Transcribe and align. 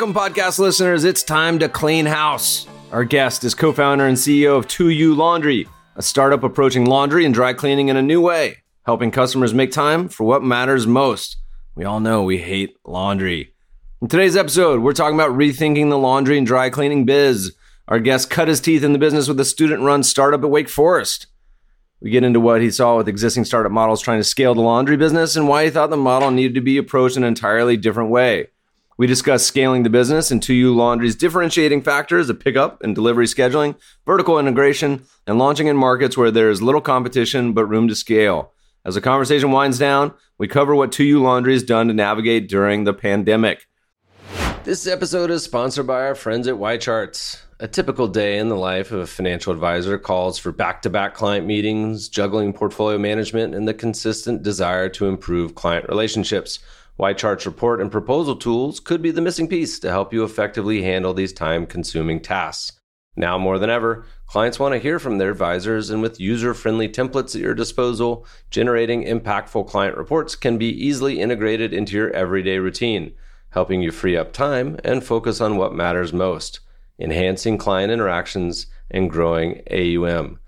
Welcome, 0.00 0.14
podcast 0.18 0.58
listeners. 0.58 1.04
It's 1.04 1.22
time 1.22 1.58
to 1.58 1.68
clean 1.68 2.06
house. 2.06 2.66
Our 2.90 3.04
guest 3.04 3.44
is 3.44 3.54
co 3.54 3.70
founder 3.70 4.06
and 4.06 4.16
CEO 4.16 4.56
of 4.56 4.66
2U 4.66 5.14
Laundry, 5.14 5.68
a 5.94 6.00
startup 6.00 6.42
approaching 6.42 6.86
laundry 6.86 7.26
and 7.26 7.34
dry 7.34 7.52
cleaning 7.52 7.88
in 7.88 7.98
a 7.98 8.02
new 8.02 8.18
way, 8.18 8.62
helping 8.86 9.10
customers 9.10 9.52
make 9.52 9.72
time 9.72 10.08
for 10.08 10.24
what 10.24 10.42
matters 10.42 10.86
most. 10.86 11.36
We 11.74 11.84
all 11.84 12.00
know 12.00 12.22
we 12.22 12.38
hate 12.38 12.78
laundry. 12.82 13.52
In 14.00 14.08
today's 14.08 14.36
episode, 14.36 14.80
we're 14.80 14.94
talking 14.94 15.16
about 15.20 15.36
rethinking 15.36 15.90
the 15.90 15.98
laundry 15.98 16.38
and 16.38 16.46
dry 16.46 16.70
cleaning 16.70 17.04
biz. 17.04 17.54
Our 17.86 18.00
guest 18.00 18.30
cut 18.30 18.48
his 18.48 18.62
teeth 18.62 18.82
in 18.82 18.94
the 18.94 18.98
business 18.98 19.28
with 19.28 19.38
a 19.38 19.44
student 19.44 19.82
run 19.82 20.02
startup 20.02 20.42
at 20.42 20.48
Wake 20.48 20.70
Forest. 20.70 21.26
We 22.00 22.08
get 22.08 22.24
into 22.24 22.40
what 22.40 22.62
he 22.62 22.70
saw 22.70 22.96
with 22.96 23.06
existing 23.06 23.44
startup 23.44 23.70
models 23.70 24.00
trying 24.00 24.20
to 24.20 24.24
scale 24.24 24.54
the 24.54 24.62
laundry 24.62 24.96
business 24.96 25.36
and 25.36 25.46
why 25.46 25.64
he 25.64 25.70
thought 25.70 25.90
the 25.90 25.98
model 25.98 26.30
needed 26.30 26.54
to 26.54 26.62
be 26.62 26.78
approached 26.78 27.18
in 27.18 27.22
an 27.22 27.28
entirely 27.28 27.76
different 27.76 28.08
way. 28.08 28.46
We 29.00 29.06
discuss 29.06 29.46
scaling 29.46 29.82
the 29.82 29.88
business 29.88 30.30
and 30.30 30.42
2U 30.42 30.74
Laundry's 30.74 31.16
differentiating 31.16 31.80
factors 31.80 32.28
of 32.28 32.38
pickup 32.38 32.82
and 32.82 32.94
delivery 32.94 33.24
scheduling, 33.24 33.76
vertical 34.04 34.38
integration, 34.38 35.06
and 35.26 35.38
launching 35.38 35.68
in 35.68 35.76
markets 35.78 36.18
where 36.18 36.30
there 36.30 36.50
is 36.50 36.60
little 36.60 36.82
competition 36.82 37.54
but 37.54 37.64
room 37.64 37.88
to 37.88 37.94
scale. 37.94 38.52
As 38.84 38.96
the 38.96 39.00
conversation 39.00 39.52
winds 39.52 39.78
down, 39.78 40.12
we 40.36 40.48
cover 40.48 40.74
what 40.74 40.92
2U 40.92 41.18
Laundry 41.22 41.54
has 41.54 41.62
done 41.62 41.88
to 41.88 41.94
navigate 41.94 42.46
during 42.46 42.84
the 42.84 42.92
pandemic. 42.92 43.66
This 44.64 44.86
episode 44.86 45.30
is 45.30 45.42
sponsored 45.42 45.86
by 45.86 46.02
our 46.02 46.14
friends 46.14 46.46
at 46.46 46.56
YCharts. 46.56 47.40
A 47.58 47.68
typical 47.68 48.06
day 48.06 48.36
in 48.36 48.50
the 48.50 48.56
life 48.56 48.92
of 48.92 49.00
a 49.00 49.06
financial 49.06 49.54
advisor 49.54 49.96
calls 49.96 50.38
for 50.38 50.52
back 50.52 50.82
to 50.82 50.90
back 50.90 51.14
client 51.14 51.46
meetings, 51.46 52.10
juggling 52.10 52.52
portfolio 52.52 52.98
management, 52.98 53.54
and 53.54 53.66
the 53.66 53.72
consistent 53.72 54.42
desire 54.42 54.90
to 54.90 55.06
improve 55.06 55.54
client 55.54 55.88
relationships. 55.88 56.58
YCharts 57.00 57.46
report 57.46 57.80
and 57.80 57.90
proposal 57.90 58.36
tools 58.36 58.78
could 58.78 59.00
be 59.00 59.10
the 59.10 59.22
missing 59.22 59.48
piece 59.48 59.78
to 59.80 59.90
help 59.90 60.12
you 60.12 60.22
effectively 60.22 60.82
handle 60.82 61.14
these 61.14 61.32
time 61.32 61.66
consuming 61.66 62.20
tasks. 62.20 62.78
Now 63.16 63.38
more 63.38 63.58
than 63.58 63.70
ever, 63.70 64.04
clients 64.26 64.58
want 64.58 64.74
to 64.74 64.78
hear 64.78 64.98
from 64.98 65.18
their 65.18 65.30
advisors, 65.30 65.90
and 65.90 66.02
with 66.02 66.20
user 66.20 66.54
friendly 66.54 66.88
templates 66.88 67.34
at 67.34 67.40
your 67.40 67.54
disposal, 67.54 68.26
generating 68.50 69.04
impactful 69.04 69.66
client 69.66 69.96
reports 69.96 70.36
can 70.36 70.58
be 70.58 70.68
easily 70.68 71.20
integrated 71.20 71.72
into 71.72 71.96
your 71.96 72.10
everyday 72.10 72.58
routine 72.58 73.14
helping 73.50 73.82
you 73.82 73.90
free 73.90 74.16
up 74.16 74.32
time 74.32 74.78
and 74.84 75.04
focus 75.04 75.40
on 75.40 75.56
what 75.56 75.74
matters 75.74 76.12
most, 76.12 76.60
enhancing 76.98 77.58
client 77.58 77.92
interactions 77.92 78.66
and 78.90 79.10
growing 79.10 79.62
AUM. 79.70 80.38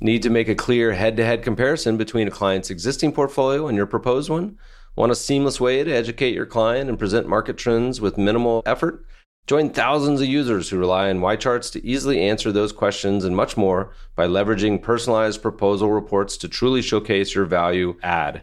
Need 0.00 0.22
to 0.22 0.30
make 0.30 0.48
a 0.48 0.54
clear 0.54 0.92
head 0.92 1.16
to 1.16 1.24
head 1.24 1.42
comparison 1.42 1.96
between 1.96 2.28
a 2.28 2.32
client's 2.32 2.70
existing 2.70 3.12
portfolio 3.12 3.66
and 3.66 3.76
your 3.76 3.86
proposed 3.86 4.28
one? 4.28 4.58
Want 4.96 5.10
a 5.10 5.16
seamless 5.16 5.60
way 5.60 5.82
to 5.82 5.90
educate 5.90 6.34
your 6.34 6.46
client 6.46 6.88
and 6.88 6.96
present 6.96 7.26
market 7.26 7.56
trends 7.56 8.00
with 8.00 8.16
minimal 8.16 8.62
effort? 8.64 9.04
Join 9.44 9.70
thousands 9.70 10.20
of 10.20 10.28
users 10.28 10.70
who 10.70 10.78
rely 10.78 11.10
on 11.10 11.18
YCharts 11.18 11.72
to 11.72 11.84
easily 11.84 12.20
answer 12.20 12.52
those 12.52 12.70
questions 12.70 13.24
and 13.24 13.34
much 13.34 13.56
more 13.56 13.92
by 14.14 14.28
leveraging 14.28 14.80
personalized 14.80 15.42
proposal 15.42 15.90
reports 15.90 16.36
to 16.36 16.48
truly 16.48 16.80
showcase 16.80 17.34
your 17.34 17.44
value 17.44 17.96
add. 18.04 18.42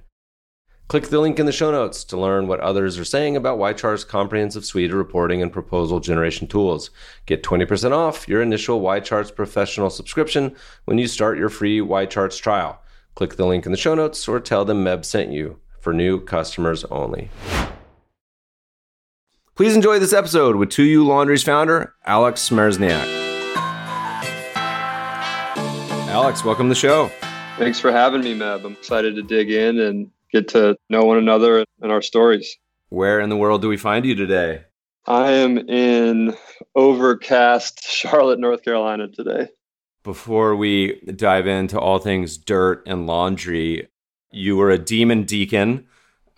Click 0.90 1.08
the 1.08 1.22
link 1.22 1.40
in 1.40 1.46
the 1.46 1.54
show 1.54 1.72
notes 1.72 2.04
to 2.04 2.20
learn 2.20 2.50
what 2.50 2.60
others 2.60 3.00
are 3.00 3.06
saying 3.06 3.38
about 3.38 3.58
YChart's 3.58 4.04
comprehensive 4.04 4.66
suite 4.66 4.92
of 4.92 4.98
reporting 4.98 5.42
and 5.42 5.54
proposal 5.54 6.02
generation 6.02 6.48
tools. 6.48 6.90
Get 7.28 7.44
20% 7.44 7.94
off 7.94 8.28
your 8.28 8.42
initial 8.42 8.82
YCharts 8.82 9.34
professional 9.34 9.90
subscription 9.90 10.54
when 10.84 10.98
you 10.98 11.08
start 11.08 11.38
your 11.38 11.48
free 11.48 11.80
YCharts 11.80 12.42
trial. 12.42 12.82
Click 13.16 13.38
the 13.38 13.46
link 13.46 13.66
in 13.66 13.72
the 13.72 13.78
show 13.78 13.96
notes 13.96 14.28
or 14.28 14.42
tell 14.42 14.66
them 14.66 14.84
Meb 14.84 15.06
sent 15.06 15.32
you 15.32 15.61
for 15.82 15.92
new 15.92 16.22
customers 16.22 16.86
only. 16.86 17.30
Please 19.56 19.76
enjoy 19.76 20.00
this 20.00 20.14
episode 20.14 20.56
with 20.56 20.70
2U 20.70 21.06
Laundry's 21.06 21.44
founder, 21.44 21.94
Alex 22.06 22.50
Smereczniak. 22.50 23.06
Alex, 26.08 26.46
welcome 26.46 26.68
to 26.68 26.70
the 26.70 26.76
show. 26.76 27.12
Thanks 27.58 27.80
for 27.80 27.92
having 27.92 28.22
me, 28.22 28.34
Meb. 28.34 28.64
I'm 28.66 28.74
excited 28.74 29.16
to 29.16 29.22
dig 29.22 29.52
in 29.52 29.80
and 29.80 30.10
get 30.32 30.48
to 30.50 30.78
know 30.90 31.04
one 31.04 31.18
another 31.18 31.66
and 31.82 31.92
our 31.92 32.02
stories. 32.02 32.58
Where 32.90 33.20
in 33.20 33.30
the 33.30 33.38
world 33.38 33.62
do 33.62 33.70
we 33.70 33.78
find 33.78 34.06
you 34.06 34.16
today? 34.16 34.64
I 35.06 35.32
am 35.32 35.58
in 35.58 36.36
overcast 36.76 37.84
Charlotte, 37.84 38.40
North 38.40 38.64
Carolina 38.64 39.10
today. 39.10 39.50
Before 40.04 40.56
we 40.56 41.00
dive 41.16 41.46
into 41.46 41.80
all 41.80 42.00
things 42.00 42.38
dirt 42.38 42.84
and 42.88 43.06
laundry, 43.06 43.88
you 44.32 44.56
were 44.58 44.72
a 44.72 44.78
demon 44.78 45.24
deacon. 45.24 45.88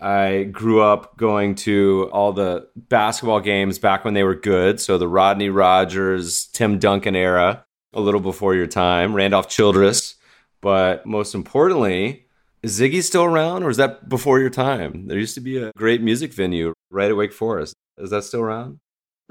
I 0.00 0.44
grew 0.44 0.82
up 0.82 1.16
going 1.16 1.54
to 1.56 2.10
all 2.12 2.32
the 2.32 2.68
basketball 2.76 3.40
games 3.40 3.78
back 3.78 4.04
when 4.04 4.14
they 4.14 4.24
were 4.24 4.34
good. 4.34 4.80
So 4.80 4.98
the 4.98 5.08
Rodney 5.08 5.48
Rogers, 5.48 6.46
Tim 6.46 6.78
Duncan 6.78 7.16
era, 7.16 7.64
a 7.92 8.00
little 8.00 8.20
before 8.20 8.54
your 8.54 8.66
time, 8.66 9.14
Randolph 9.14 9.48
Childress. 9.48 10.16
But 10.60 11.06
most 11.06 11.34
importantly, 11.34 12.26
is 12.62 12.80
Ziggy 12.80 13.02
still 13.02 13.24
around, 13.24 13.62
or 13.62 13.70
is 13.70 13.76
that 13.76 14.08
before 14.08 14.40
your 14.40 14.50
time? 14.50 15.06
There 15.06 15.18
used 15.18 15.34
to 15.34 15.40
be 15.40 15.58
a 15.58 15.70
great 15.76 16.02
music 16.02 16.32
venue 16.32 16.72
right 16.90 17.10
at 17.10 17.16
Wake 17.16 17.32
Forest. 17.32 17.74
Is 17.98 18.10
that 18.10 18.24
still 18.24 18.40
around? 18.40 18.78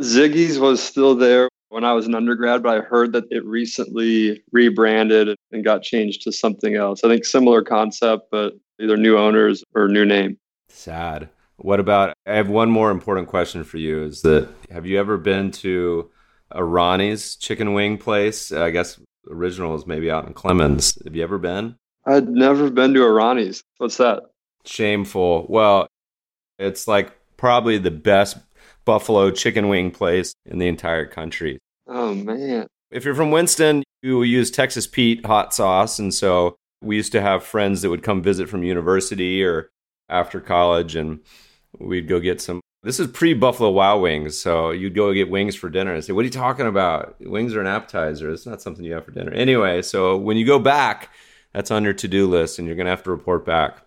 Ziggy's 0.02 0.60
was 0.60 0.82
still 0.82 1.16
there 1.16 1.50
when 1.74 1.84
I 1.84 1.94
was 1.94 2.06
an 2.06 2.14
undergrad, 2.14 2.62
but 2.62 2.78
I 2.78 2.82
heard 2.82 3.14
that 3.14 3.24
it 3.32 3.44
recently 3.46 4.44
rebranded 4.52 5.36
and 5.52 5.66
got 5.66 5.82
changed 5.82 6.22
to 6.22 6.32
something 6.32 6.76
else. 6.76 7.04
I 7.04 7.08
think 7.08 7.26
similar 7.26 7.64
concept, 7.64 8.28
but 8.30 8.54
either 8.80 8.96
new 8.96 9.18
owners 9.18 9.64
or 9.74 9.88
new 9.88 10.06
name. 10.06 10.38
Sad. 10.70 11.30
What 11.58 11.80
about? 11.80 12.14
I 12.28 12.36
have 12.36 12.48
one 12.48 12.70
more 12.70 12.92
important 12.92 13.28
question 13.28 13.64
for 13.64 13.78
you. 13.78 14.04
Is 14.04 14.22
that 14.22 14.50
have 14.70 14.86
you 14.86 15.00
ever 15.00 15.18
been 15.18 15.50
to 15.52 16.12
a 16.52 16.64
Ronnie's 16.64 17.36
chicken 17.38 17.74
wing 17.74 17.98
place? 17.98 18.52
I 18.52 18.70
guess 18.70 19.00
original 19.28 19.74
is 19.76 19.88
maybe 19.88 20.12
out 20.12 20.28
in 20.28 20.34
Clemens. 20.34 21.00
Have 21.04 21.16
you 21.16 21.24
ever 21.24 21.40
been? 21.40 21.76
I'd 22.06 22.30
never 22.30 22.70
been 22.70 22.94
to 22.94 23.04
a 23.04 23.12
Ronnie's. 23.12 23.64
What's 23.78 23.98
that? 23.98 24.24
Shameful. 24.66 25.48
Well, 25.50 25.88
it's 26.60 26.88
like 26.88 27.14
probably 27.36 27.80
the 27.80 27.92
best 27.92 28.38
buffalo 28.86 29.32
chicken 29.32 29.70
wing 29.70 29.90
place 29.90 30.34
in 30.46 30.60
the 30.60 30.68
entire 30.68 31.06
country. 31.06 31.60
Oh 31.88 32.14
man. 32.14 32.68
If 32.92 33.06
you're 33.06 33.16
from 33.16 33.32
Winston, 33.32 33.84
you 34.02 34.24
use 34.24 34.52
Texas 34.52 34.88
Pete 34.88 35.26
hot 35.26 35.54
sauce 35.54 36.00
and 36.00 36.14
so 36.14 36.56
we 36.82 36.96
used 36.98 37.12
to 37.14 37.22
have 37.22 37.44
friends 37.44 37.82
that 37.82 37.90
would 37.90 38.04
come 38.04 38.22
visit 38.22 38.50
from 38.50 38.64
university 38.64 39.44
or 39.44 39.70
after 40.10 40.40
college 40.40 40.96
and 40.96 41.20
we'd 41.80 42.08
go 42.08 42.20
get 42.20 42.42
some 42.42 42.62
this 42.84 43.00
is 43.00 43.08
pre 43.08 43.34
Buffalo 43.34 43.72
Wild 43.72 44.02
Wings, 44.02 44.38
so 44.38 44.72
you'd 44.72 44.94
go 44.94 45.14
get 45.14 45.30
wings 45.30 45.56
for 45.56 45.70
dinner 45.70 45.94
and 45.94 46.04
say, 46.04 46.12
"What 46.12 46.22
are 46.22 46.26
you 46.26 46.30
talking 46.30 46.68
about? 46.68 47.16
Wings 47.22 47.56
are 47.56 47.62
an 47.62 47.68
appetizer. 47.68 48.30
It's 48.30 48.46
not 48.46 48.62
something 48.62 48.84
you 48.84 48.94
have 48.94 49.06
for 49.06 49.12
dinner." 49.12 49.32
Anyway, 49.32 49.82
so 49.82 50.18
when 50.18 50.36
you 50.36 50.46
go 50.46 50.60
back, 50.60 51.10
that's 51.54 51.72
on 51.72 51.86
your 51.86 51.94
to 51.94 52.08
do 52.10 52.28
list, 52.28 52.60
and 52.60 52.68
you're 52.68 52.76
going 52.76 52.86
to 52.86 52.92
have 52.92 53.04
to 53.04 53.12
report 53.12 53.46
back. 53.46 53.86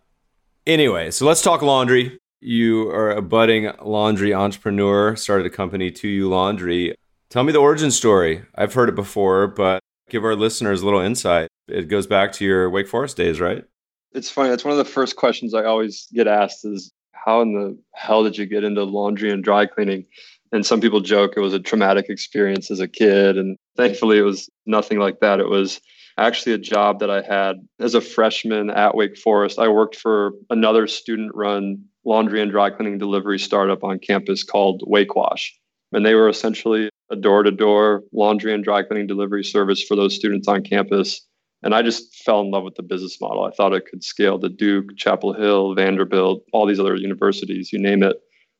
Anyway, 0.66 1.10
so 1.10 1.26
let's 1.26 1.42
talk 1.42 1.60
laundry. 1.60 2.18
You 2.40 2.88
are 2.88 3.10
a 3.10 3.20
budding 3.20 3.70
laundry 3.82 4.32
entrepreneur, 4.32 5.14
started 5.14 5.46
a 5.46 5.50
company, 5.50 5.90
2U 5.90 6.28
Laundry. 6.30 6.94
Tell 7.28 7.42
me 7.42 7.52
the 7.52 7.58
origin 7.58 7.90
story. 7.90 8.44
I've 8.54 8.74
heard 8.74 8.88
it 8.88 8.94
before, 8.94 9.48
but 9.48 9.80
give 10.08 10.24
our 10.24 10.36
listeners 10.36 10.82
a 10.82 10.84
little 10.84 11.00
insight. 11.00 11.48
It 11.68 11.88
goes 11.88 12.06
back 12.06 12.32
to 12.32 12.44
your 12.44 12.70
Wake 12.70 12.88
Forest 12.88 13.16
days, 13.16 13.40
right? 13.40 13.64
It's 14.12 14.30
funny. 14.30 14.50
It's 14.50 14.64
one 14.64 14.72
of 14.72 14.78
the 14.78 14.90
first 14.90 15.16
questions 15.16 15.52
I 15.52 15.64
always 15.64 16.08
get 16.14 16.28
asked 16.28 16.64
is 16.64 16.92
how 17.12 17.40
in 17.40 17.54
the 17.54 17.76
hell 17.94 18.22
did 18.22 18.38
you 18.38 18.46
get 18.46 18.64
into 18.64 18.84
laundry 18.84 19.30
and 19.30 19.42
dry 19.42 19.66
cleaning? 19.66 20.06
And 20.52 20.64
some 20.64 20.80
people 20.80 21.00
joke 21.00 21.32
it 21.36 21.40
was 21.40 21.52
a 21.52 21.58
traumatic 21.60 22.06
experience 22.08 22.70
as 22.70 22.78
a 22.78 22.86
kid. 22.86 23.36
And 23.36 23.56
thankfully, 23.76 24.18
it 24.18 24.22
was 24.22 24.48
nothing 24.64 24.98
like 24.98 25.18
that. 25.20 25.40
It 25.40 25.48
was 25.48 25.80
actually 26.18 26.52
a 26.52 26.58
job 26.58 27.00
that 27.00 27.10
I 27.10 27.22
had 27.22 27.56
as 27.80 27.94
a 27.94 28.00
freshman 28.00 28.70
at 28.70 28.94
Wake 28.94 29.18
Forest. 29.18 29.58
I 29.58 29.68
worked 29.68 29.96
for 29.96 30.32
another 30.48 30.86
student 30.86 31.34
run 31.34 31.84
laundry 32.04 32.40
and 32.40 32.52
dry 32.52 32.70
cleaning 32.70 32.98
delivery 32.98 33.38
startup 33.38 33.82
on 33.82 33.98
campus 33.98 34.44
called 34.44 34.84
Wake 34.86 35.16
Wash. 35.16 35.52
And 35.92 36.06
they 36.06 36.14
were 36.14 36.28
essentially 36.28 36.88
a 37.10 37.16
door 37.16 37.42
to 37.42 37.50
door 37.50 38.02
laundry 38.12 38.52
and 38.52 38.64
dry 38.64 38.82
cleaning 38.82 39.06
delivery 39.06 39.44
service 39.44 39.82
for 39.82 39.96
those 39.96 40.14
students 40.14 40.48
on 40.48 40.62
campus. 40.62 41.20
And 41.62 41.74
I 41.74 41.82
just 41.82 42.14
fell 42.24 42.40
in 42.40 42.50
love 42.50 42.64
with 42.64 42.74
the 42.74 42.82
business 42.82 43.20
model. 43.20 43.44
I 43.44 43.50
thought 43.50 43.72
it 43.72 43.86
could 43.86 44.04
scale 44.04 44.38
to 44.40 44.48
Duke, 44.48 44.96
Chapel 44.96 45.32
Hill, 45.32 45.74
Vanderbilt, 45.74 46.44
all 46.52 46.66
these 46.66 46.80
other 46.80 46.96
universities, 46.96 47.72
you 47.72 47.78
name 47.78 48.02
it. 48.02 48.16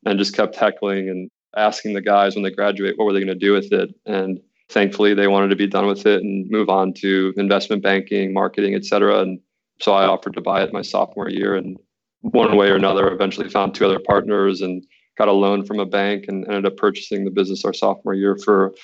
and 0.07 0.19
just 0.19 0.35
kept 0.35 0.55
heckling 0.55 1.09
and 1.09 1.31
asking 1.57 1.95
the 1.95 2.01
guys 2.01 2.35
when 2.35 2.45
they 2.45 2.51
graduate 2.51 2.97
what 2.97 3.05
were 3.05 3.13
they 3.13 3.19
going 3.21 3.27
to 3.27 3.35
do 3.35 3.53
with 3.53 3.73
it. 3.73 3.91
And 4.07 4.41
thankfully, 4.71 5.15
they 5.15 5.29
wanted 5.29 5.49
to 5.49 5.57
be 5.57 5.67
done 5.67 5.87
with 5.87 6.07
it 6.07 6.23
and 6.23 6.49
move 6.51 6.69
on 6.69 6.95
to 6.95 7.35
investment 7.37 7.83
banking, 7.83 8.33
marketing, 8.33 8.75
et 8.75 8.85
cetera. 8.85 9.21
And 9.21 9.41
so 9.81 9.93
I 9.93 10.07
offered 10.07 10.35
to 10.35 10.41
buy 10.41 10.63
it 10.63 10.73
my 10.73 10.83
sophomore 10.83 11.29
year. 11.29 11.55
And 11.55 11.77
one 12.21 12.57
way 12.57 12.69
or 12.71 12.77
another, 12.77 13.13
eventually 13.13 13.49
found 13.49 13.75
two 13.75 13.85
other 13.85 13.99
partners 13.99 14.61
and 14.61 14.85
got 15.17 15.29
a 15.29 15.33
loan 15.33 15.65
from 15.65 15.81
a 15.81 15.87
bank 15.87 16.27
and 16.29 16.47
ended 16.47 16.67
up 16.67 16.77
purchasing 16.77 17.25
the 17.25 17.31
business 17.31 17.65
our 17.65 17.73
sophomore 17.73 18.15
year 18.15 18.37
for 18.37 18.75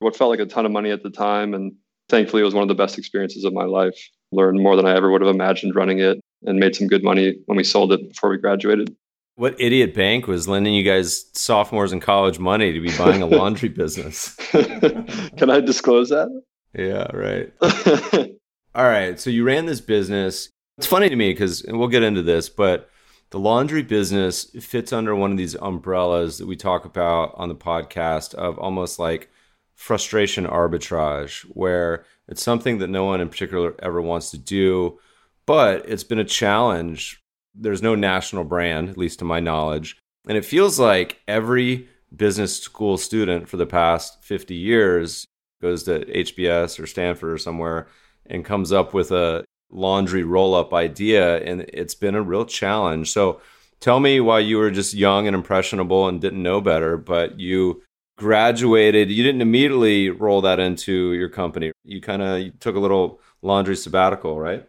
what 0.00 0.16
felt 0.16 0.30
like 0.30 0.40
a 0.40 0.46
ton 0.46 0.66
of 0.66 0.72
money 0.72 0.90
at 0.90 1.02
the 1.02 1.10
time. 1.10 1.54
And 1.54 1.72
thankfully, 2.08 2.42
it 2.42 2.44
was 2.44 2.54
one 2.54 2.62
of 2.62 2.68
the 2.68 2.74
best 2.74 2.98
experiences 2.98 3.44
of 3.44 3.52
my 3.52 3.64
life. 3.64 3.98
Learned 4.30 4.60
more 4.60 4.76
than 4.76 4.86
I 4.86 4.94
ever 4.94 5.10
would 5.10 5.22
have 5.22 5.34
imagined 5.34 5.74
running 5.74 6.00
it 6.00 6.20
and 6.44 6.58
made 6.58 6.76
some 6.76 6.86
good 6.86 7.02
money 7.02 7.36
when 7.46 7.56
we 7.56 7.64
sold 7.64 7.92
it 7.92 8.08
before 8.08 8.30
we 8.30 8.36
graduated. 8.36 8.94
What 9.36 9.58
idiot 9.60 9.94
bank 9.94 10.26
was 10.26 10.48
lending 10.48 10.74
you 10.74 10.82
guys 10.82 11.26
sophomores 11.32 11.92
in 11.92 12.00
college 12.00 12.38
money 12.38 12.72
to 12.72 12.80
be 12.80 12.96
buying 12.98 13.22
a 13.22 13.26
laundry 13.38 13.68
business? 13.68 14.34
Can 14.50 15.48
I 15.48 15.60
disclose 15.60 16.10
that? 16.10 16.28
Yeah, 16.76 17.06
right. 17.16 17.52
All 18.74 18.84
right. 18.84 19.18
So 19.18 19.30
you 19.30 19.44
ran 19.44 19.66
this 19.66 19.80
business. 19.80 20.50
It's 20.76 20.86
funny 20.86 21.08
to 21.08 21.16
me 21.16 21.32
because 21.32 21.64
we'll 21.66 21.88
get 21.88 22.02
into 22.02 22.22
this, 22.22 22.48
but 22.48 22.90
the 23.30 23.38
laundry 23.38 23.82
business 23.82 24.44
fits 24.44 24.92
under 24.92 25.14
one 25.14 25.30
of 25.30 25.36
these 25.36 25.54
umbrellas 25.56 26.38
that 26.38 26.46
we 26.46 26.56
talk 26.56 26.84
about 26.84 27.34
on 27.36 27.48
the 27.48 27.54
podcast 27.54 28.34
of 28.34 28.58
almost 28.58 28.98
like 28.98 29.30
frustration 29.74 30.46
arbitrage, 30.46 31.42
where 31.42 32.04
it's 32.26 32.42
something 32.42 32.78
that 32.78 32.88
no 32.88 33.04
one 33.04 33.20
in 33.20 33.28
particular 33.28 33.74
ever 33.80 34.00
wants 34.00 34.30
to 34.30 34.38
do, 34.38 34.98
but 35.46 35.88
it's 35.88 36.04
been 36.04 36.18
a 36.18 36.24
challenge. 36.24 37.22
There's 37.54 37.82
no 37.82 37.94
national 37.94 38.44
brand, 38.44 38.88
at 38.88 38.98
least 38.98 39.18
to 39.20 39.24
my 39.24 39.40
knowledge. 39.40 39.98
And 40.26 40.36
it 40.36 40.44
feels 40.44 40.78
like 40.78 41.20
every 41.28 41.88
business 42.14 42.58
school 42.58 42.96
student 42.96 43.48
for 43.48 43.56
the 43.56 43.66
past 43.66 44.24
50 44.24 44.54
years 44.54 45.26
goes 45.60 45.82
to 45.84 46.04
HBS 46.06 46.80
or 46.80 46.86
Stanford 46.86 47.32
or 47.32 47.38
somewhere 47.38 47.88
and 48.26 48.44
comes 48.44 48.72
up 48.72 48.94
with 48.94 49.10
a 49.10 49.44
laundry 49.70 50.24
roll 50.24 50.54
up 50.54 50.72
idea. 50.72 51.38
And 51.42 51.62
it's 51.72 51.94
been 51.94 52.14
a 52.14 52.22
real 52.22 52.44
challenge. 52.44 53.10
So 53.10 53.40
tell 53.80 54.00
me 54.00 54.20
why 54.20 54.40
you 54.40 54.58
were 54.58 54.70
just 54.70 54.94
young 54.94 55.26
and 55.26 55.34
impressionable 55.34 56.08
and 56.08 56.20
didn't 56.20 56.42
know 56.42 56.60
better, 56.60 56.96
but 56.96 57.38
you 57.38 57.82
graduated. 58.16 59.10
You 59.10 59.22
didn't 59.22 59.42
immediately 59.42 60.10
roll 60.10 60.40
that 60.42 60.58
into 60.58 61.12
your 61.12 61.28
company. 61.28 61.72
You 61.84 62.00
kind 62.00 62.22
of 62.22 62.58
took 62.60 62.76
a 62.76 62.80
little 62.80 63.20
laundry 63.42 63.76
sabbatical, 63.76 64.38
right? 64.38 64.66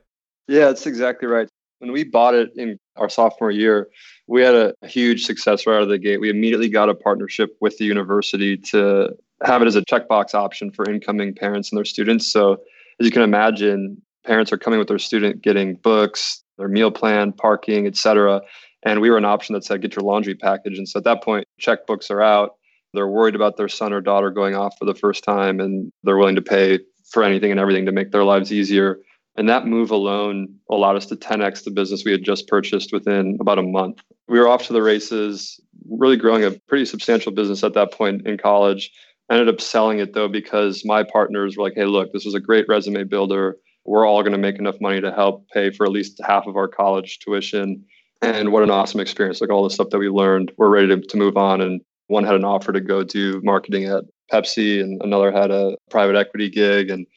Yeah, 0.47 0.65
that's 0.65 0.85
exactly 0.85 1.27
right. 1.27 1.47
When 1.79 1.91
we 1.91 2.03
bought 2.03 2.35
it 2.35 2.51
in 2.55 2.77
our 2.97 3.09
sophomore 3.09 3.51
year, 3.51 3.89
we 4.27 4.41
had 4.41 4.53
a 4.53 4.73
huge 4.83 5.25
success 5.25 5.65
right 5.65 5.77
out 5.77 5.83
of 5.83 5.89
the 5.89 5.97
gate. 5.97 6.19
We 6.19 6.29
immediately 6.29 6.69
got 6.69 6.89
a 6.89 6.95
partnership 6.95 7.55
with 7.61 7.77
the 7.77 7.85
university 7.85 8.57
to 8.57 9.15
have 9.43 9.61
it 9.61 9.67
as 9.67 9.75
a 9.75 9.81
checkbox 9.83 10.33
option 10.33 10.71
for 10.71 10.89
incoming 10.89 11.33
parents 11.33 11.71
and 11.71 11.77
their 11.77 11.85
students. 11.85 12.31
So, 12.31 12.57
as 12.99 13.05
you 13.05 13.11
can 13.11 13.21
imagine, 13.21 14.01
parents 14.25 14.51
are 14.51 14.57
coming 14.57 14.79
with 14.79 14.87
their 14.87 14.99
student 14.99 15.41
getting 15.41 15.75
books, 15.75 16.43
their 16.57 16.67
meal 16.67 16.91
plan, 16.91 17.31
parking, 17.31 17.87
etc. 17.87 18.41
And 18.83 19.01
we 19.01 19.09
were 19.09 19.17
an 19.17 19.25
option 19.25 19.53
that 19.53 19.65
said, 19.65 19.81
get 19.81 19.95
your 19.95 20.03
laundry 20.03 20.35
package. 20.35 20.77
And 20.77 20.87
so 20.87 20.99
at 20.99 21.03
that 21.05 21.23
point, 21.23 21.45
checkbooks 21.61 22.09
are 22.09 22.21
out. 22.21 22.55
They're 22.93 23.07
worried 23.07 23.35
about 23.35 23.57
their 23.57 23.67
son 23.67 23.93
or 23.93 24.01
daughter 24.01 24.31
going 24.31 24.55
off 24.55 24.75
for 24.79 24.85
the 24.85 24.95
first 24.95 25.23
time, 25.23 25.59
and 25.59 25.91
they're 26.03 26.17
willing 26.17 26.35
to 26.35 26.41
pay 26.41 26.79
for 27.11 27.23
anything 27.23 27.51
and 27.51 27.59
everything 27.59 27.85
to 27.85 27.91
make 27.91 28.11
their 28.11 28.23
lives 28.23 28.51
easier. 28.51 28.99
And 29.35 29.47
that 29.47 29.67
move 29.67 29.91
alone 29.91 30.53
allowed 30.69 30.95
us 30.95 31.05
to 31.07 31.15
10x 31.15 31.63
the 31.63 31.71
business 31.71 32.03
we 32.03 32.11
had 32.11 32.23
just 32.23 32.47
purchased 32.47 32.91
within 32.91 33.37
about 33.39 33.59
a 33.59 33.63
month. 33.63 34.01
We 34.27 34.39
were 34.39 34.47
off 34.47 34.65
to 34.67 34.73
the 34.73 34.81
races, 34.81 35.59
really 35.89 36.17
growing 36.17 36.43
a 36.43 36.51
pretty 36.67 36.85
substantial 36.85 37.31
business 37.31 37.63
at 37.63 37.73
that 37.75 37.93
point 37.93 38.27
in 38.27 38.37
college. 38.37 38.91
ended 39.31 39.47
up 39.47 39.61
selling 39.61 39.99
it 39.99 40.13
though 40.13 40.27
because 40.27 40.83
my 40.83 41.03
partners 41.03 41.55
were 41.55 41.63
like, 41.63 41.75
hey, 41.75 41.85
look, 41.85 42.11
this 42.11 42.25
was 42.25 42.33
a 42.33 42.39
great 42.39 42.65
resume 42.67 43.03
builder 43.03 43.55
we're 43.89 44.07
all 44.07 44.21
going 44.21 44.33
to 44.33 44.37
make 44.37 44.59
enough 44.59 44.79
money 44.79 45.01
to 45.01 45.11
help 45.11 45.49
pay 45.49 45.71
for 45.71 45.83
at 45.83 45.91
least 45.91 46.21
half 46.23 46.45
of 46.45 46.55
our 46.55 46.67
college 46.67 47.17
tuition. 47.17 47.83
And 48.21 48.51
what 48.51 48.61
an 48.61 48.69
awesome 48.69 48.99
experience. 48.99 49.41
Like 49.41 49.49
all 49.49 49.63
the 49.63 49.71
stuff 49.71 49.89
that 49.89 49.97
we 49.97 50.09
learned, 50.09 50.51
we're 50.57 50.69
ready 50.69 50.87
to, 50.89 51.01
to 51.01 51.17
move 51.17 51.37
on. 51.37 51.59
And 51.59 51.81
one 52.05 52.23
had 52.23 52.35
an 52.35 52.45
offer 52.45 52.71
to 52.71 52.81
go 52.81 53.03
do 53.03 53.41
marketing 53.43 53.85
at 53.85 54.03
Pepsi, 54.31 54.79
and 54.79 55.01
another 55.01 55.31
had 55.31 55.49
a 55.49 55.75
private 55.89 56.15
equity 56.15 56.51
gig. 56.51 56.91
And 56.91 57.07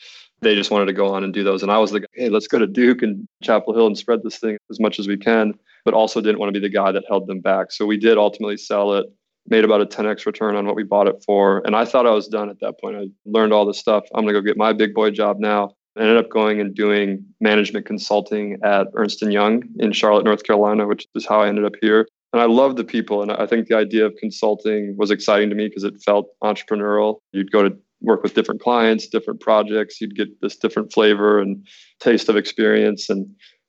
they 0.41 0.55
just 0.55 0.71
wanted 0.71 0.87
to 0.87 0.95
go 0.95 1.13
on 1.13 1.23
and 1.23 1.35
do 1.35 1.45
those. 1.45 1.63
And 1.63 1.71
I 1.71 1.77
was 1.77 1.93
like, 1.93 2.07
hey, 2.15 2.31
let's 2.31 2.49
go 2.49 2.59
to 2.59 2.67
Duke 2.67 3.03
and 3.03 3.29
Chapel 3.43 3.75
Hill 3.75 3.87
and 3.87 3.99
spread 3.99 4.23
this 4.23 4.39
thing 4.39 4.57
as 4.71 4.81
much 4.81 4.99
as 4.99 5.07
we 5.07 5.19
can, 5.19 5.53
but 5.85 5.93
also 5.93 6.23
didn't 6.23 6.39
want 6.39 6.55
to 6.55 6.59
be 6.59 6.67
the 6.67 6.73
guy 6.73 6.91
that 6.91 7.05
held 7.07 7.27
them 7.27 7.41
back. 7.41 7.71
So 7.71 7.85
we 7.85 7.99
did 7.99 8.17
ultimately 8.17 8.57
sell 8.57 8.95
it, 8.95 9.05
made 9.47 9.65
about 9.65 9.83
a 9.83 9.87
10x 9.87 10.25
return 10.25 10.57
on 10.57 10.65
what 10.65 10.77
we 10.77 10.85
bought 10.85 11.07
it 11.07 11.23
for. 11.27 11.61
And 11.67 11.77
I 11.77 11.85
thought 11.85 12.07
I 12.07 12.13
was 12.13 12.29
done 12.29 12.49
at 12.49 12.61
that 12.61 12.81
point. 12.81 12.97
I 12.97 13.09
learned 13.27 13.53
all 13.53 13.67
this 13.67 13.79
stuff. 13.79 14.05
I'm 14.15 14.25
going 14.25 14.35
to 14.35 14.41
go 14.41 14.45
get 14.47 14.57
my 14.57 14.73
big 14.73 14.95
boy 14.95 15.11
job 15.11 15.39
now. 15.39 15.75
I 15.97 16.01
ended 16.01 16.17
up 16.17 16.31
going 16.31 16.61
and 16.61 16.75
doing 16.75 17.25
management 17.41 17.87
consulting 17.87 18.59
at 18.63 18.89
Ernst 18.95 19.21
& 19.21 19.23
Young 19.23 19.65
in 19.79 19.93
Charlotte, 19.93 20.25
North 20.25 20.43
Carolina, 20.45 20.87
which 20.87 21.07
is 21.15 21.27
how 21.27 21.43
I 21.43 21.49
ended 21.49 21.65
up 21.65 21.75
here. 21.81 22.09
And 22.33 22.41
I 22.41 22.47
love 22.47 22.77
the 22.77 22.85
people. 22.85 23.21
And 23.21 23.31
I 23.31 23.47
think 23.47 23.69
the 23.69 23.77
idea 23.77 24.07
of 24.07 24.15
consulting 24.17 24.97
was 24.97 25.11
exciting 25.11 25.51
to 25.51 25.55
me 25.55 25.69
because 25.69 25.85
it 25.85 26.03
felt 26.03 26.29
entrepreneurial. 26.43 27.19
You'd 27.33 27.53
go 27.53 27.69
to 27.69 27.77
work 28.01 28.23
with 28.23 28.35
different 28.35 28.63
clients, 28.63 29.07
different 29.07 29.41
projects. 29.41 30.01
You'd 30.01 30.17
get 30.17 30.41
this 30.41 30.57
different 30.57 30.93
flavor 30.93 31.39
and 31.39 31.67
taste 32.01 32.29
of 32.31 32.37
experience. 32.37 33.11
And 33.11 33.27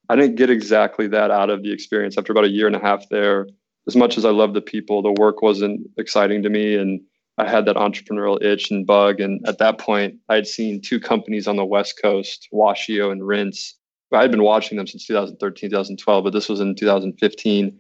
I 0.09 0.15
didn't 0.15 0.35
get 0.35 0.49
exactly 0.49 1.07
that 1.09 1.29
out 1.29 1.49
of 1.49 1.61
the 1.61 1.73
experience 1.73 2.17
after 2.17 2.31
about 2.31 2.45
a 2.45 2.49
year 2.49 2.67
and 2.67 2.75
a 2.75 2.79
half 2.79 3.07
there. 3.09 3.47
As 3.85 3.97
much 3.97 4.17
as 4.17 4.23
I 4.23 4.29
love 4.29 4.53
the 4.53 4.61
people, 4.61 5.01
the 5.01 5.11
work 5.11 5.41
wasn't 5.41 5.81
exciting 5.97 6.41
to 6.43 6.49
me. 6.49 6.75
And 6.75 7.01
I 7.37 7.49
had 7.49 7.65
that 7.65 7.75
entrepreneurial 7.75 8.41
itch 8.43 8.69
and 8.69 8.85
bug. 8.85 9.19
And 9.19 9.41
at 9.47 9.57
that 9.57 9.79
point, 9.79 10.15
I 10.29 10.35
had 10.35 10.47
seen 10.47 10.81
two 10.81 10.99
companies 10.99 11.47
on 11.47 11.55
the 11.55 11.65
West 11.65 11.99
Coast, 12.01 12.47
Washio 12.53 13.11
and 13.11 13.25
Rinse. 13.25 13.75
I 14.11 14.21
had 14.21 14.31
been 14.31 14.43
watching 14.43 14.77
them 14.77 14.85
since 14.85 15.07
2013, 15.07 15.71
2012, 15.71 16.23
but 16.23 16.33
this 16.33 16.47
was 16.47 16.59
in 16.59 16.75
2015 16.75 17.79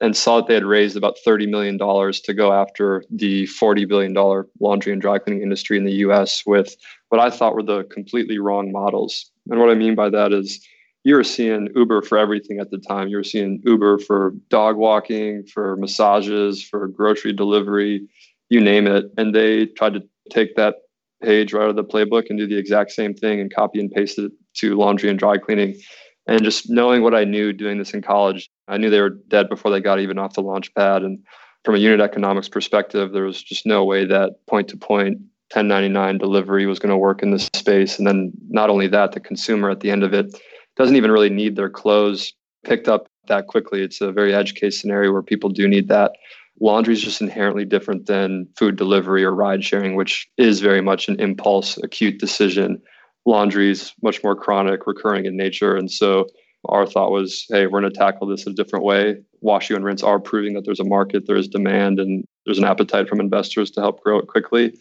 and 0.00 0.16
saw 0.16 0.36
that 0.36 0.48
they 0.48 0.54
had 0.54 0.64
raised 0.64 0.96
about 0.96 1.16
$30 1.26 1.48
million 1.48 1.78
to 1.78 2.34
go 2.34 2.52
after 2.52 3.04
the 3.10 3.44
$40 3.46 3.88
billion 3.88 4.14
laundry 4.60 4.92
and 4.92 5.02
dry 5.02 5.18
cleaning 5.18 5.42
industry 5.42 5.76
in 5.76 5.84
the 5.84 5.92
US 5.92 6.44
with 6.46 6.76
what 7.08 7.20
I 7.20 7.30
thought 7.30 7.54
were 7.54 7.62
the 7.62 7.84
completely 7.84 8.38
wrong 8.38 8.72
models. 8.72 9.30
And 9.50 9.60
what 9.60 9.70
I 9.70 9.74
mean 9.74 9.94
by 9.94 10.10
that 10.10 10.32
is 10.32 10.64
you 11.04 11.14
were 11.14 11.24
seeing 11.24 11.68
Uber 11.74 12.02
for 12.02 12.18
everything 12.18 12.58
at 12.60 12.70
the 12.70 12.78
time. 12.78 13.08
You 13.08 13.16
were 13.16 13.24
seeing 13.24 13.62
Uber 13.64 13.98
for 13.98 14.34
dog 14.50 14.76
walking, 14.76 15.44
for 15.46 15.76
massages, 15.76 16.62
for 16.62 16.86
grocery 16.88 17.32
delivery, 17.32 18.06
you 18.48 18.60
name 18.60 18.86
it. 18.86 19.06
And 19.16 19.34
they 19.34 19.66
tried 19.66 19.94
to 19.94 20.02
take 20.30 20.56
that 20.56 20.76
page 21.22 21.52
right 21.52 21.64
out 21.64 21.70
of 21.70 21.76
the 21.76 21.84
playbook 21.84 22.26
and 22.28 22.38
do 22.38 22.46
the 22.46 22.56
exact 22.56 22.92
same 22.92 23.14
thing 23.14 23.40
and 23.40 23.52
copy 23.52 23.80
and 23.80 23.90
paste 23.90 24.18
it 24.18 24.32
to 24.54 24.76
laundry 24.76 25.10
and 25.10 25.18
dry 25.18 25.36
cleaning. 25.36 25.78
And 26.26 26.44
just 26.44 26.68
knowing 26.68 27.02
what 27.02 27.14
I 27.14 27.24
knew 27.24 27.52
doing 27.52 27.78
this 27.78 27.94
in 27.94 28.02
college, 28.02 28.50
I 28.68 28.76
knew 28.76 28.90
they 28.90 29.00
were 29.00 29.18
dead 29.28 29.48
before 29.48 29.70
they 29.70 29.80
got 29.80 30.00
even 30.00 30.18
off 30.18 30.34
the 30.34 30.42
launch 30.42 30.72
pad. 30.74 31.02
And 31.02 31.18
from 31.64 31.74
a 31.74 31.78
unit 31.78 32.00
economics 32.00 32.48
perspective, 32.48 33.12
there 33.12 33.24
was 33.24 33.42
just 33.42 33.66
no 33.66 33.84
way 33.84 34.04
that 34.04 34.34
point 34.46 34.68
to 34.68 34.76
point 34.76 35.18
1099 35.54 36.18
delivery 36.18 36.66
was 36.66 36.78
going 36.78 36.90
to 36.90 36.96
work 36.96 37.22
in 37.22 37.30
this 37.30 37.48
space. 37.54 37.98
And 37.98 38.06
then 38.06 38.32
not 38.48 38.68
only 38.68 38.88
that, 38.88 39.12
the 39.12 39.20
consumer 39.20 39.70
at 39.70 39.80
the 39.80 39.90
end 39.90 40.02
of 40.02 40.12
it 40.12 40.38
doesn't 40.76 40.96
even 40.96 41.10
really 41.10 41.30
need 41.30 41.56
their 41.56 41.70
clothes 41.70 42.34
picked 42.64 42.88
up 42.88 43.08
that 43.28 43.46
quickly. 43.46 43.82
It's 43.82 44.00
a 44.02 44.12
very 44.12 44.34
edge 44.34 44.54
case 44.54 44.78
scenario 44.78 45.12
where 45.12 45.22
people 45.22 45.48
do 45.48 45.66
need 45.66 45.88
that 45.88 46.12
laundry 46.60 46.94
is 46.94 47.02
just 47.02 47.20
inherently 47.20 47.64
different 47.64 48.06
than 48.06 48.48
food 48.56 48.76
delivery 48.76 49.24
or 49.24 49.34
ride 49.34 49.64
sharing, 49.64 49.94
which 49.94 50.28
is 50.36 50.60
very 50.60 50.80
much 50.80 51.08
an 51.08 51.20
impulse, 51.20 51.76
acute 51.78 52.18
decision. 52.18 52.80
Laundry 53.26 53.70
is 53.70 53.92
much 54.02 54.22
more 54.24 54.34
chronic, 54.34 54.86
recurring 54.86 55.26
in 55.26 55.36
nature. 55.36 55.76
And 55.76 55.90
so 55.90 56.26
our 56.64 56.86
thought 56.86 57.12
was, 57.12 57.46
hey, 57.48 57.66
we're 57.66 57.80
going 57.80 57.92
to 57.92 57.98
tackle 57.98 58.26
this 58.26 58.46
a 58.46 58.52
different 58.52 58.84
way. 58.84 59.16
Washio 59.44 59.76
and 59.76 59.84
rinse 59.84 60.02
are 60.02 60.18
proving 60.18 60.54
that 60.54 60.64
there's 60.64 60.80
a 60.80 60.84
market, 60.84 61.26
there 61.26 61.36
is 61.36 61.48
demand, 61.48 62.00
and 62.00 62.24
there's 62.44 62.58
an 62.58 62.64
appetite 62.64 63.08
from 63.08 63.20
investors 63.20 63.70
to 63.72 63.80
help 63.80 64.02
grow 64.02 64.18
it 64.18 64.26
quickly. 64.26 64.76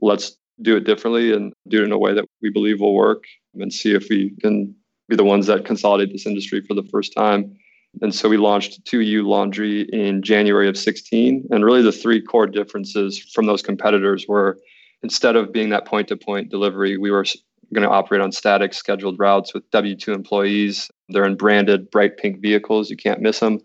Let's 0.00 0.36
do 0.62 0.76
it 0.76 0.84
differently 0.84 1.32
and 1.32 1.52
do 1.68 1.82
it 1.82 1.84
in 1.84 1.92
a 1.92 1.98
way 1.98 2.12
that 2.14 2.26
we 2.42 2.50
believe 2.50 2.80
will 2.80 2.94
work 2.94 3.24
and 3.54 3.72
see 3.72 3.94
if 3.94 4.08
we 4.10 4.34
can 4.40 4.74
be 5.08 5.16
the 5.16 5.24
ones 5.24 5.46
that 5.46 5.64
consolidate 5.64 6.12
this 6.12 6.26
industry 6.26 6.60
for 6.60 6.74
the 6.74 6.88
first 6.90 7.12
time 7.14 7.56
and 8.02 8.14
so 8.14 8.28
we 8.28 8.36
launched 8.36 8.84
2U 8.84 9.24
Laundry 9.26 9.82
in 9.92 10.22
January 10.22 10.68
of 10.68 10.76
16. 10.76 11.48
And 11.50 11.64
really, 11.64 11.82
the 11.82 11.92
three 11.92 12.20
core 12.20 12.46
differences 12.46 13.18
from 13.18 13.46
those 13.46 13.62
competitors 13.62 14.26
were 14.28 14.58
instead 15.02 15.36
of 15.36 15.52
being 15.52 15.70
that 15.70 15.86
point 15.86 16.08
to 16.08 16.16
point 16.16 16.50
delivery, 16.50 16.96
we 16.96 17.10
were 17.10 17.24
going 17.72 17.86
to 17.86 17.92
operate 17.92 18.20
on 18.20 18.32
static 18.32 18.74
scheduled 18.74 19.18
routes 19.18 19.54
with 19.54 19.68
W 19.70 19.96
2 19.96 20.12
employees. 20.12 20.90
They're 21.08 21.24
in 21.24 21.36
branded 21.36 21.90
bright 21.90 22.16
pink 22.16 22.40
vehicles. 22.40 22.90
You 22.90 22.96
can't 22.96 23.20
miss 23.20 23.40
them. 23.40 23.60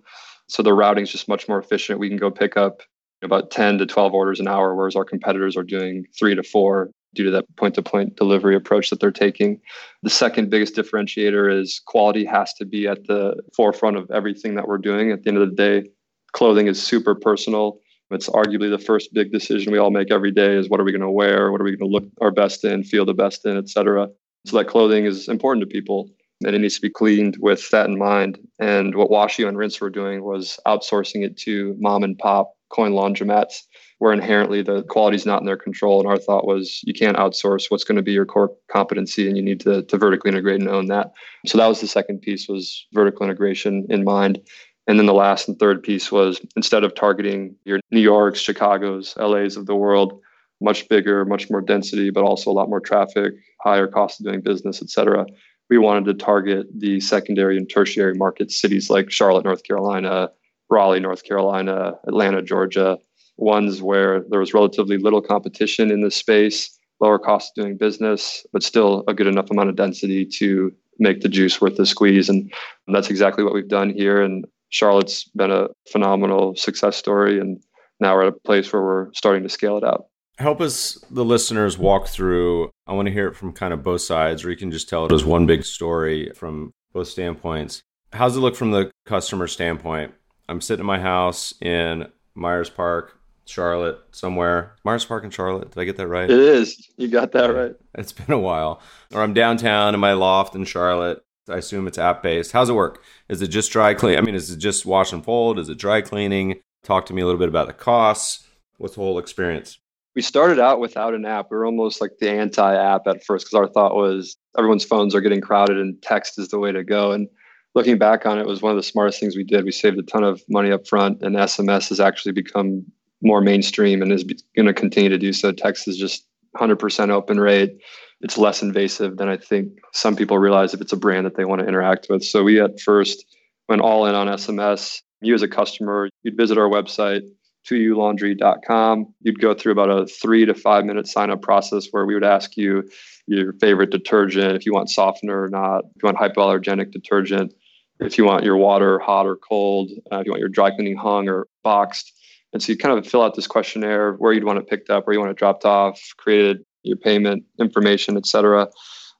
So 0.47 0.61
the 0.61 0.73
routing 0.73 1.03
is 1.03 1.11
just 1.11 1.27
much 1.27 1.47
more 1.47 1.59
efficient. 1.59 1.99
We 1.99 2.09
can 2.09 2.17
go 2.17 2.29
pick 2.29 2.57
up 2.57 2.81
about 3.23 3.51
10 3.51 3.79
to 3.79 3.85
12 3.85 4.13
orders 4.13 4.39
an 4.39 4.47
hour, 4.47 4.75
whereas 4.75 4.95
our 4.95 5.05
competitors 5.05 5.57
are 5.57 5.63
doing 5.63 6.05
three 6.17 6.35
to 6.35 6.43
four 6.43 6.91
due 7.15 7.23
to 7.23 7.31
that 7.31 7.45
point 7.55 7.75
to 7.75 7.81
point 7.81 8.15
delivery 8.15 8.55
approach 8.55 8.89
that 8.89 8.99
they're 8.99 9.11
taking. 9.11 9.59
The 10.03 10.09
second 10.09 10.49
biggest 10.49 10.75
differentiator 10.75 11.61
is 11.61 11.81
quality 11.85 12.25
has 12.25 12.53
to 12.55 12.65
be 12.65 12.87
at 12.87 13.07
the 13.07 13.41
forefront 13.55 13.97
of 13.97 14.09
everything 14.11 14.55
that 14.55 14.67
we're 14.67 14.77
doing. 14.77 15.11
At 15.11 15.23
the 15.23 15.29
end 15.29 15.37
of 15.37 15.49
the 15.49 15.55
day, 15.55 15.89
clothing 16.33 16.67
is 16.67 16.81
super 16.81 17.15
personal. 17.15 17.79
It's 18.11 18.29
arguably 18.29 18.69
the 18.69 18.77
first 18.77 19.13
big 19.13 19.31
decision 19.31 19.71
we 19.71 19.79
all 19.79 19.89
make 19.89 20.11
every 20.11 20.31
day 20.31 20.55
is 20.55 20.69
what 20.69 20.79
are 20.79 20.83
we 20.83 20.91
going 20.91 21.01
to 21.01 21.09
wear? 21.09 21.51
What 21.51 21.59
are 21.59 21.63
we 21.63 21.75
going 21.75 21.89
to 21.89 21.93
look 21.93 22.05
our 22.21 22.31
best 22.31 22.63
in, 22.63 22.83
feel 22.83 23.05
the 23.05 23.13
best 23.13 23.45
in, 23.45 23.57
et 23.57 23.67
cetera. 23.67 24.07
So 24.45 24.57
that 24.57 24.67
clothing 24.67 25.05
is 25.05 25.27
important 25.27 25.67
to 25.67 25.73
people 25.73 26.09
and 26.43 26.55
it 26.55 26.59
needs 26.59 26.75
to 26.75 26.81
be 26.81 26.89
cleaned 26.89 27.37
with 27.39 27.69
that 27.71 27.87
in 27.87 27.97
mind. 27.97 28.37
And 28.59 28.95
what 28.95 29.09
Washio 29.09 29.47
and 29.47 29.57
Rinse 29.57 29.81
were 29.81 29.89
doing 29.89 30.23
was 30.23 30.59
outsourcing 30.67 31.23
it 31.23 31.37
to 31.39 31.75
mom 31.79 32.03
and 32.03 32.17
pop 32.17 32.53
coin 32.69 32.91
laundromats 32.91 33.63
where 34.05 34.13
inherently 34.13 34.61
the 34.61 34.83
quality 34.83 35.15
is 35.15 35.25
not 35.25 35.39
in 35.41 35.47
their 35.47 35.57
control. 35.57 35.99
And 35.99 36.07
our 36.07 36.19
thought 36.19 36.45
was 36.45 36.79
you 36.83 36.93
can't 36.93 37.17
outsource 37.17 37.71
what's 37.71 37.83
going 37.83 37.95
to 37.95 38.03
be 38.03 38.11
your 38.11 38.23
core 38.23 38.51
competency 38.71 39.27
and 39.27 39.35
you 39.35 39.41
need 39.41 39.59
to, 39.61 39.81
to 39.81 39.97
vertically 39.97 40.29
integrate 40.29 40.59
and 40.59 40.69
own 40.69 40.85
that. 40.89 41.11
So 41.47 41.57
that 41.57 41.65
was 41.65 41.81
the 41.81 41.87
second 41.87 42.21
piece 42.21 42.47
was 42.47 42.85
vertical 42.93 43.23
integration 43.23 43.87
in 43.89 44.03
mind. 44.03 44.39
And 44.85 44.99
then 44.99 45.07
the 45.07 45.15
last 45.15 45.47
and 45.47 45.57
third 45.57 45.81
piece 45.81 46.11
was 46.11 46.39
instead 46.55 46.83
of 46.83 46.93
targeting 46.93 47.55
your 47.65 47.79
New 47.89 47.99
Yorks, 47.99 48.39
Chicago's, 48.39 49.17
LA's 49.17 49.57
of 49.57 49.65
the 49.65 49.75
world, 49.75 50.21
much 50.61 50.87
bigger, 50.87 51.25
much 51.25 51.49
more 51.49 51.61
density, 51.61 52.11
but 52.11 52.23
also 52.23 52.51
a 52.51 52.53
lot 52.53 52.69
more 52.69 52.81
traffic, 52.81 53.33
higher 53.61 53.87
cost 53.87 54.19
of 54.19 54.27
doing 54.27 54.41
business, 54.41 54.83
et 54.83 54.91
cetera. 54.91 55.25
We 55.71 55.79
wanted 55.79 56.05
to 56.05 56.13
target 56.13 56.67
the 56.79 56.99
secondary 56.99 57.57
and 57.57 57.67
tertiary 57.67 58.13
market 58.13 58.51
cities 58.51 58.91
like 58.91 59.09
Charlotte, 59.09 59.45
North 59.45 59.63
Carolina, 59.63 60.29
Raleigh, 60.69 60.99
North 60.99 61.23
Carolina, 61.23 61.95
Atlanta, 62.07 62.43
Georgia, 62.43 62.99
ones 63.37 63.81
where 63.81 64.23
there 64.29 64.39
was 64.39 64.53
relatively 64.53 64.97
little 64.97 65.21
competition 65.21 65.91
in 65.91 66.01
this 66.01 66.15
space, 66.15 66.77
lower 66.99 67.19
cost 67.19 67.51
of 67.57 67.63
doing 67.63 67.77
business, 67.77 68.45
but 68.53 68.63
still 68.63 69.03
a 69.07 69.13
good 69.13 69.27
enough 69.27 69.51
amount 69.51 69.69
of 69.69 69.75
density 69.75 70.25
to 70.25 70.71
make 70.99 71.21
the 71.21 71.29
juice 71.29 71.59
worth 71.59 71.75
the 71.75 71.85
squeeze. 71.85 72.29
And 72.29 72.51
that's 72.87 73.09
exactly 73.09 73.43
what 73.43 73.53
we've 73.53 73.67
done 73.67 73.89
here. 73.89 74.21
And 74.21 74.45
Charlotte's 74.69 75.25
been 75.35 75.51
a 75.51 75.67
phenomenal 75.91 76.55
success 76.55 76.95
story. 76.95 77.39
And 77.39 77.61
now 77.99 78.15
we're 78.15 78.23
at 78.23 78.29
a 78.29 78.39
place 78.45 78.71
where 78.71 78.81
we're 78.81 79.13
starting 79.13 79.43
to 79.43 79.49
scale 79.49 79.77
it 79.77 79.83
out. 79.83 80.05
Help 80.37 80.59
us, 80.59 80.97
the 81.11 81.23
listeners, 81.23 81.77
walk 81.77 82.07
through. 82.07 82.69
I 82.87 82.93
want 82.93 83.07
to 83.07 83.13
hear 83.13 83.27
it 83.27 83.35
from 83.35 83.53
kind 83.53 83.73
of 83.73 83.83
both 83.83 84.01
sides, 84.01 84.43
or 84.43 84.51
you 84.51 84.57
can 84.57 84.69
just 84.69 84.89
tell 84.89 85.05
it 85.05 85.11
as 85.13 85.23
one 85.23 85.45
big 85.45 85.63
story 85.63 86.31
from 86.35 86.73
both 86.91 87.07
standpoints. 87.07 87.81
How's 88.11 88.35
it 88.35 88.41
look 88.41 88.55
from 88.55 88.71
the 88.71 88.91
customer 89.05 89.47
standpoint? 89.47 90.13
I'm 90.49 90.59
sitting 90.59 90.81
in 90.81 90.87
my 90.87 90.99
house 90.99 91.53
in 91.61 92.07
Myers 92.35 92.69
Park. 92.69 93.17
Charlotte 93.45 93.99
somewhere. 94.11 94.75
Myers 94.83 95.05
Park 95.05 95.23
in 95.23 95.29
Charlotte. 95.29 95.71
Did 95.71 95.79
I 95.79 95.85
get 95.85 95.97
that 95.97 96.07
right? 96.07 96.29
It 96.29 96.39
is. 96.39 96.89
You 96.97 97.07
got 97.07 97.31
that 97.33 97.53
right. 97.53 97.75
It's 97.93 98.11
been 98.11 98.33
a 98.33 98.39
while. 98.39 98.81
Or 99.13 99.21
I'm 99.21 99.33
downtown 99.33 99.93
in 99.93 99.99
my 99.99 100.13
loft 100.13 100.55
in 100.55 100.65
Charlotte. 100.65 101.23
I 101.47 101.57
assume 101.57 101.87
it's 101.87 101.97
app 101.97 102.23
based. 102.23 102.51
How's 102.51 102.69
it 102.69 102.73
work? 102.73 103.03
Is 103.29 103.41
it 103.41 103.47
just 103.47 103.71
dry 103.71 103.93
clean? 103.93 104.17
I 104.17 104.21
mean, 104.21 104.35
is 104.35 104.49
it 104.49 104.57
just 104.57 104.85
wash 104.85 105.13
and 105.13 105.23
fold? 105.23 105.59
Is 105.59 105.69
it 105.69 105.77
dry 105.77 106.01
cleaning? 106.01 106.59
Talk 106.83 107.05
to 107.07 107.13
me 107.13 107.21
a 107.21 107.25
little 107.25 107.39
bit 107.39 107.49
about 107.49 107.67
the 107.67 107.73
costs. 107.73 108.47
What's 108.77 108.95
the 108.95 109.01
whole 109.01 109.19
experience? 109.19 109.77
We 110.15 110.21
started 110.21 110.59
out 110.59 110.79
without 110.79 111.13
an 111.13 111.25
app. 111.25 111.47
We 111.51 111.57
were 111.57 111.65
almost 111.65 112.01
like 112.01 112.11
the 112.19 112.29
anti 112.29 112.73
app 112.73 113.05
at 113.05 113.23
first 113.23 113.45
because 113.45 113.59
our 113.59 113.67
thought 113.67 113.95
was 113.95 114.37
everyone's 114.57 114.85
phones 114.85 115.13
are 115.13 115.21
getting 115.21 115.41
crowded 115.41 115.77
and 115.77 116.01
text 116.01 116.39
is 116.39 116.49
the 116.49 116.59
way 116.59 116.71
to 116.71 116.83
go. 116.83 117.11
And 117.11 117.27
looking 117.75 117.97
back 117.97 118.25
on 118.25 118.39
it, 118.39 118.41
it 118.41 118.47
was 118.47 118.61
one 118.61 118.71
of 118.71 118.77
the 118.77 118.83
smartest 118.83 119.19
things 119.19 119.35
we 119.35 119.43
did. 119.43 119.65
We 119.65 119.71
saved 119.71 119.99
a 119.99 120.03
ton 120.03 120.23
of 120.23 120.41
money 120.49 120.71
up 120.71 120.87
front, 120.87 121.21
and 121.21 121.35
SMS 121.35 121.89
has 121.89 121.99
actually 121.99 122.31
become 122.31 122.85
more 123.21 123.41
mainstream 123.41 124.01
and 124.01 124.11
is 124.11 124.23
going 124.55 124.67
to 124.67 124.73
continue 124.73 125.09
to 125.09 125.17
do 125.17 125.33
so. 125.33 125.51
Text 125.51 125.87
is 125.87 125.97
just 125.97 126.25
100% 126.55 127.09
open 127.09 127.39
rate. 127.39 127.77
It's 128.21 128.37
less 128.37 128.61
invasive 128.61 129.17
than 129.17 129.29
I 129.29 129.37
think 129.37 129.73
some 129.93 130.15
people 130.15 130.37
realize 130.37 130.73
if 130.73 130.81
it's 130.81 130.93
a 130.93 130.97
brand 130.97 131.25
that 131.25 131.35
they 131.35 131.45
want 131.45 131.61
to 131.61 131.67
interact 131.67 132.07
with. 132.09 132.23
So 132.23 132.43
we 132.43 132.59
at 132.59 132.79
first 132.79 133.25
went 133.67 133.81
all 133.81 134.05
in 134.05 134.15
on 134.15 134.27
SMS. 134.27 135.01
You 135.21 135.33
as 135.33 135.41
a 135.41 135.47
customer, 135.47 136.09
you'd 136.23 136.37
visit 136.37 136.57
our 136.57 136.69
website, 136.69 137.23
2ulaundry.com. 137.69 139.13
You'd 139.21 139.41
go 139.41 139.53
through 139.53 139.71
about 139.73 139.89
a 139.89 140.05
three 140.05 140.45
to 140.45 140.53
five 140.53 140.85
minute 140.85 141.07
sign 141.07 141.29
up 141.29 141.41
process 141.41 141.87
where 141.91 142.05
we 142.05 142.13
would 142.13 142.23
ask 142.23 142.55
you 142.57 142.87
your 143.27 143.53
favorite 143.53 143.89
detergent, 143.89 144.55
if 144.55 144.65
you 144.65 144.73
want 144.73 144.89
softener 144.89 145.41
or 145.41 145.49
not, 145.49 145.79
if 145.95 146.03
you 146.03 146.07
want 146.07 146.17
hypoallergenic 146.17 146.91
detergent, 146.91 147.53
if 147.99 148.17
you 148.17 148.25
want 148.25 148.43
your 148.43 148.57
water 148.57 148.99
hot 148.99 149.25
or 149.25 149.35
cold, 149.35 149.89
uh, 150.11 150.19
if 150.19 150.25
you 150.25 150.31
want 150.31 150.41
your 150.41 150.49
dry 150.49 150.69
cleaning 150.69 150.97
hung 150.97 151.27
or 151.27 151.47
boxed 151.63 152.13
and 152.53 152.61
so 152.61 152.71
you 152.71 152.77
kind 152.77 152.97
of 152.97 153.05
fill 153.05 153.21
out 153.21 153.35
this 153.35 153.47
questionnaire 153.47 154.13
where 154.13 154.31
you'd 154.31 154.45
want 154.45 154.59
it 154.59 154.67
picked 154.67 154.89
up, 154.89 155.05
where 155.05 155.13
you 155.13 155.19
want 155.19 155.31
it 155.31 155.37
dropped 155.37 155.65
off, 155.65 156.01
created 156.17 156.63
your 156.83 156.97
payment 156.97 157.43
information, 157.59 158.15
et 158.15 158.25
cetera. 158.25 158.67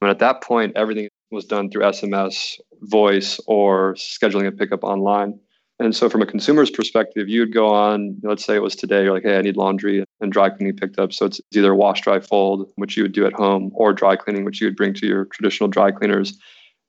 And 0.01 0.10
at 0.10 0.20
that 0.20 0.41
point, 0.41 0.74
everything 0.75 1.10
was 1.32 1.46
done 1.46 1.70
through 1.70 1.84
SMS, 1.84 2.55
voice, 2.82 3.39
or 3.48 3.96
scheduling 3.96 4.48
a 4.48 4.51
pickup 4.51 4.84
online. 4.84 5.39
And 5.79 5.94
so, 5.94 6.10
from 6.10 6.22
a 6.22 6.25
consumer's 6.25 6.70
perspective, 6.70 7.27
you'd 7.27 7.53
go 7.53 7.67
on, 7.67 8.15
let's 8.24 8.46
say 8.46 8.55
it 8.55 8.62
was 8.62 8.77
today, 8.77 9.03
you're 9.03 9.13
like, 9.13 9.24
hey, 9.24 9.38
I 9.38 9.41
need 9.41 9.58
laundry 9.58 10.05
and 10.22 10.32
dry 10.32 10.50
cleaning 10.50 10.77
picked 10.77 10.98
up. 10.98 11.12
So, 11.12 11.25
it's 11.25 11.41
either 11.53 11.75
wash, 11.75 12.01
dry, 12.01 12.22
fold, 12.22 12.72
which 12.75 12.96
you 12.96 13.03
would 13.03 13.12
do 13.12 13.25
at 13.25 13.34
home, 13.34 13.72
or 13.74 13.91
dry 13.91 14.15
cleaning, 14.15 14.46
which 14.46 14.62
you 14.62 14.67
would 14.67 14.77
bring 14.77 14.94
to 14.94 15.05
your 15.05 15.25
traditional 15.25 15.67
dry 15.67 15.91
cleaners. 15.91 16.38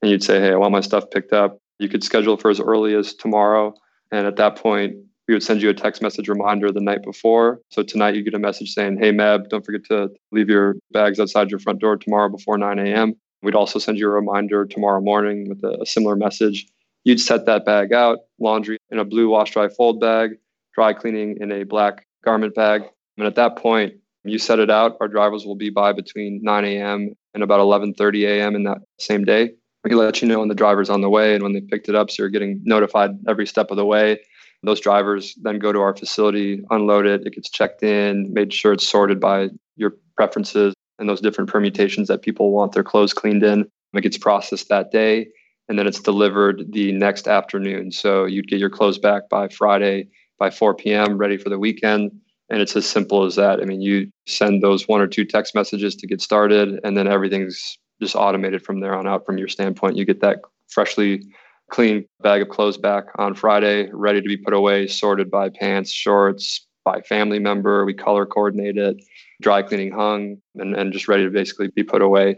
And 0.03 0.11
you'd 0.11 0.23
say, 0.23 0.41
hey, 0.41 0.53
I 0.53 0.57
want 0.57 0.73
my 0.73 0.81
stuff 0.81 1.11
picked 1.11 1.33
up. 1.33 1.59
You 1.81 1.89
could 1.89 2.05
schedule 2.05 2.37
for 2.37 2.51
as 2.51 2.61
early 2.61 2.95
as 2.95 3.15
tomorrow. 3.15 3.75
And 4.13 4.27
at 4.27 4.37
that 4.37 4.57
point, 4.57 4.97
we 5.29 5.35
would 5.35 5.43
send 5.43 5.61
you 5.61 5.71
a 5.71 5.75
text 5.75 6.03
message 6.03 6.29
reminder 6.29 6.71
the 6.71 6.81
night 6.81 7.03
before. 7.03 7.61
So 7.71 7.83
tonight 7.83 8.15
you 8.15 8.23
get 8.23 8.35
a 8.35 8.39
message 8.39 8.73
saying, 8.73 8.99
Hey, 8.99 9.13
Meb, 9.13 9.49
don't 9.49 9.65
forget 9.65 9.85
to 9.87 10.11
leave 10.33 10.49
your 10.49 10.77
bags 10.93 11.19
outside 11.19 11.51
your 11.51 11.59
front 11.59 11.81
door 11.81 11.97
tomorrow 11.97 12.29
before 12.29 12.59
9 12.59 12.79
a.m. 12.79 13.15
We'd 13.43 13.55
also 13.55 13.79
send 13.79 13.99
you 13.99 14.07
a 14.07 14.11
reminder 14.11 14.65
tomorrow 14.65 15.01
morning 15.01 15.49
with 15.49 15.63
a, 15.65 15.83
a 15.83 15.87
similar 15.87 16.17
message. 16.17 16.67
You'd 17.05 17.21
set 17.21 17.47
that 17.47 17.65
bag 17.65 17.93
out, 17.93 18.19
laundry 18.41 18.79
in 18.91 18.99
a 18.99 19.05
blue 19.05 19.29
wash 19.29 19.53
dry 19.53 19.69
fold 19.69 20.01
bag, 20.01 20.39
dry 20.75 20.93
cleaning 20.93 21.39
in 21.41 21.53
a 21.53 21.65
black 21.65 22.07
garment 22.25 22.55
bag. 22.55 22.83
And 23.17 23.27
at 23.27 23.37
that 23.37 23.57
point, 23.57 23.95
you 24.25 24.39
set 24.39 24.59
it 24.59 24.71
out, 24.71 24.97
our 25.01 25.09
drivers 25.09 25.47
will 25.47 25.55
be 25.55 25.71
by 25.71 25.93
between 25.93 26.41
9 26.43 26.65
a.m. 26.65 27.15
and 27.35 27.43
about 27.43 27.61
11:30 27.61 28.27
a.m. 28.27 28.57
in 28.57 28.65
that 28.65 28.79
same 28.99 29.25
day. 29.25 29.53
We 29.85 29.95
let 29.95 30.21
you 30.21 30.27
know 30.27 30.41
when 30.41 30.49
the 30.49 30.55
driver's 30.55 30.91
on 30.91 31.01
the 31.01 31.09
way 31.09 31.35
and 31.35 31.45
when 31.45 31.53
they 31.53 31.61
picked 31.61 31.89
it 31.89 31.95
up, 31.95 32.11
so 32.11 32.23
you're 32.23 32.31
getting 32.31 32.61
notified 32.65 33.11
every 33.29 33.47
step 33.47 33.71
of 33.71 33.77
the 33.77 33.85
way. 33.85 34.19
Those 34.67 34.81
drivers 34.81 35.35
then 35.43 35.59
go 35.59 35.73
to 35.73 35.81
our 35.81 35.97
facility, 35.97 36.61
unload 36.71 37.07
it, 37.07 37.27
it 37.27 37.35
gets 37.35 37.49
checked 37.49 37.83
in, 37.83 38.33
made 38.33 38.53
sure 38.53 38.73
it's 38.73 38.87
sorted 38.87 39.21
by 39.21 39.51
your 39.77 39.95
preferences 40.17 40.75
and 40.99 41.09
those 41.09 41.21
different 41.21 41.49
permutations 41.49 42.09
that 42.09 42.23
people 42.23 42.51
want 42.51 42.73
their 42.73 42.83
clothes 42.83 43.15
cleaned 43.15 43.45
in. 43.45 43.71
It 43.95 44.01
gets 44.03 44.19
processed 44.19 44.69
that 44.69 44.91
day 44.91 45.29
and 45.69 45.79
then 45.79 45.87
it's 45.87 46.01
delivered 46.01 46.73
the 46.73 46.93
next 46.93 47.29
afternoon. 47.29 47.93
So 47.93 48.25
you'd 48.25 48.49
get 48.49 48.59
your 48.59 48.71
clothes 48.71 48.99
back 48.99 49.29
by 49.29 49.49
Friday 49.49 50.09
by 50.39 50.51
4 50.51 50.75
p.m., 50.75 51.17
ready 51.17 51.37
for 51.37 51.49
the 51.49 51.59
weekend. 51.59 52.11
And 52.51 52.61
it's 52.61 52.77
as 52.77 52.87
simple 52.87 53.25
as 53.25 53.37
that. 53.37 53.61
I 53.61 53.65
mean, 53.65 53.81
you 53.81 54.11
send 54.27 54.63
those 54.63 54.87
one 54.87 55.01
or 55.01 55.07
two 55.07 55.25
text 55.25 55.55
messages 55.55 55.97
to 55.97 56.07
get 56.07 56.21
started, 56.21 56.79
and 56.85 56.97
then 56.97 57.09
everything's 57.09 57.79
just 58.01 58.15
automated 58.15 58.63
from 58.63 58.81
there 58.81 58.95
on 58.95 59.07
out 59.07 59.27
from 59.27 59.39
your 59.39 59.49
standpoint. 59.49 59.97
You 59.97 60.05
get 60.05 60.21
that 60.21 60.41
freshly 60.69 61.23
clean 61.71 62.07
bag 62.23 62.43
of 62.43 62.49
clothes 62.49 62.79
back 62.79 63.05
on 63.19 63.35
Friday, 63.35 63.89
ready 63.93 64.21
to 64.21 64.29
be 64.29 64.37
put 64.37 64.55
away, 64.55 64.87
sorted 64.87 65.31
by 65.31 65.49
pants, 65.49 65.91
shorts, 65.91 66.67
by 66.85 67.01
family 67.03 67.39
member. 67.39 67.85
We 67.85 67.95
color 67.95 68.25
coordinate 68.27 68.79
it, 68.79 69.03
dry 69.43 69.63
cleaning 69.63 69.93
hung, 69.93 70.37
and, 70.55 70.75
and 70.77 70.93
just 70.93 71.09
ready 71.09 71.25
to 71.25 71.31
basically 71.31 71.69
be 71.69 71.83
put 71.83 72.03
away. 72.03 72.37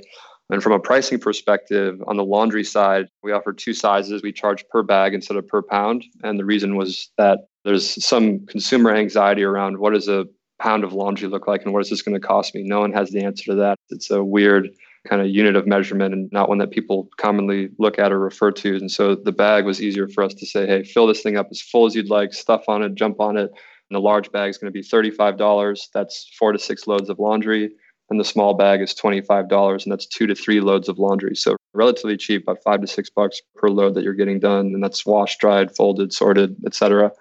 And 0.51 0.63
from 0.63 0.73
a 0.73 0.81
pricing 0.81 1.19
perspective, 1.19 2.03
on 2.07 2.17
the 2.17 2.25
laundry 2.25 2.65
side, 2.65 3.07
we 3.23 3.33
offer 3.33 3.53
two 3.53 3.75
sizes. 3.75 4.23
We 4.23 4.33
charge 4.33 4.67
per 4.71 4.83
bag 4.83 5.13
instead 5.13 5.37
of 5.37 5.47
per 5.47 5.61
pound. 5.61 6.05
And 6.23 6.39
the 6.39 6.47
reason 6.47 6.77
was 6.77 7.11
that 7.19 7.41
there's 7.65 8.03
some 8.03 8.47
consumer 8.47 8.95
anxiety 8.95 9.45
around 9.45 9.79
what 9.79 9.93
does 9.93 10.09
a 10.09 10.27
pound 10.59 10.85
of 10.85 10.95
laundry 10.95 11.29
look 11.29 11.47
like 11.47 11.65
and 11.65 11.73
what 11.73 11.83
is 11.83 11.91
this 11.91 12.03
going 12.03 12.19
to 12.19 12.27
cost 12.27 12.55
me? 12.55 12.63
No 12.63 12.81
one 12.81 12.93
has 12.93 13.11
the 13.11 13.23
answer 13.23 13.45
to 13.45 13.55
that. 13.57 13.79
It's 13.91 14.11
a 14.11 14.25
weird 14.25 14.71
kind 15.09 15.23
of 15.23 15.29
unit 15.29 15.57
of 15.57 15.67
measurement 15.67 16.13
and 16.13 16.31
not 16.33 16.49
one 16.49 16.59
that 16.59 16.71
people 16.71 17.09
commonly 17.17 17.71
look 17.79 17.99
at 17.99 18.13
or 18.13 18.19
refer 18.19 18.53
to. 18.53 18.77
And 18.77 18.91
so 18.91 19.15
the 19.15 19.33
bag 19.33 19.65
was 19.65 19.81
easier 19.81 20.09
for 20.09 20.23
us 20.23 20.35
to 20.35 20.47
say, 20.47 20.67
hey, 20.67 20.85
fill 20.85 21.07
this 21.07 21.23
thing 21.23 21.37
up 21.37 21.49
as 21.51 21.63
full 21.63 21.87
as 21.87 21.95
you'd 21.95 22.11
like, 22.11 22.35
stuff 22.35 22.65
on 22.69 22.83
it, 22.83 22.95
jump 22.95 23.21
on 23.21 23.37
it. 23.37 23.51
And 23.91 23.97
the 23.97 24.01
large 24.01 24.31
bag 24.31 24.51
is 24.51 24.59
going 24.59 24.73
to 24.73 24.79
be 24.79 24.87
$35. 24.87 25.81
That's 25.95 26.31
four 26.39 26.53
to 26.53 26.59
six 26.59 26.87
loads 26.87 27.09
of 27.09 27.19
laundry. 27.19 27.71
And 28.11 28.19
the 28.19 28.25
small 28.25 28.55
bag 28.55 28.81
is 28.81 28.95
$25, 28.95 29.83
and 29.83 29.93
that's 29.93 30.07
two 30.07 30.27
to 30.27 30.35
three 30.35 30.61
loads 30.61 30.89
of 30.89 30.99
laundry. 30.99 31.37
So 31.37 31.57
relatively 31.75 32.17
cheap, 32.17 32.43
about 32.43 32.63
five 32.63 32.81
to 32.81 32.87
six 32.87 33.11
bucks 33.11 33.41
per 33.57 33.69
load 33.69 33.95
that 33.95 34.03
you're 34.03 34.15
getting 34.15 34.41
done. 34.41 34.73
And 34.73 34.83
that's 34.83 35.05
washed, 35.05 35.41
dried, 35.41 35.77
folded, 35.77 36.13
sorted, 36.15 36.57
etc. 36.67 37.13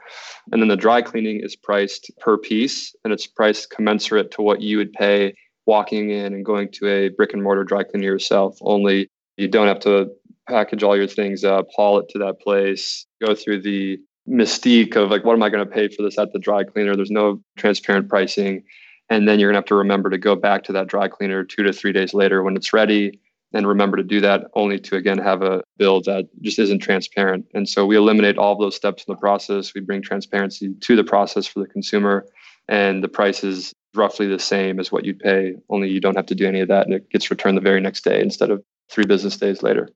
And 0.51 0.62
then 0.62 0.70
the 0.70 0.77
dry 0.77 1.01
cleaning 1.01 1.41
is 1.41 1.58
priced 1.58 2.10
per 2.20 2.38
piece, 2.38 2.96
and 3.03 3.12
it's 3.12 3.27
priced 3.27 3.70
commensurate 3.70 4.32
to 4.32 4.41
what 4.41 4.62
you 4.62 4.77
would 4.77 4.94
pay 4.94 5.34
walking 5.67 6.09
in 6.09 6.33
and 6.33 6.45
going 6.45 6.69
to 6.71 6.88
a 6.88 7.09
brick 7.09 7.33
and 7.33 7.43
mortar 7.43 7.63
dry 7.63 7.83
cleaner 7.83 8.05
yourself. 8.05 8.57
Only 8.62 9.09
you 9.36 9.47
don't 9.47 9.67
have 9.67 9.81
to 9.81 10.09
package 10.47 10.81
all 10.81 10.97
your 10.97 11.07
things 11.07 11.43
up, 11.43 11.67
haul 11.75 12.00
it 12.00 12.09
to 12.09 12.19
that 12.19 12.39
place, 12.39 13.05
go 13.24 13.36
through 13.36 13.62
the 13.62 14.00
mystique 14.27 14.95
of 14.95 15.12
like, 15.12 15.24
what 15.24 15.33
am 15.33 15.43
I 15.43 15.50
going 15.50 15.65
to 15.65 15.71
pay 15.71 15.89
for 15.89 16.01
this 16.01 16.17
at 16.17 16.33
the 16.33 16.39
dry 16.39 16.63
cleaner? 16.63 16.95
There's 16.95 17.12
no 17.12 17.41
transparent 17.57 18.09
pricing. 18.09 18.63
And 19.09 19.27
then 19.27 19.39
you're 19.39 19.50
going 19.50 19.55
to 19.55 19.59
have 19.59 19.65
to 19.65 19.75
remember 19.75 20.09
to 20.09 20.17
go 20.17 20.36
back 20.36 20.63
to 20.63 20.74
that 20.74 20.88
dry 20.88 21.07
cleaner 21.07 21.43
two 21.43 21.63
to 21.63 21.71
three 21.71 21.93
days 21.93 22.13
later 22.13 22.43
when 22.43 22.55
it's 22.55 22.74
ready 22.74 23.19
and 23.53 23.65
remember 23.65 23.95
to 23.95 24.03
do 24.03 24.19
that 24.19 24.45
only 24.55 24.77
to 24.77 24.95
again 24.97 25.17
have 25.17 25.41
a 25.41 25.63
bill 25.77 26.01
that 26.01 26.27
just 26.41 26.59
isn't 26.59 26.79
transparent. 26.79 27.45
And 27.53 27.67
so 27.67 27.86
we 27.86 27.95
eliminate 27.95 28.38
all 28.38 28.57
those 28.57 28.75
steps 28.75 29.05
in 29.07 29.13
the 29.13 29.19
process. 29.19 29.74
We 29.74 29.81
bring 29.81 30.01
transparency 30.01 30.74
to 30.81 30.95
the 30.95 31.03
process 31.03 31.47
for 31.47 31.59
the 31.59 31.67
consumer 31.67 32.25
and 32.67 33.03
the 33.03 33.07
price 33.07 33.43
is 33.43 33.74
roughly 33.98 34.27
the 34.27 34.39
same 34.39 34.80
as 34.80 34.92
what 34.92 35.06
you'd 35.06 35.20
pay, 35.20 35.56
only 35.70 35.89
you 35.89 36.00
don't 36.00 36.16
have 36.16 36.25
to 36.27 36.36
do 36.36 36.48
any 36.48 36.62
of 36.62 36.68
that 36.68 36.86
and 36.86 36.94
it 36.94 37.10
gets 37.10 37.30
returned 37.30 37.58
the 37.58 37.62
very 37.62 37.82
next 37.82 38.04
day 38.04 38.22
instead 38.22 38.51
of 38.51 38.63
three 38.89 39.06
business 39.06 39.38
days 39.38 39.63
later. 39.63 39.89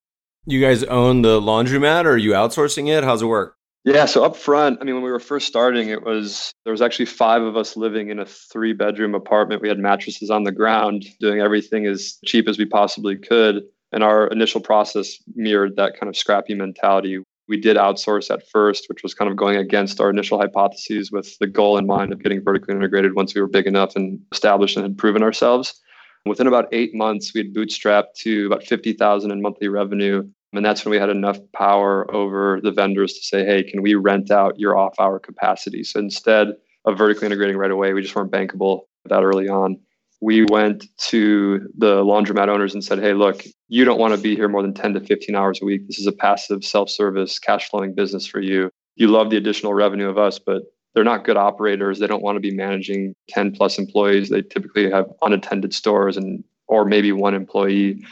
You 0.46 0.60
guys 0.60 0.84
own 0.84 1.22
the 1.22 1.40
laundromat 1.40 2.06
or 2.06 2.12
are 2.12 2.18
you 2.18 2.32
outsourcing 2.32 2.90
it? 2.90 3.04
How's 3.04 3.22
it 3.22 3.28
work? 3.28 3.56
Yeah, 3.84 4.06
so 4.06 4.24
up 4.24 4.36
front, 4.36 4.78
I 4.80 4.84
mean, 4.84 4.94
when 4.94 5.04
we 5.04 5.10
were 5.10 5.20
first 5.20 5.48
starting, 5.48 5.90
it 5.90 6.04
was 6.04 6.54
there 6.66 6.72
was 6.72 6.84
actually 6.84 7.08
five 7.08 7.42
of 7.42 7.58
us 7.58 7.76
living 7.76 8.10
in 8.10 8.20
a 8.20 8.26
three 8.26 8.74
bedroom 8.74 9.16
apartment. 9.16 9.62
We 9.62 9.70
had 9.70 9.80
mattresses 9.80 10.30
on 10.30 10.44
the 10.44 10.52
ground, 10.52 11.06
doing 11.20 11.40
everything 11.40 11.88
as 11.88 12.20
cheap 12.24 12.48
as 12.48 12.60
we 12.60 12.66
possibly 12.66 13.18
could. 13.18 13.64
And 13.92 14.04
our 14.04 14.28
initial 14.28 14.62
process 14.62 15.18
mirrored 15.36 15.76
that 15.78 16.00
kind 16.00 16.10
of 16.10 16.16
scrappy 16.16 16.54
mentality. 16.54 17.24
We 17.48 17.60
did 17.60 17.78
outsource 17.78 18.32
at 18.32 18.48
first, 18.48 18.86
which 18.88 19.04
was 19.04 19.14
kind 19.14 19.30
of 19.30 19.38
going 19.38 19.58
against 19.58 20.00
our 20.00 20.10
initial 20.10 20.40
hypotheses 20.40 21.12
with 21.12 21.38
the 21.40 21.48
goal 21.48 21.78
in 21.78 21.86
mind 21.86 22.14
of 22.14 22.22
getting 22.22 22.44
vertically 22.44 22.76
integrated 22.76 23.16
once 23.16 23.36
we 23.36 23.42
were 23.42 23.48
big 23.48 23.68
enough 23.68 23.96
and 23.96 24.20
established 24.32 24.78
and 24.78 24.84
had 24.84 24.98
proven 24.98 25.24
ourselves. 25.24 25.80
Within 26.26 26.48
about 26.48 26.70
eight 26.72 26.94
months, 26.94 27.34
we 27.34 27.40
had 27.40 27.54
bootstrapped 27.54 28.14
to 28.20 28.46
about 28.46 28.64
50,000 28.64 29.32
in 29.32 29.42
monthly 29.42 29.68
revenue. 29.68 30.24
And 30.54 30.66
that's 30.66 30.86
when 30.86 30.92
we 30.92 30.98
had 30.98 31.10
enough 31.10 31.40
power 31.56 32.14
over 32.14 32.60
the 32.62 32.72
vendors 32.72 33.14
to 33.14 33.24
say, 33.24 33.46
hey, 33.46 33.64
can 33.64 33.82
we 33.82 33.96
rent 33.96 34.32
out 34.32 34.60
your 34.60 34.78
off 34.78 34.94
hour 35.00 35.18
capacity? 35.20 35.84
So 35.84 36.00
instead 36.00 36.50
of 36.86 36.98
vertically 36.98 37.26
integrating 37.26 37.58
right 37.58 37.72
away, 37.72 37.94
we 37.94 38.02
just 38.02 38.16
weren't 38.16 38.32
bankable 38.32 38.82
that 39.06 39.24
early 39.24 39.50
on 39.50 39.78
we 40.22 40.46
went 40.46 40.86
to 41.10 41.68
the 41.78 42.04
laundromat 42.04 42.48
owners 42.48 42.74
and 42.74 42.84
said, 42.84 43.00
hey, 43.00 43.14
look, 43.14 43.44
you 43.72 43.86
don't 43.86 44.00
want 44.00 44.14
to 44.14 44.20
be 44.20 44.36
here 44.36 44.50
more 44.50 44.62
than 44.62 44.74
10 44.74 44.96
to 44.96 45.00
15 45.00 45.34
hours 45.34 45.62
a 45.62 45.66
week. 45.66 45.88
This 45.88 45.98
is 45.98 46.06
a 46.06 46.12
passive 46.12 46.66
self 46.66 46.90
service, 46.90 47.40
cash 47.40 47.70
flowing 47.70 47.96
business 47.96 48.28
for 48.28 48.42
you. 48.42 48.70
You 48.96 49.08
love 49.08 49.30
the 49.30 49.38
additional 49.38 49.74
revenue 49.74 50.10
of 50.10 50.18
us, 50.18 50.40
but 50.40 50.64
they're 50.94 51.06
not 51.06 51.24
good 51.24 51.38
operators. 51.38 51.98
They 51.98 52.06
don't 52.06 52.22
want 52.22 52.36
to 52.36 52.42
be 52.42 52.52
managing 52.52 53.16
10 53.30 53.54
plus 53.54 53.80
employees. 53.80 54.28
They 54.28 54.42
typically 54.42 54.92
have 54.92 55.06
unattended 55.22 55.74
stores 55.74 56.18
and 56.18 56.44
or 56.68 56.84
maybe 56.84 57.14
one 57.14 57.34
employee. 57.34 58.06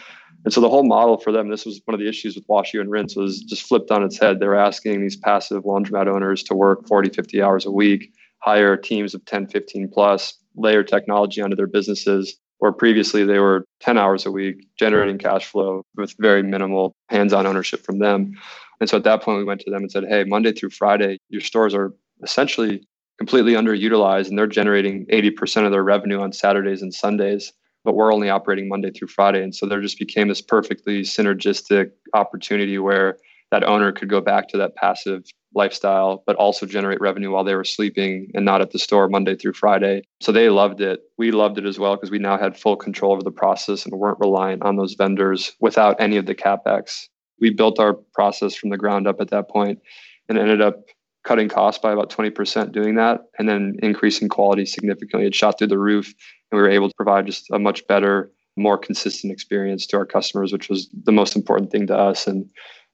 And 0.46 0.54
so 0.54 0.62
the 0.62 0.70
whole 0.70 0.86
model 0.86 1.18
for 1.18 1.34
them, 1.34 1.50
this 1.50 1.66
was 1.66 1.82
one 1.84 1.94
of 1.94 2.00
the 2.00 2.08
issues 2.08 2.36
with 2.36 2.48
Washio 2.48 2.80
and 2.80 2.90
Rinse, 2.90 3.18
was 3.18 3.42
just 3.42 3.64
flipped 3.64 3.92
on 3.92 4.02
its 4.02 4.18
head. 4.18 4.40
They 4.40 4.48
were 4.48 4.56
asking 4.56 5.02
these 5.02 5.18
passive 5.18 5.64
laundromat 5.64 6.08
owners 6.08 6.42
to 6.44 6.56
work 6.56 6.88
40, 6.88 7.10
50 7.10 7.42
hours 7.42 7.66
a 7.66 7.72
week, 7.72 8.14
hire 8.38 8.78
teams 8.78 9.14
of 9.14 9.26
10, 9.26 9.48
15 9.48 9.90
plus, 9.94 10.38
layer 10.56 10.84
technology 10.84 11.42
onto 11.42 11.58
their 11.58 11.68
businesses 11.68 12.38
where 12.60 12.72
previously 12.72 13.24
they 13.24 13.40
were 13.40 13.66
10 13.80 13.98
hours 13.98 14.26
a 14.26 14.32
week 14.32 14.68
generating 14.78 15.18
cash 15.18 15.46
flow 15.46 15.84
with 15.96 16.14
very 16.20 16.44
minimal 16.44 16.94
hands-on 17.10 17.48
ownership 17.48 17.84
from 17.84 18.00
them. 18.00 18.34
And 18.80 18.90
so 18.90 18.98
at 18.98 19.04
that 19.04 19.22
point 19.22 19.40
we 19.40 19.44
went 19.44 19.62
to 19.62 19.72
them 19.72 19.82
and 19.82 19.92
said 19.92 20.06
hey 20.08 20.24
monday 20.24 20.54
through 20.54 20.70
friday 20.70 21.18
your 21.30 21.42
stores 21.42 21.74
are 21.74 21.94
essentially 22.24 22.82
completely 23.18 23.54
underutilized 23.54 24.30
and 24.30 24.38
they're 24.38 24.48
generating 24.48 25.06
80% 25.08 25.66
of 25.66 25.72
their 25.72 25.84
revenue 25.84 26.22
on 26.22 26.32
saturdays 26.32 26.82
and 26.82 26.94
sundays 26.94 27.52
but 27.84 27.96
we're 27.96 28.14
only 28.14 28.30
operating 28.30 28.68
monday 28.70 28.92
through 28.92 29.08
friday. 29.08 29.44
And 29.44 29.54
so 29.56 29.66
there 29.66 29.82
just 29.82 30.00
became 30.00 30.28
this 30.28 30.42
perfectly 30.42 31.02
synergistic 31.02 31.92
opportunity 32.14 32.78
where 32.78 33.18
that 33.52 33.64
owner 33.64 33.92
could 33.92 34.10
go 34.10 34.22
back 34.22 34.48
to 34.50 34.58
that 34.58 34.76
passive 34.76 35.24
lifestyle, 35.56 36.24
but 36.26 36.36
also 36.36 36.66
generate 36.66 37.02
revenue 37.02 37.32
while 37.32 37.44
they 37.44 37.56
were 37.56 37.64
sleeping 37.64 38.30
and 38.34 38.46
not 38.46 38.62
at 38.62 38.72
the 38.72 38.80
store 38.80 39.10
Monday 39.10 39.36
through 39.36 39.54
Friday. 39.54 40.04
So 40.22 40.32
they 40.32 40.50
loved 40.50 40.82
it. 40.82 41.02
We 41.18 41.32
loved 41.32 41.58
it 41.58 41.66
as 41.66 41.80
well 41.80 41.96
because 41.96 42.12
we 42.12 42.20
now 42.20 42.38
had 42.38 42.58
full 42.58 42.76
control 42.76 43.14
over 43.14 43.24
the 43.24 43.32
process 43.32 43.86
and 43.86 43.98
weren't 43.98 44.20
reliant 44.20 44.64
on 44.64 44.76
those 44.76 44.94
vendors 44.94 45.54
without 45.60 46.00
any 46.00 46.18
of 46.18 46.26
the 46.26 46.36
capex. 46.36 47.08
We 47.40 47.52
built 47.52 47.80
our 47.80 47.94
process 48.14 48.56
from 48.56 48.70
the 48.70 48.78
ground 48.78 49.08
up 49.08 49.20
at 49.20 49.30
that 49.30 49.50
point 49.50 49.80
and 50.28 50.38
ended 50.38 50.62
up 50.62 50.84
cutting 51.24 51.50
costs 51.50 51.82
by 51.82 51.92
about 51.92 52.10
20% 52.10 52.72
doing 52.72 52.96
that 52.96 53.22
and 53.38 53.50
then 53.50 53.76
increasing 53.82 54.30
quality 54.30 54.66
significantly. 54.66 55.28
It 55.28 55.36
shot 55.36 55.58
through 55.58 55.68
the 55.68 55.80
roof 55.80 56.14
and 56.52 56.58
we 56.58 56.62
were 56.62 56.70
able 56.70 56.90
to 56.90 56.96
provide 56.96 57.26
just 57.26 57.50
a 57.52 57.60
much 57.60 57.86
better, 57.88 58.32
more 58.56 58.78
consistent 58.78 59.32
experience 59.32 59.86
to 59.88 59.98
our 59.98 60.06
customers, 60.06 60.52
which 60.52 60.70
was 60.70 60.90
the 61.04 61.12
most 61.12 61.36
important 61.36 61.72
thing 61.72 61.88
to 61.88 61.96
us. 61.96 62.28
And 62.28 62.50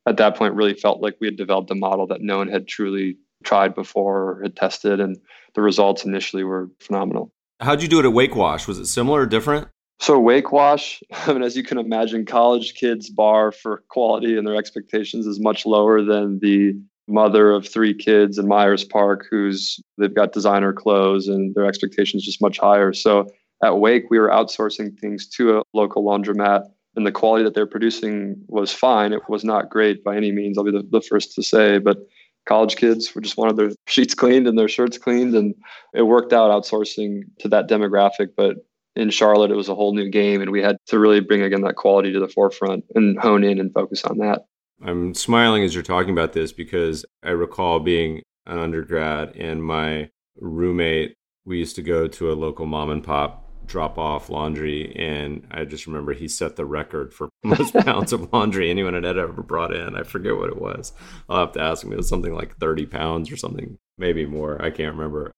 at 0.07 0.17
that 0.17 0.35
point 0.35 0.53
really 0.53 0.73
felt 0.73 1.01
like 1.01 1.15
we 1.19 1.27
had 1.27 1.37
developed 1.37 1.71
a 1.71 1.75
model 1.75 2.07
that 2.07 2.21
no 2.21 2.37
one 2.37 2.47
had 2.47 2.67
truly 2.67 3.17
tried 3.43 3.75
before 3.75 4.31
or 4.31 4.41
had 4.43 4.55
tested 4.55 4.99
and 4.99 5.17
the 5.53 5.61
results 5.61 6.05
initially 6.05 6.43
were 6.43 6.69
phenomenal. 6.79 7.31
How'd 7.59 7.81
you 7.81 7.87
do 7.87 7.99
it 7.99 8.05
at 8.05 8.13
wake 8.13 8.35
wash? 8.35 8.67
Was 8.67 8.79
it 8.79 8.87
similar 8.87 9.21
or 9.21 9.25
different? 9.25 9.67
So 9.99 10.19
wake 10.19 10.51
wash 10.51 11.01
i 11.11 11.33
mean 11.33 11.43
as 11.43 11.55
you 11.55 11.63
can 11.63 11.77
imagine 11.77 12.25
college 12.25 12.75
kids 12.75 13.09
bar 13.09 13.51
for 13.51 13.83
quality 13.89 14.37
and 14.37 14.45
their 14.45 14.55
expectations 14.55 15.25
is 15.25 15.39
much 15.39 15.65
lower 15.65 16.01
than 16.01 16.39
the 16.39 16.73
mother 17.07 17.51
of 17.51 17.67
three 17.67 17.93
kids 17.93 18.37
in 18.37 18.47
myers 18.47 18.83
park 18.83 19.25
who's 19.29 19.79
they've 19.97 20.13
got 20.13 20.33
designer 20.33 20.73
clothes 20.73 21.27
and 21.27 21.53
their 21.55 21.65
expectations 21.65 22.25
just 22.25 22.41
much 22.41 22.57
higher. 22.57 22.93
So 22.93 23.27
at 23.63 23.77
wake 23.77 24.09
we 24.09 24.19
were 24.19 24.29
outsourcing 24.29 24.97
things 24.99 25.27
to 25.29 25.59
a 25.59 25.63
local 25.73 26.03
laundromat 26.03 26.65
and 26.95 27.05
the 27.05 27.11
quality 27.11 27.43
that 27.43 27.53
they're 27.53 27.67
producing 27.67 28.35
was 28.47 28.71
fine. 28.71 29.13
It 29.13 29.27
was 29.29 29.43
not 29.43 29.69
great 29.69 30.03
by 30.03 30.15
any 30.15 30.31
means. 30.31 30.57
I'll 30.57 30.63
be 30.63 30.71
the, 30.71 30.87
the 30.89 31.01
first 31.01 31.33
to 31.35 31.43
say, 31.43 31.77
but 31.77 31.97
college 32.45 32.75
kids 32.75 33.13
were 33.13 33.21
just 33.21 33.37
wanted 33.37 33.57
their 33.57 33.71
sheets 33.87 34.13
cleaned 34.13 34.47
and 34.47 34.57
their 34.57 34.69
shirts 34.69 34.97
cleaned, 34.97 35.35
and 35.35 35.55
it 35.93 36.03
worked 36.03 36.33
out 36.33 36.51
outsourcing 36.51 37.23
to 37.39 37.47
that 37.49 37.69
demographic. 37.69 38.29
But 38.35 38.57
in 38.95 39.09
Charlotte, 39.09 39.51
it 39.51 39.55
was 39.55 39.69
a 39.69 39.75
whole 39.75 39.93
new 39.93 40.09
game, 40.09 40.41
and 40.41 40.51
we 40.51 40.61
had 40.61 40.77
to 40.87 40.99
really 40.99 41.19
bring 41.19 41.41
again 41.41 41.61
that 41.61 41.75
quality 41.75 42.13
to 42.13 42.19
the 42.19 42.27
forefront 42.27 42.85
and 42.95 43.19
hone 43.19 43.43
in 43.43 43.59
and 43.59 43.73
focus 43.73 44.03
on 44.05 44.17
that. 44.19 44.45
I'm 44.83 45.13
smiling 45.13 45.63
as 45.63 45.73
you're 45.73 45.83
talking 45.83 46.11
about 46.11 46.33
this 46.33 46.51
because 46.51 47.05
I 47.23 47.29
recall 47.29 47.79
being 47.79 48.21
an 48.45 48.59
undergrad 48.59 49.35
and 49.35 49.63
my 49.63 50.09
roommate. 50.37 51.15
We 51.45 51.59
used 51.59 51.75
to 51.75 51.81
go 51.81 52.07
to 52.07 52.31
a 52.31 52.33
local 52.33 52.65
mom 52.65 52.89
and 52.89 53.03
pop 53.03 53.44
drop 53.65 53.97
off 53.97 54.29
laundry 54.29 54.95
and 54.95 55.45
i 55.51 55.63
just 55.63 55.87
remember 55.87 56.13
he 56.13 56.27
set 56.27 56.55
the 56.55 56.65
record 56.65 57.13
for 57.13 57.29
most 57.43 57.73
pounds 57.73 58.13
of 58.13 58.31
laundry 58.33 58.69
anyone 58.69 58.93
had 58.93 59.17
ever 59.17 59.41
brought 59.41 59.73
in. 59.73 59.95
I 59.95 60.03
forget 60.03 60.35
what 60.35 60.49
it 60.49 60.61
was. 60.61 60.93
I'll 61.29 61.39
have 61.39 61.53
to 61.53 61.61
ask 61.61 61.83
him. 61.83 61.93
It 61.93 61.97
was 61.97 62.09
something 62.09 62.33
like 62.33 62.57
30 62.57 62.85
pounds 62.85 63.31
or 63.31 63.37
something 63.37 63.77
maybe 63.97 64.25
more. 64.25 64.61
I 64.61 64.71
can't 64.71 64.95
remember. 64.95 65.31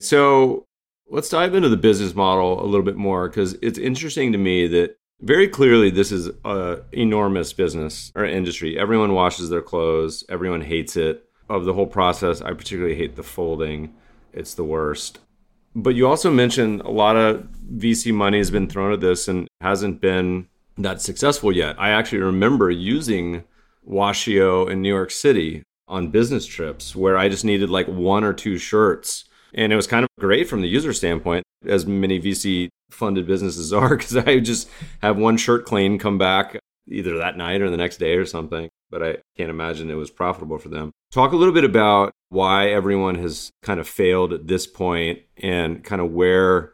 So 0.00 0.64
let's 1.08 1.28
dive 1.28 1.54
into 1.54 1.68
the 1.68 1.76
business 1.76 2.14
model 2.14 2.62
a 2.62 2.66
little 2.66 2.84
bit 2.84 2.96
more 2.96 3.28
because 3.28 3.54
it's 3.62 3.78
interesting 3.78 4.32
to 4.32 4.38
me 4.38 4.66
that 4.68 4.96
very 5.20 5.48
clearly 5.48 5.90
this 5.90 6.10
is 6.10 6.30
a 6.44 6.80
enormous 6.92 7.52
business 7.52 8.10
or 8.14 8.24
industry. 8.24 8.78
Everyone 8.78 9.12
washes 9.12 9.50
their 9.50 9.62
clothes. 9.62 10.24
Everyone 10.28 10.62
hates 10.62 10.96
it. 10.96 11.26
Of 11.48 11.64
the 11.64 11.72
whole 11.74 11.88
process 11.88 12.40
i 12.40 12.52
particularly 12.52 12.94
hate 12.94 13.16
the 13.16 13.24
folding. 13.24 13.92
It's 14.32 14.54
the 14.54 14.62
worst 14.62 15.18
but 15.74 15.94
you 15.94 16.06
also 16.06 16.30
mentioned 16.30 16.80
a 16.82 16.90
lot 16.90 17.16
of 17.16 17.46
VC 17.76 18.12
money 18.12 18.38
has 18.38 18.50
been 18.50 18.68
thrown 18.68 18.92
at 18.92 19.00
this 19.00 19.28
and 19.28 19.48
hasn't 19.60 20.00
been 20.00 20.48
that 20.78 21.00
successful 21.00 21.52
yet. 21.52 21.76
I 21.78 21.90
actually 21.90 22.18
remember 22.18 22.70
using 22.70 23.44
Washio 23.88 24.68
in 24.70 24.82
New 24.82 24.88
York 24.88 25.10
City 25.10 25.62
on 25.88 26.08
business 26.08 26.46
trips 26.46 26.94
where 26.94 27.18
I 27.18 27.28
just 27.28 27.44
needed 27.44 27.70
like 27.70 27.86
one 27.88 28.24
or 28.24 28.32
two 28.32 28.58
shirts. 28.58 29.24
And 29.52 29.72
it 29.72 29.76
was 29.76 29.86
kind 29.86 30.04
of 30.04 30.08
great 30.18 30.48
from 30.48 30.60
the 30.60 30.68
user 30.68 30.92
standpoint, 30.92 31.44
as 31.66 31.86
many 31.86 32.20
VC 32.20 32.68
funded 32.90 33.26
businesses 33.26 33.72
are, 33.72 33.96
because 33.96 34.16
I 34.16 34.38
just 34.38 34.68
have 35.02 35.16
one 35.16 35.36
shirt 35.36 35.66
clean, 35.66 35.98
come 35.98 36.18
back 36.18 36.58
either 36.88 37.18
that 37.18 37.36
night 37.36 37.60
or 37.60 37.70
the 37.70 37.76
next 37.76 37.98
day 37.98 38.14
or 38.14 38.26
something. 38.26 38.68
But 38.90 39.02
I 39.02 39.16
can't 39.36 39.50
imagine 39.50 39.90
it 39.90 39.94
was 39.94 40.10
profitable 40.10 40.58
for 40.58 40.68
them. 40.68 40.92
Talk 41.10 41.32
a 41.32 41.36
little 41.36 41.52
bit 41.52 41.64
about 41.64 42.12
why 42.28 42.70
everyone 42.70 43.16
has 43.16 43.50
kind 43.62 43.80
of 43.80 43.88
failed 43.88 44.32
at 44.32 44.46
this 44.46 44.68
point 44.68 45.18
and 45.38 45.82
kind 45.82 46.00
of 46.00 46.12
where 46.12 46.72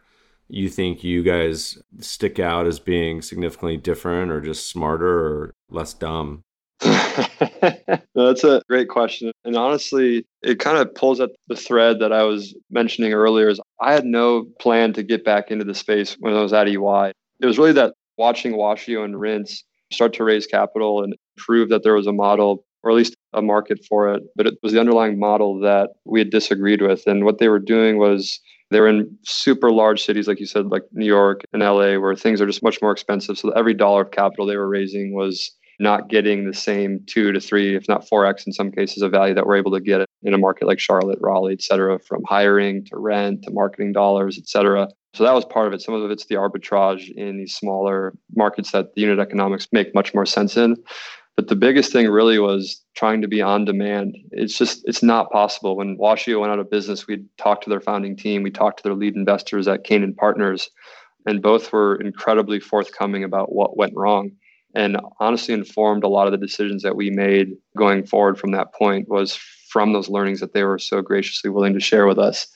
you 0.49 0.69
think 0.69 1.03
you 1.03 1.23
guys 1.23 1.79
stick 2.01 2.39
out 2.39 2.67
as 2.67 2.79
being 2.79 3.23
significantly 3.23 3.79
different 3.79 4.31
or 4.31 4.43
just 4.43 4.69
smarter 4.69 5.09
or 5.09 5.55
less 5.71 5.95
dumb? 5.95 6.43
That's 6.81 8.45
a 8.45 8.61
great 8.69 8.91
question. 8.91 9.33
And 9.47 9.57
honestly, 9.57 10.27
it 10.43 10.59
kind 10.59 10.77
of 10.77 10.95
pulls 10.95 11.19
at 11.19 11.31
the 11.49 11.57
thread 11.57 12.01
that 12.01 12.13
I 12.13 12.25
was 12.25 12.55
mentioning 12.71 13.15
earlier 13.15 13.49
is 13.49 13.59
I 13.81 13.95
had 13.95 14.05
no 14.05 14.45
plan 14.61 14.93
to 14.93 15.03
get 15.03 15.25
back 15.25 15.51
into 15.51 15.65
the 15.65 15.75
space 15.75 16.15
when 16.21 16.35
I 16.35 16.43
was 16.43 16.53
at 16.53 16.69
EY. 16.69 17.13
It 17.41 17.47
was 17.47 17.57
really 17.57 17.73
that 17.73 17.95
watching 18.19 18.53
Washio 18.53 19.03
and 19.03 19.19
Rinse 19.19 19.65
start 19.91 20.13
to 20.15 20.25
raise 20.25 20.47
capital 20.47 21.03
and 21.03 21.17
prove 21.39 21.71
that 21.71 21.85
there 21.85 21.95
was 21.95 22.07
a 22.07 22.13
model 22.13 22.66
or 22.87 22.91
at 22.91 22.97
least 22.97 23.17
a 23.33 23.43
market 23.43 23.85
for 23.85 24.13
it. 24.15 24.23
But 24.37 24.47
it 24.47 24.55
was 24.63 24.73
the 24.73 24.81
underlying 24.81 25.19
model 25.19 25.59
that 25.61 25.91
we 26.05 26.21
had 26.21 26.31
disagreed 26.31 26.81
with. 26.81 27.07
And 27.07 27.25
what 27.25 27.39
they 27.39 27.49
were 27.49 27.59
doing 27.59 27.99
was 27.99 28.41
they 28.71 28.81
were 28.81 28.89
in 28.89 29.19
super 29.25 29.73
large 29.73 30.05
cities, 30.05 30.29
like 30.29 30.39
you 30.39 30.47
said, 30.47 30.67
like 30.67 30.85
New 30.93 31.07
York 31.07 31.43
and 31.53 31.63
LA, 31.63 31.99
where 31.99 32.15
things 32.15 32.41
are 32.41 32.47
just 32.47 32.63
much 32.63 32.81
more 32.81 32.93
expensive. 32.93 33.39
So 33.39 33.51
every 33.51 33.75
dollar 33.75 34.03
of 34.03 34.13
capital 34.13 34.47
they 34.47 34.57
were 34.57 34.69
raising 34.69 35.15
was 35.15 35.51
not 35.79 36.09
getting 36.09 36.47
the 36.47 36.55
same 36.55 37.01
two 37.07 37.33
to 37.33 37.41
three, 37.41 37.77
if 37.77 37.89
not 37.89 38.07
4x 38.09 38.47
in 38.47 38.53
some 38.53 38.71
cases, 38.71 39.03
of 39.03 39.11
value 39.11 39.35
that 39.35 39.47
we're 39.47 39.57
able 39.57 39.73
to 39.73 39.81
get 39.81 40.07
in 40.23 40.33
a 40.33 40.39
market 40.39 40.67
like 40.67 40.79
Charlotte, 40.79 41.19
Raleigh, 41.21 41.53
et 41.53 41.63
cetera, 41.63 41.99
from 41.99 42.23
hiring 42.27 42.85
to 42.87 42.97
rent 42.97 43.43
to 43.43 43.51
marketing 43.51 43.93
dollars, 43.93 44.39
et 44.39 44.49
cetera. 44.49 44.89
So 45.15 45.25
that 45.25 45.35
was 45.35 45.45
part 45.45 45.67
of 45.67 45.73
it. 45.73 45.83
Some 45.83 45.95
of 45.95 46.11
it's 46.11 46.27
the 46.27 46.35
arbitrage 46.35 47.11
in 47.15 47.39
these 47.39 47.55
smaller 47.55 48.15
markets 48.35 48.73
that 48.73 48.95
the 48.95 49.03
unit 49.03 49.19
economics 49.19 49.69
make 49.73 49.95
much 49.95 50.15
more 50.15 50.27
sense 50.27 50.57
in. 50.57 50.77
But 51.37 51.49
the 51.49 51.57
biggest 51.57 51.93
thing 51.93 52.09
really 52.09 52.39
was 52.39 52.83
trying 52.95 53.21
to 53.21 53.29
be 53.29 53.43
on 53.43 53.67
demand. 53.67 54.17
It's 54.33 54.57
just, 54.57 54.83
it's 54.87 55.03
not 55.03 55.31
possible. 55.31 55.77
When 55.77 55.99
Washio 55.99 56.41
went 56.41 56.51
out 56.51 56.59
of 56.59 56.71
business, 56.71 57.07
we 57.07 57.25
talked 57.37 57.65
to 57.65 57.71
their 57.71 57.81
founding 57.81 58.17
team, 58.17 58.43
we 58.43 58.51
talked 58.51 58.79
to 58.79 58.83
their 58.83 58.95
lead 58.95 59.17
investors 59.17 59.69
at 59.69 59.85
Canaan 59.85 60.15
Partners, 60.15 60.71
and 61.27 61.43
both 61.43 61.73
were 61.73 61.97
incredibly 61.97 62.59
forthcoming 62.59 63.23
about 63.23 63.53
what 63.53 63.77
went 63.77 63.95
wrong. 63.95 64.31
And 64.75 64.99
honestly 65.21 65.53
informed 65.53 66.05
a 66.05 66.09
lot 66.09 66.27
of 66.27 66.33
the 66.33 66.47
decisions 66.47 66.83
that 66.83 66.97
we 66.97 67.11
made 67.11 67.53
going 67.77 68.07
forward 68.07 68.39
from 68.39 68.53
that 68.53 68.73
point 68.75 69.09
was 69.09 69.39
from 69.69 69.93
those 69.93 70.09
learnings 70.09 70.41
that 70.41 70.55
they 70.55 70.65
were 70.65 70.79
so 70.79 71.03
graciously 71.03 71.51
willing 71.51 71.75
to 71.75 71.81
share 71.81 72.07
with 72.07 72.19
us. 72.19 72.47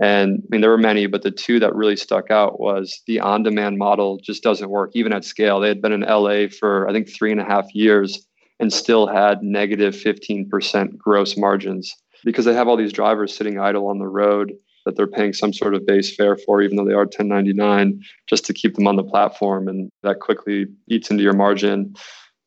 And 0.00 0.42
I 0.42 0.46
mean, 0.50 0.60
there 0.62 0.70
were 0.70 0.78
many, 0.78 1.06
but 1.06 1.22
the 1.22 1.30
two 1.30 1.60
that 1.60 1.74
really 1.74 1.96
stuck 1.96 2.30
out 2.30 2.58
was 2.58 3.02
the 3.06 3.20
on 3.20 3.42
demand 3.42 3.76
model 3.76 4.18
just 4.18 4.42
doesn't 4.42 4.70
work, 4.70 4.92
even 4.94 5.12
at 5.12 5.24
scale. 5.24 5.60
They 5.60 5.68
had 5.68 5.82
been 5.82 5.92
in 5.92 6.00
LA 6.00 6.46
for, 6.48 6.88
I 6.88 6.92
think, 6.92 7.08
three 7.08 7.32
and 7.32 7.40
a 7.40 7.44
half 7.44 7.66
years 7.74 8.26
and 8.60 8.72
still 8.72 9.06
had 9.06 9.42
negative 9.42 9.94
15% 9.94 10.98
gross 10.98 11.36
margins 11.36 11.96
because 12.24 12.44
they 12.44 12.54
have 12.54 12.68
all 12.68 12.76
these 12.76 12.92
drivers 12.92 13.34
sitting 13.34 13.58
idle 13.58 13.88
on 13.88 13.98
the 13.98 14.06
road 14.06 14.52
that 14.84 14.96
they're 14.96 15.06
paying 15.06 15.32
some 15.32 15.52
sort 15.52 15.74
of 15.74 15.86
base 15.86 16.14
fare 16.14 16.36
for, 16.36 16.62
even 16.62 16.76
though 16.76 16.84
they 16.84 16.92
are 16.92 17.04
1099, 17.04 18.02
just 18.26 18.44
to 18.46 18.52
keep 18.52 18.74
them 18.74 18.86
on 18.86 18.96
the 18.96 19.02
platform. 19.02 19.68
And 19.68 19.90
that 20.02 20.20
quickly 20.20 20.66
eats 20.88 21.10
into 21.10 21.22
your 21.22 21.32
margin. 21.32 21.94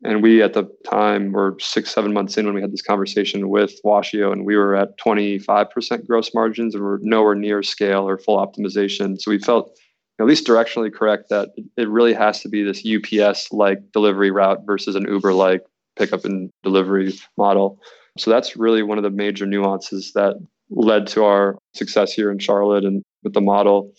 And 0.03 0.21
we 0.21 0.41
at 0.41 0.53
the 0.53 0.69
time 0.85 1.31
were 1.31 1.55
six, 1.59 1.91
seven 1.91 2.13
months 2.13 2.37
in 2.37 2.45
when 2.45 2.55
we 2.55 2.61
had 2.61 2.73
this 2.73 2.81
conversation 2.81 3.49
with 3.49 3.79
Washio, 3.85 4.31
and 4.31 4.45
we 4.45 4.57
were 4.57 4.75
at 4.75 4.97
25% 4.99 6.07
gross 6.07 6.33
margins 6.33 6.75
and 6.75 6.83
we're 6.83 6.99
nowhere 7.01 7.35
near 7.35 7.63
scale 7.63 8.07
or 8.07 8.17
full 8.17 8.37
optimization. 8.37 9.19
So 9.19 9.31
we 9.31 9.39
felt 9.39 9.77
at 10.19 10.25
least 10.25 10.45
directionally 10.45 10.93
correct 10.93 11.29
that 11.29 11.49
it 11.77 11.89
really 11.89 12.13
has 12.13 12.41
to 12.41 12.49
be 12.49 12.63
this 12.63 12.85
UPS 12.85 13.51
like 13.51 13.79
delivery 13.93 14.29
route 14.29 14.65
versus 14.65 14.95
an 14.95 15.07
Uber 15.07 15.33
like 15.33 15.63
pickup 15.95 16.25
and 16.25 16.49
delivery 16.63 17.13
model. 17.37 17.79
So 18.17 18.31
that's 18.31 18.55
really 18.55 18.83
one 18.83 18.97
of 18.97 19.03
the 19.03 19.09
major 19.09 19.45
nuances 19.45 20.13
that 20.13 20.35
led 20.69 21.07
to 21.07 21.23
our 21.23 21.57
success 21.73 22.13
here 22.13 22.31
in 22.31 22.39
Charlotte 22.39 22.85
and 22.85 23.03
with 23.23 23.33
the 23.33 23.41
model. 23.41 23.91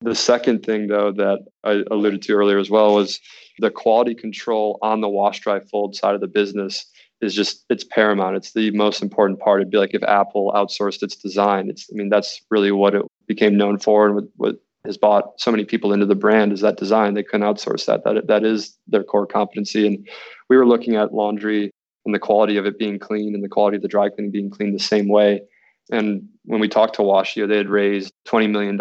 The 0.00 0.14
second 0.14 0.64
thing, 0.64 0.88
though, 0.88 1.12
that 1.12 1.40
I 1.64 1.82
alluded 1.90 2.22
to 2.22 2.32
earlier 2.32 2.58
as 2.58 2.70
well 2.70 2.94
was 2.94 3.20
the 3.58 3.70
quality 3.70 4.14
control 4.14 4.78
on 4.82 5.00
the 5.00 5.08
wash 5.08 5.40
dry 5.40 5.60
fold 5.60 5.94
side 5.94 6.14
of 6.14 6.20
the 6.20 6.26
business 6.26 6.84
is 7.20 7.34
just 7.34 7.64
it's 7.70 7.84
paramount. 7.84 8.36
It's 8.36 8.52
the 8.52 8.72
most 8.72 9.00
important 9.00 9.38
part. 9.38 9.60
It'd 9.60 9.70
be 9.70 9.78
like 9.78 9.94
if 9.94 10.02
Apple 10.02 10.52
outsourced 10.54 11.02
its 11.02 11.14
design. 11.14 11.70
It's 11.70 11.88
I 11.92 11.94
mean 11.94 12.08
that's 12.08 12.42
really 12.50 12.72
what 12.72 12.94
it 12.94 13.02
became 13.28 13.56
known 13.56 13.78
for, 13.78 14.06
and 14.06 14.14
what, 14.16 14.24
what 14.36 14.56
has 14.84 14.96
bought 14.96 15.40
so 15.40 15.50
many 15.50 15.64
people 15.64 15.92
into 15.92 16.06
the 16.06 16.14
brand 16.14 16.52
is 16.52 16.60
that 16.60 16.76
design. 16.76 17.14
They 17.14 17.22
couldn't 17.22 17.46
outsource 17.46 17.86
that. 17.86 18.04
That 18.04 18.26
that 18.26 18.44
is 18.44 18.76
their 18.88 19.04
core 19.04 19.26
competency. 19.26 19.86
And 19.86 20.08
we 20.48 20.56
were 20.56 20.66
looking 20.66 20.96
at 20.96 21.14
laundry 21.14 21.70
and 22.04 22.14
the 22.14 22.18
quality 22.18 22.56
of 22.56 22.66
it 22.66 22.78
being 22.78 22.98
clean 22.98 23.34
and 23.34 23.44
the 23.44 23.48
quality 23.48 23.76
of 23.76 23.82
the 23.82 23.88
dry 23.88 24.08
cleaning 24.08 24.32
being 24.32 24.50
clean 24.50 24.72
the 24.72 24.78
same 24.78 25.08
way. 25.08 25.42
And 25.90 26.28
when 26.44 26.60
we 26.60 26.68
talked 26.68 26.94
to 26.96 27.02
Washio, 27.02 27.48
they 27.48 27.56
had 27.56 27.68
raised 27.68 28.12
$20 28.26 28.50
million. 28.50 28.76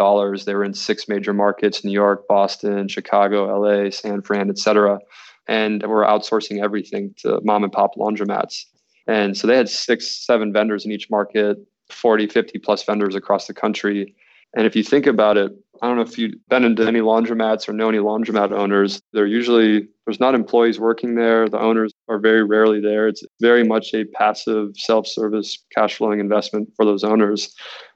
They 0.45 0.55
were 0.55 0.63
in 0.63 0.73
six 0.73 1.07
major 1.07 1.33
markets 1.33 1.83
New 1.83 1.91
York, 1.91 2.27
Boston, 2.27 2.87
Chicago, 2.87 3.59
LA, 3.59 3.89
San 3.89 4.21
Fran, 4.21 4.49
et 4.49 4.57
cetera. 4.57 4.99
And 5.47 5.83
we're 5.83 6.05
outsourcing 6.05 6.63
everything 6.63 7.13
to 7.17 7.39
mom 7.43 7.63
and 7.63 7.73
pop 7.73 7.95
laundromats. 7.95 8.65
And 9.07 9.35
so 9.35 9.47
they 9.47 9.57
had 9.57 9.69
six, 9.69 10.07
seven 10.25 10.53
vendors 10.53 10.85
in 10.85 10.91
each 10.91 11.09
market, 11.09 11.57
40, 11.89 12.27
50 12.27 12.59
plus 12.59 12.83
vendors 12.83 13.15
across 13.15 13.47
the 13.47 13.53
country. 13.53 14.15
And 14.55 14.65
if 14.65 14.75
you 14.75 14.83
think 14.83 15.07
about 15.07 15.37
it, 15.37 15.51
I 15.81 15.87
don't 15.87 15.95
know 15.95 16.03
if 16.03 16.17
you've 16.17 16.35
been 16.47 16.63
into 16.63 16.85
any 16.85 16.99
laundromats 16.99 17.67
or 17.67 17.73
know 17.73 17.89
any 17.89 17.97
laundromat 17.97 18.51
owners. 18.51 19.01
They're 19.13 19.25
usually, 19.25 19.87
there's 20.05 20.19
not 20.19 20.35
employees 20.35 20.79
working 20.79 21.15
there. 21.15 21.49
The 21.49 21.59
owners 21.59 21.91
are 22.07 22.19
very 22.19 22.43
rarely 22.43 22.79
there. 22.79 23.07
It's 23.07 23.23
very 23.39 23.63
much 23.63 23.93
a 23.95 24.05
passive, 24.13 24.69
self 24.75 25.07
service, 25.07 25.57
cash 25.73 25.95
flowing 25.95 26.19
investment 26.19 26.69
for 26.75 26.85
those 26.85 27.03
owners. 27.03 27.51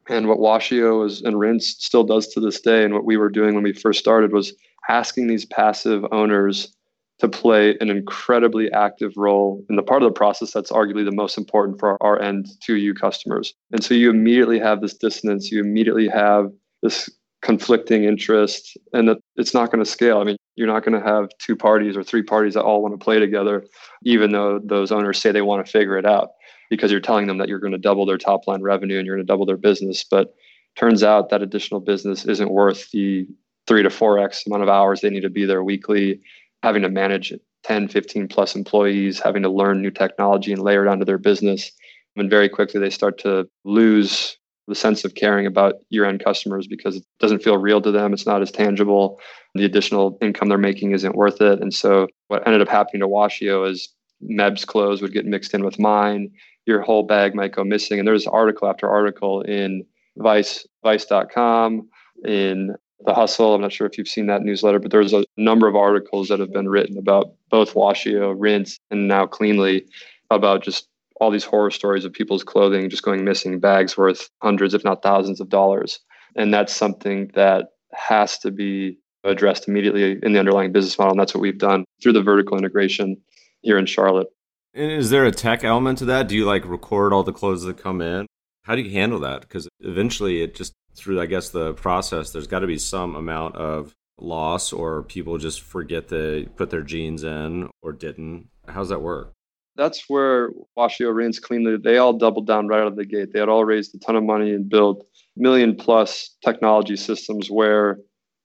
And 0.09 0.27
what 0.27 0.39
Washio 0.39 1.05
is, 1.05 1.21
and 1.21 1.37
Rinse 1.37 1.75
still 1.79 2.03
does 2.03 2.27
to 2.29 2.39
this 2.39 2.59
day, 2.59 2.83
and 2.83 2.93
what 2.93 3.05
we 3.05 3.17
were 3.17 3.29
doing 3.29 3.53
when 3.53 3.63
we 3.63 3.73
first 3.73 3.99
started 3.99 4.33
was 4.33 4.53
asking 4.89 5.27
these 5.27 5.45
passive 5.45 6.03
owners 6.11 6.75
to 7.19 7.29
play 7.29 7.77
an 7.79 7.89
incredibly 7.89 8.71
active 8.71 9.13
role 9.15 9.63
in 9.69 9.77
the 9.77 9.83
part 9.83 10.03
of 10.03 10.09
the 10.09 10.13
process 10.13 10.51
that's 10.51 10.71
arguably 10.71 11.05
the 11.05 11.15
most 11.15 11.37
important 11.37 11.79
for 11.79 12.01
our 12.03 12.21
end 12.21 12.47
to 12.61 12.75
you 12.75 12.93
customers. 12.93 13.53
And 13.71 13.83
so 13.83 13.93
you 13.93 14.09
immediately 14.09 14.59
have 14.59 14.81
this 14.81 14.93
dissonance, 14.93 15.51
you 15.51 15.61
immediately 15.61 16.09
have 16.09 16.51
this 16.81 17.09
conflicting 17.41 18.03
interest, 18.03 18.77
and 18.91 19.07
that 19.07 19.17
it's 19.37 19.53
not 19.53 19.71
going 19.71 19.83
to 19.83 19.89
scale. 19.89 20.19
I 20.19 20.23
mean, 20.23 20.35
you're 20.55 20.67
not 20.67 20.83
going 20.83 20.99
to 20.99 21.07
have 21.07 21.29
two 21.39 21.55
parties 21.55 21.95
or 21.95 22.03
three 22.03 22.23
parties 22.23 22.55
that 22.55 22.63
all 22.63 22.81
want 22.81 22.99
to 22.99 23.03
play 23.03 23.19
together, 23.19 23.65
even 24.03 24.31
though 24.31 24.59
those 24.63 24.91
owners 24.91 25.19
say 25.19 25.31
they 25.31 25.41
want 25.41 25.65
to 25.65 25.71
figure 25.71 25.97
it 25.97 26.05
out 26.05 26.31
because 26.69 26.91
you're 26.91 26.99
telling 26.99 27.27
them 27.27 27.37
that 27.37 27.47
you're 27.47 27.59
going 27.59 27.71
to 27.71 27.77
double 27.77 28.05
their 28.05 28.17
top 28.17 28.47
line 28.47 28.61
revenue 28.61 28.97
and 28.97 29.05
you're 29.05 29.15
going 29.15 29.25
to 29.25 29.31
double 29.31 29.45
their 29.45 29.57
business. 29.57 30.03
But 30.03 30.33
turns 30.75 31.03
out 31.03 31.29
that 31.29 31.41
additional 31.41 31.79
business 31.79 32.25
isn't 32.25 32.51
worth 32.51 32.89
the 32.91 33.27
three 33.67 33.83
to 33.83 33.89
four 33.89 34.19
X 34.19 34.45
amount 34.45 34.63
of 34.63 34.69
hours 34.69 35.01
they 35.01 35.09
need 35.09 35.21
to 35.21 35.29
be 35.29 35.45
there 35.45 35.63
weekly, 35.63 36.19
having 36.63 36.81
to 36.81 36.89
manage 36.89 37.33
10, 37.63 37.87
15 37.87 38.27
plus 38.27 38.55
employees, 38.55 39.19
having 39.19 39.43
to 39.43 39.49
learn 39.49 39.81
new 39.81 39.91
technology 39.91 40.53
and 40.53 40.61
layer 40.61 40.85
it 40.85 40.89
onto 40.89 41.05
their 41.05 41.17
business. 41.17 41.71
And 42.15 42.29
very 42.29 42.49
quickly 42.49 42.79
they 42.79 42.89
start 42.89 43.17
to 43.19 43.47
lose 43.63 44.37
the 44.67 44.75
sense 44.75 45.05
of 45.05 45.15
caring 45.15 45.45
about 45.45 45.75
your 45.89 46.05
end 46.05 46.23
customers 46.23 46.67
because 46.67 46.95
it 46.95 47.03
doesn't 47.19 47.43
feel 47.43 47.57
real 47.57 47.81
to 47.81 47.91
them. 47.91 48.13
It's 48.13 48.25
not 48.25 48.41
as 48.41 48.51
tangible. 48.51 49.19
The 49.53 49.65
additional 49.65 50.17
income 50.21 50.49
they're 50.49 50.57
making 50.57 50.91
isn't 50.91 51.15
worth 51.15 51.41
it. 51.41 51.61
And 51.61 51.73
so 51.73 52.07
what 52.27 52.45
ended 52.47 52.61
up 52.61 52.69
happening 52.69 53.01
to 53.01 53.07
Washio 53.07 53.69
is 53.69 53.89
Meb's 54.21 54.65
clothes 54.65 55.01
would 55.01 55.13
get 55.13 55.25
mixed 55.25 55.53
in 55.53 55.63
with 55.63 55.79
mine. 55.79 56.31
Your 56.65 56.81
whole 56.81 57.03
bag 57.03 57.35
might 57.35 57.53
go 57.53 57.63
missing. 57.63 57.99
And 57.99 58.07
there's 58.07 58.25
article 58.25 58.67
after 58.67 58.89
article 58.89 59.41
in 59.41 59.85
Vice, 60.17 60.65
Vice.com, 60.83 61.87
in 62.23 62.75
The 63.05 63.13
Hustle. 63.13 63.55
I'm 63.55 63.61
not 63.61 63.73
sure 63.73 63.87
if 63.87 63.97
you've 63.97 64.07
seen 64.07 64.27
that 64.27 64.41
newsletter, 64.41 64.79
but 64.79 64.91
there's 64.91 65.13
a 65.13 65.25
number 65.37 65.67
of 65.67 65.75
articles 65.75 66.27
that 66.29 66.39
have 66.39 66.51
been 66.51 66.69
written 66.69 66.97
about 66.97 67.33
both 67.49 67.73
Washio, 67.73 68.35
Rinse, 68.37 68.79
and 68.91 69.07
now 69.07 69.25
Cleanly 69.25 69.85
about 70.31 70.63
just 70.63 70.87
all 71.21 71.31
these 71.31 71.43
horror 71.43 71.71
stories 71.71 72.03
of 72.05 72.13
people's 72.13 72.43
clothing 72.43 72.89
just 72.89 73.03
going 73.03 73.23
missing, 73.23 73.59
bags 73.59 73.97
worth 73.97 74.29
hundreds, 74.41 74.73
if 74.73 74.83
not 74.83 75.01
thousands 75.01 75.39
of 75.39 75.49
dollars. 75.49 75.99
And 76.35 76.53
that's 76.53 76.75
something 76.75 77.31
that 77.35 77.67
has 77.93 78.37
to 78.39 78.51
be 78.51 78.97
addressed 79.23 79.67
immediately 79.67 80.19
in 80.21 80.33
the 80.33 80.39
underlying 80.39 80.71
business 80.71 80.97
model. 80.97 81.11
And 81.11 81.19
that's 81.19 81.33
what 81.33 81.41
we've 81.41 81.57
done 81.57 81.85
through 82.01 82.13
the 82.13 82.21
vertical 82.21 82.57
integration 82.57 83.17
here 83.61 83.77
in 83.77 83.85
Charlotte. 83.85 84.27
And 84.73 84.91
is 84.91 85.09
there 85.09 85.25
a 85.25 85.31
tech 85.31 85.63
element 85.63 85.99
to 85.99 86.05
that? 86.05 86.27
Do 86.27 86.35
you 86.35 86.45
like 86.45 86.65
record 86.65 87.13
all 87.13 87.23
the 87.23 87.31
clothes 87.31 87.63
that 87.63 87.77
come 87.77 88.01
in? 88.01 88.27
How 88.63 88.75
do 88.75 88.81
you 88.81 88.91
handle 88.91 89.19
that? 89.19 89.41
Because 89.41 89.69
eventually 89.79 90.41
it 90.41 90.53
just 90.55 90.73
through, 90.95 91.21
I 91.21 91.25
guess, 91.25 91.49
the 91.49 91.73
process, 91.73 92.31
there's 92.31 92.47
got 92.47 92.59
to 92.59 92.67
be 92.67 92.77
some 92.77 93.15
amount 93.15 93.55
of 93.55 93.93
loss 94.17 94.71
or 94.71 95.03
people 95.03 95.37
just 95.37 95.61
forget 95.61 96.07
to 96.09 96.49
put 96.55 96.69
their 96.69 96.83
jeans 96.83 97.23
in 97.23 97.69
or 97.81 97.91
didn't. 97.91 98.47
How's 98.67 98.89
that 98.89 99.01
work? 99.01 99.35
that's 99.75 100.05
where 100.07 100.51
Washio 100.77 101.13
Rinse 101.13 101.39
Cleanly, 101.39 101.77
they 101.77 101.97
all 101.97 102.13
doubled 102.13 102.47
down 102.47 102.67
right 102.67 102.81
out 102.81 102.87
of 102.87 102.95
the 102.95 103.05
gate. 103.05 103.33
They 103.33 103.39
had 103.39 103.49
all 103.49 103.65
raised 103.65 103.93
a 103.95 103.99
ton 103.99 104.15
of 104.15 104.23
money 104.23 104.51
and 104.51 104.69
built 104.69 105.05
million 105.35 105.75
plus 105.75 106.35
technology 106.43 106.95
systems 106.95 107.51
where 107.51 107.99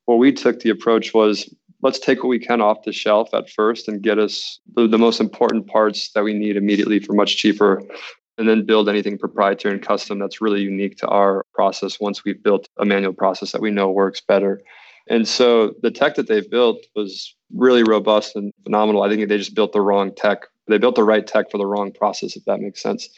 what 0.07 0.19
we 0.19 0.33
took 0.33 0.61
the 0.61 0.71
approach 0.71 1.15
was 1.15 1.53
let's 1.83 2.01
take 2.01 2.23
what 2.23 2.29
we 2.29 2.39
can 2.39 2.61
off 2.61 2.83
the 2.85 2.93
shelf 2.93 3.33
at 3.33 3.49
first 3.49 3.87
and 3.87 4.03
get 4.03 4.19
us 4.19 4.59
the, 4.75 4.89
the 4.89 4.99
most 4.99 5.21
important 5.21 5.69
parts 5.69 6.11
that 6.13 6.25
we 6.25 6.35
need 6.35 6.57
immediately 6.57 6.99
for 6.99 7.13
much 7.13 7.37
cheaper 7.37 7.81
and 8.40 8.48
then 8.48 8.64
build 8.64 8.88
anything 8.88 9.18
proprietary 9.18 9.74
and 9.74 9.87
custom 9.87 10.18
that's 10.18 10.40
really 10.40 10.62
unique 10.62 10.96
to 10.96 11.07
our 11.09 11.44
process 11.53 12.00
once 12.00 12.24
we've 12.24 12.42
built 12.42 12.68
a 12.79 12.85
manual 12.85 13.12
process 13.12 13.53
that 13.53 13.61
we 13.61 13.70
know 13.70 13.90
works 13.90 14.20
better. 14.20 14.61
And 15.09 15.29
so 15.29 15.74
the 15.83 15.90
tech 15.90 16.14
that 16.14 16.26
they've 16.26 16.50
built 16.50 16.79
was 16.96 17.35
really 17.55 17.83
robust 17.83 18.35
and 18.35 18.53
phenomenal. 18.64 19.03
I 19.03 19.09
think 19.09 19.29
they 19.29 19.38
just 19.38 19.55
built 19.55 19.72
the 19.72 19.81
wrong 19.81 20.14
tech 20.14 20.46
they 20.70 20.79
built 20.79 20.94
the 20.94 21.05
right 21.05 21.26
tech 21.26 21.50
for 21.50 21.59
the 21.59 21.66
wrong 21.66 21.92
process, 21.92 22.37
if 22.37 22.44
that 22.44 22.61
makes 22.61 22.81
sense. 22.81 23.09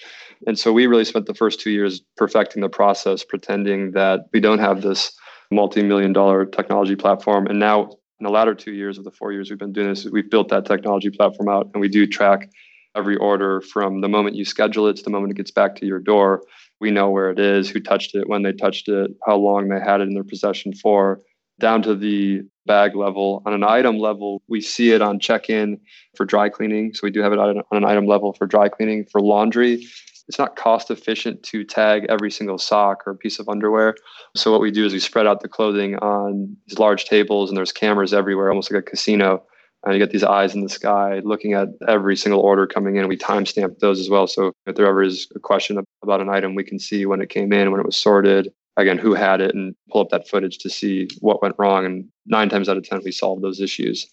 And 0.47 0.59
so 0.59 0.73
we 0.73 0.87
really 0.87 1.05
spent 1.05 1.27
the 1.27 1.35
first 1.35 1.61
two 1.61 1.71
years 1.71 2.01
perfecting 2.17 2.63
the 2.63 2.69
process, 2.69 3.25
pretending 3.25 3.93
that 3.93 4.27
we 4.33 4.41
don't 4.41 4.59
have 4.59 4.83
this 4.83 5.13
multi-million 5.51 6.13
dollar 6.13 6.47
technology 6.47 6.97
platform. 6.97 7.47
And 7.47 7.61
now 7.61 7.91
in 8.19 8.25
the 8.25 8.31
latter 8.31 8.55
two 8.55 8.73
years 8.73 8.99
of 8.99 9.05
the 9.05 9.11
four 9.11 9.33
years 9.33 9.51
we've 9.51 9.59
been 9.59 9.73
doing 9.73 9.89
this, 9.89 10.07
we've 10.07 10.31
built 10.31 10.49
that 10.49 10.65
technology 10.65 11.11
platform 11.11 11.49
out 11.49 11.71
and 11.75 11.81
we 11.81 11.89
do 11.89 12.07
track 12.07 12.49
every 12.95 13.17
order 13.17 13.61
from 13.61 14.01
the 14.01 14.09
moment 14.09 14.37
you 14.37 14.45
schedule 14.45 14.87
it 14.87 14.97
to 14.97 15.03
the 15.03 15.11
moment 15.11 15.33
it 15.33 15.37
gets 15.37 15.51
back 15.51 15.77
to 15.77 15.87
your 15.87 15.99
door. 15.99 16.43
We 16.81 16.91
know 16.91 17.11
where 17.11 17.31
it 17.31 17.39
is, 17.39 17.71
who 17.71 17.81
touched 17.81 18.15
it, 18.15 18.29
when 18.29 18.43
they 18.43 18.53
touched 18.53 18.89
it, 18.89 19.11
how 19.27 19.37
long 19.37 19.69
they 19.69 19.81
had 19.81 20.01
it 20.01 20.09
in 20.09 20.15
their 20.15 20.25
possession 20.25 20.73
for, 20.75 21.21
down 21.61 21.83
to 21.83 21.95
the 21.95 22.43
bag 22.67 22.95
level. 22.97 23.43
On 23.47 23.55
an 23.55 23.65
item 23.65 23.99
level, 23.99 24.43
we 24.49 24.61
see 24.61 24.91
it 24.91 25.03
on 25.03 25.21
check 25.21 25.49
in 25.49 25.79
for 26.17 26.25
dry 26.25 26.49
cleaning. 26.49 26.93
So 26.95 27.01
we 27.05 27.11
do 27.11 27.21
have 27.21 27.33
it 27.33 27.39
on 27.39 27.63
an 27.71 27.85
item 27.85 28.07
level 28.07 28.33
for 28.33 28.47
dry 28.47 28.69
cleaning. 28.69 29.07
For 29.11 29.21
laundry, 29.21 29.87
it's 30.29 30.39
not 30.39 30.57
cost 30.57 30.91
efficient 30.91 31.43
to 31.45 31.65
tag 31.65 32.07
every 32.09 32.31
single 32.31 32.59
sock 32.59 33.03
or 33.07 33.15
piece 33.15 33.39
of 33.39 33.49
underwear. 33.49 33.95
So 34.37 34.51
what 34.53 34.61
we 34.61 34.71
do 34.71 34.87
is 34.87 34.93
we 34.93 35.01
spread 35.01 35.27
out 35.27 35.41
the 35.41 35.49
clothing 35.49 35.97
on 35.97 36.57
these 36.67 36.79
large 36.79 37.05
tables 37.05 37.51
and 37.51 37.57
there's 37.57 37.73
cameras 37.73 38.15
everywhere, 38.15 38.49
almost 38.49 38.73
like 38.73 38.81
a 38.81 38.91
casino. 38.91 39.45
And 39.85 39.95
you 39.95 39.99
get 39.99 40.11
these 40.11 40.23
eyes 40.23 40.55
in 40.55 40.63
the 40.63 40.69
sky 40.69 41.21
looking 41.25 41.55
at 41.55 41.69
every 41.89 42.17
single 42.17 42.41
order 42.41 42.67
coming 42.67 42.97
in. 42.97 43.09
We 43.09 43.17
timestamp 43.17 43.81
those 43.81 43.99
as 43.99 44.09
well. 44.09 44.27
So 44.29 44.53
if 44.67 44.77
there 44.77 44.87
ever 44.87 45.03
is 45.03 45.27
a 45.35 45.41
question 45.41 45.83
about 46.03 46.21
an 46.21 46.29
item, 46.29 46.55
we 46.55 46.63
can 46.63 46.79
see 46.79 47.05
when 47.05 47.21
it 47.21 47.31
came 47.31 47.53
in, 47.53 47.71
when 47.73 47.81
it 47.81 47.87
was 47.87 47.97
sorted, 47.97 48.53
again, 48.77 48.99
who 48.99 49.15
had 49.15 49.41
it, 49.41 49.55
and 49.55 49.75
pull 49.91 50.03
up 50.03 50.11
that 50.11 50.29
footage 50.29 50.59
to 50.59 50.71
see 50.71 51.09
what 51.21 51.43
went 51.43 51.57
wrong. 51.59 51.85
And 51.85 52.05
nine 52.27 52.49
times 52.49 52.69
out 52.69 52.77
of 52.77 52.85
10, 52.85 53.03
we 53.05 53.11
solve 53.11 53.43
those 53.43 53.61
issues. 53.61 54.07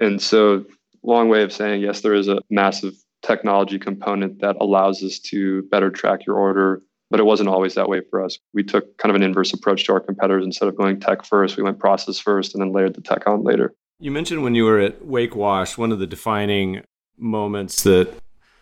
And 0.00 0.20
so, 0.20 0.64
long 1.02 1.28
way 1.28 1.42
of 1.42 1.52
saying, 1.52 1.82
yes, 1.82 2.00
there 2.00 2.14
is 2.14 2.28
a 2.28 2.40
massive 2.48 2.94
technology 3.22 3.78
component 3.78 4.40
that 4.40 4.56
allows 4.60 5.02
us 5.02 5.18
to 5.18 5.62
better 5.64 5.90
track 5.90 6.26
your 6.26 6.36
order. 6.36 6.82
But 7.10 7.20
it 7.20 7.24
wasn't 7.24 7.50
always 7.50 7.74
that 7.74 7.90
way 7.90 8.00
for 8.08 8.24
us. 8.24 8.38
We 8.54 8.64
took 8.64 8.96
kind 8.96 9.10
of 9.10 9.16
an 9.16 9.22
inverse 9.22 9.52
approach 9.52 9.84
to 9.84 9.92
our 9.92 10.00
competitors. 10.00 10.46
Instead 10.46 10.68
of 10.68 10.76
going 10.76 10.98
tech 10.98 11.26
first, 11.26 11.58
we 11.58 11.62
went 11.62 11.78
process 11.78 12.18
first 12.18 12.54
and 12.54 12.62
then 12.62 12.72
layered 12.72 12.94
the 12.94 13.02
tech 13.02 13.26
on 13.26 13.44
later. 13.44 13.74
You 14.02 14.10
mentioned 14.10 14.42
when 14.42 14.56
you 14.56 14.64
were 14.64 14.80
at 14.80 15.06
Wake 15.06 15.36
Wash, 15.36 15.78
one 15.78 15.92
of 15.92 16.00
the 16.00 16.08
defining 16.08 16.82
moments 17.16 17.84
that 17.84 18.12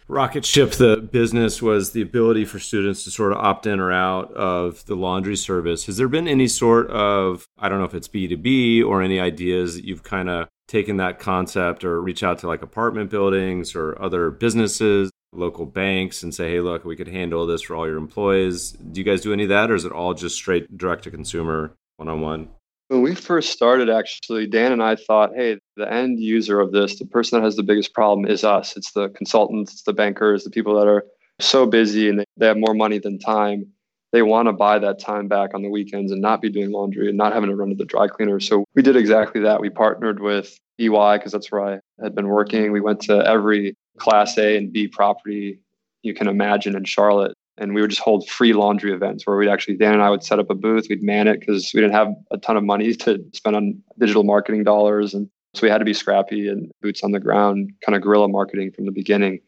rocket 0.06 0.44
ship 0.44 0.72
the 0.72 0.98
business 0.98 1.62
was 1.62 1.92
the 1.92 2.02
ability 2.02 2.44
for 2.44 2.58
students 2.58 3.04
to 3.04 3.10
sort 3.10 3.32
of 3.32 3.38
opt 3.38 3.66
in 3.66 3.80
or 3.80 3.90
out 3.90 4.30
of 4.34 4.84
the 4.84 4.94
laundry 4.94 5.36
service. 5.36 5.86
Has 5.86 5.96
there 5.96 6.08
been 6.08 6.28
any 6.28 6.46
sort 6.46 6.90
of, 6.90 7.46
I 7.58 7.70
don't 7.70 7.78
know 7.78 7.86
if 7.86 7.94
it's 7.94 8.06
B2B 8.06 8.84
or 8.84 9.00
any 9.00 9.18
ideas 9.18 9.76
that 9.76 9.84
you've 9.86 10.02
kind 10.02 10.28
of 10.28 10.46
taken 10.68 10.98
that 10.98 11.18
concept 11.18 11.84
or 11.84 12.02
reach 12.02 12.22
out 12.22 12.40
to 12.40 12.46
like 12.46 12.60
apartment 12.60 13.08
buildings 13.08 13.74
or 13.74 13.98
other 13.98 14.30
businesses, 14.30 15.10
local 15.32 15.64
banks, 15.64 16.22
and 16.22 16.34
say, 16.34 16.50
hey, 16.50 16.60
look, 16.60 16.84
we 16.84 16.96
could 16.96 17.08
handle 17.08 17.46
this 17.46 17.62
for 17.62 17.76
all 17.76 17.86
your 17.86 17.96
employees? 17.96 18.72
Do 18.72 19.00
you 19.00 19.06
guys 19.06 19.22
do 19.22 19.32
any 19.32 19.44
of 19.44 19.48
that 19.48 19.70
or 19.70 19.74
is 19.74 19.86
it 19.86 19.92
all 19.92 20.12
just 20.12 20.34
straight 20.34 20.76
direct 20.76 21.04
to 21.04 21.10
consumer 21.10 21.72
one 21.96 22.10
on 22.10 22.20
one? 22.20 22.50
When 22.90 23.02
we 23.02 23.14
first 23.14 23.52
started, 23.52 23.88
actually, 23.88 24.48
Dan 24.48 24.72
and 24.72 24.82
I 24.82 24.96
thought, 24.96 25.30
hey, 25.36 25.60
the 25.76 25.90
end 25.90 26.18
user 26.18 26.58
of 26.58 26.72
this, 26.72 26.98
the 26.98 27.06
person 27.06 27.38
that 27.38 27.44
has 27.44 27.54
the 27.54 27.62
biggest 27.62 27.94
problem 27.94 28.26
is 28.28 28.42
us. 28.42 28.76
It's 28.76 28.90
the 28.90 29.10
consultants, 29.10 29.72
it's 29.72 29.82
the 29.82 29.92
bankers, 29.92 30.42
the 30.42 30.50
people 30.50 30.74
that 30.74 30.88
are 30.88 31.04
so 31.38 31.66
busy 31.66 32.08
and 32.08 32.24
they 32.36 32.46
have 32.48 32.56
more 32.56 32.74
money 32.74 32.98
than 32.98 33.20
time. 33.20 33.64
They 34.10 34.22
want 34.22 34.48
to 34.48 34.52
buy 34.52 34.80
that 34.80 34.98
time 34.98 35.28
back 35.28 35.54
on 35.54 35.62
the 35.62 35.68
weekends 35.68 36.10
and 36.10 36.20
not 36.20 36.42
be 36.42 36.50
doing 36.50 36.72
laundry 36.72 37.08
and 37.08 37.16
not 37.16 37.32
having 37.32 37.48
to 37.48 37.54
run 37.54 37.68
to 37.68 37.76
the 37.76 37.84
dry 37.84 38.08
cleaner. 38.08 38.40
So 38.40 38.64
we 38.74 38.82
did 38.82 38.96
exactly 38.96 39.40
that. 39.42 39.60
We 39.60 39.70
partnered 39.70 40.18
with 40.18 40.58
EY 40.80 41.18
because 41.18 41.30
that's 41.30 41.52
where 41.52 41.64
I 41.64 41.80
had 42.02 42.16
been 42.16 42.26
working. 42.26 42.72
We 42.72 42.80
went 42.80 43.02
to 43.02 43.24
every 43.24 43.76
class 43.98 44.36
A 44.36 44.56
and 44.56 44.72
B 44.72 44.88
property 44.88 45.60
you 46.02 46.12
can 46.12 46.26
imagine 46.26 46.74
in 46.74 46.82
Charlotte 46.82 47.36
and 47.60 47.74
we 47.74 47.80
would 47.80 47.90
just 47.90 48.02
hold 48.02 48.28
free 48.28 48.52
laundry 48.52 48.92
events 48.92 49.26
where 49.26 49.36
we'd 49.36 49.48
actually 49.48 49.76
Dan 49.76 49.92
and 49.92 50.02
I 50.02 50.10
would 50.10 50.24
set 50.24 50.38
up 50.38 50.50
a 50.50 50.54
booth, 50.54 50.86
we'd 50.88 51.02
man 51.02 51.28
it 51.28 51.40
because 51.40 51.70
we 51.72 51.80
didn't 51.80 51.94
have 51.94 52.08
a 52.30 52.38
ton 52.38 52.56
of 52.56 52.64
money 52.64 52.94
to 52.94 53.22
spend 53.32 53.54
on 53.54 53.80
digital 53.98 54.24
marketing 54.24 54.64
dollars, 54.64 55.14
and 55.14 55.28
so 55.54 55.62
we 55.62 55.70
had 55.70 55.78
to 55.78 55.84
be 55.84 55.94
scrappy 55.94 56.48
and 56.48 56.70
boots 56.80 57.02
on 57.02 57.12
the 57.12 57.20
ground, 57.20 57.72
kind 57.84 57.96
of 57.96 58.02
guerrilla 58.02 58.28
marketing 58.28 58.72
from 58.72 58.86
the 58.86 58.92
beginning. 58.92 59.40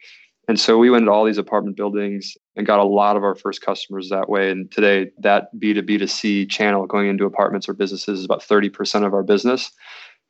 And 0.48 0.58
so 0.58 0.76
we 0.76 0.90
went 0.90 1.06
to 1.06 1.12
all 1.12 1.24
these 1.24 1.38
apartment 1.38 1.76
buildings 1.76 2.36
and 2.56 2.66
got 2.66 2.80
a 2.80 2.84
lot 2.84 3.16
of 3.16 3.22
our 3.22 3.36
first 3.36 3.62
customers 3.62 4.08
that 4.10 4.28
way. 4.28 4.50
And 4.50 4.70
today, 4.72 5.10
that 5.18 5.48
B2B2C 5.56 6.50
channel 6.50 6.86
going 6.86 7.08
into 7.08 7.24
apartments 7.24 7.68
or 7.68 7.74
businesses 7.74 8.18
is 8.18 8.24
about 8.24 8.42
30% 8.42 9.06
of 9.06 9.14
our 9.14 9.22
business. 9.22 9.70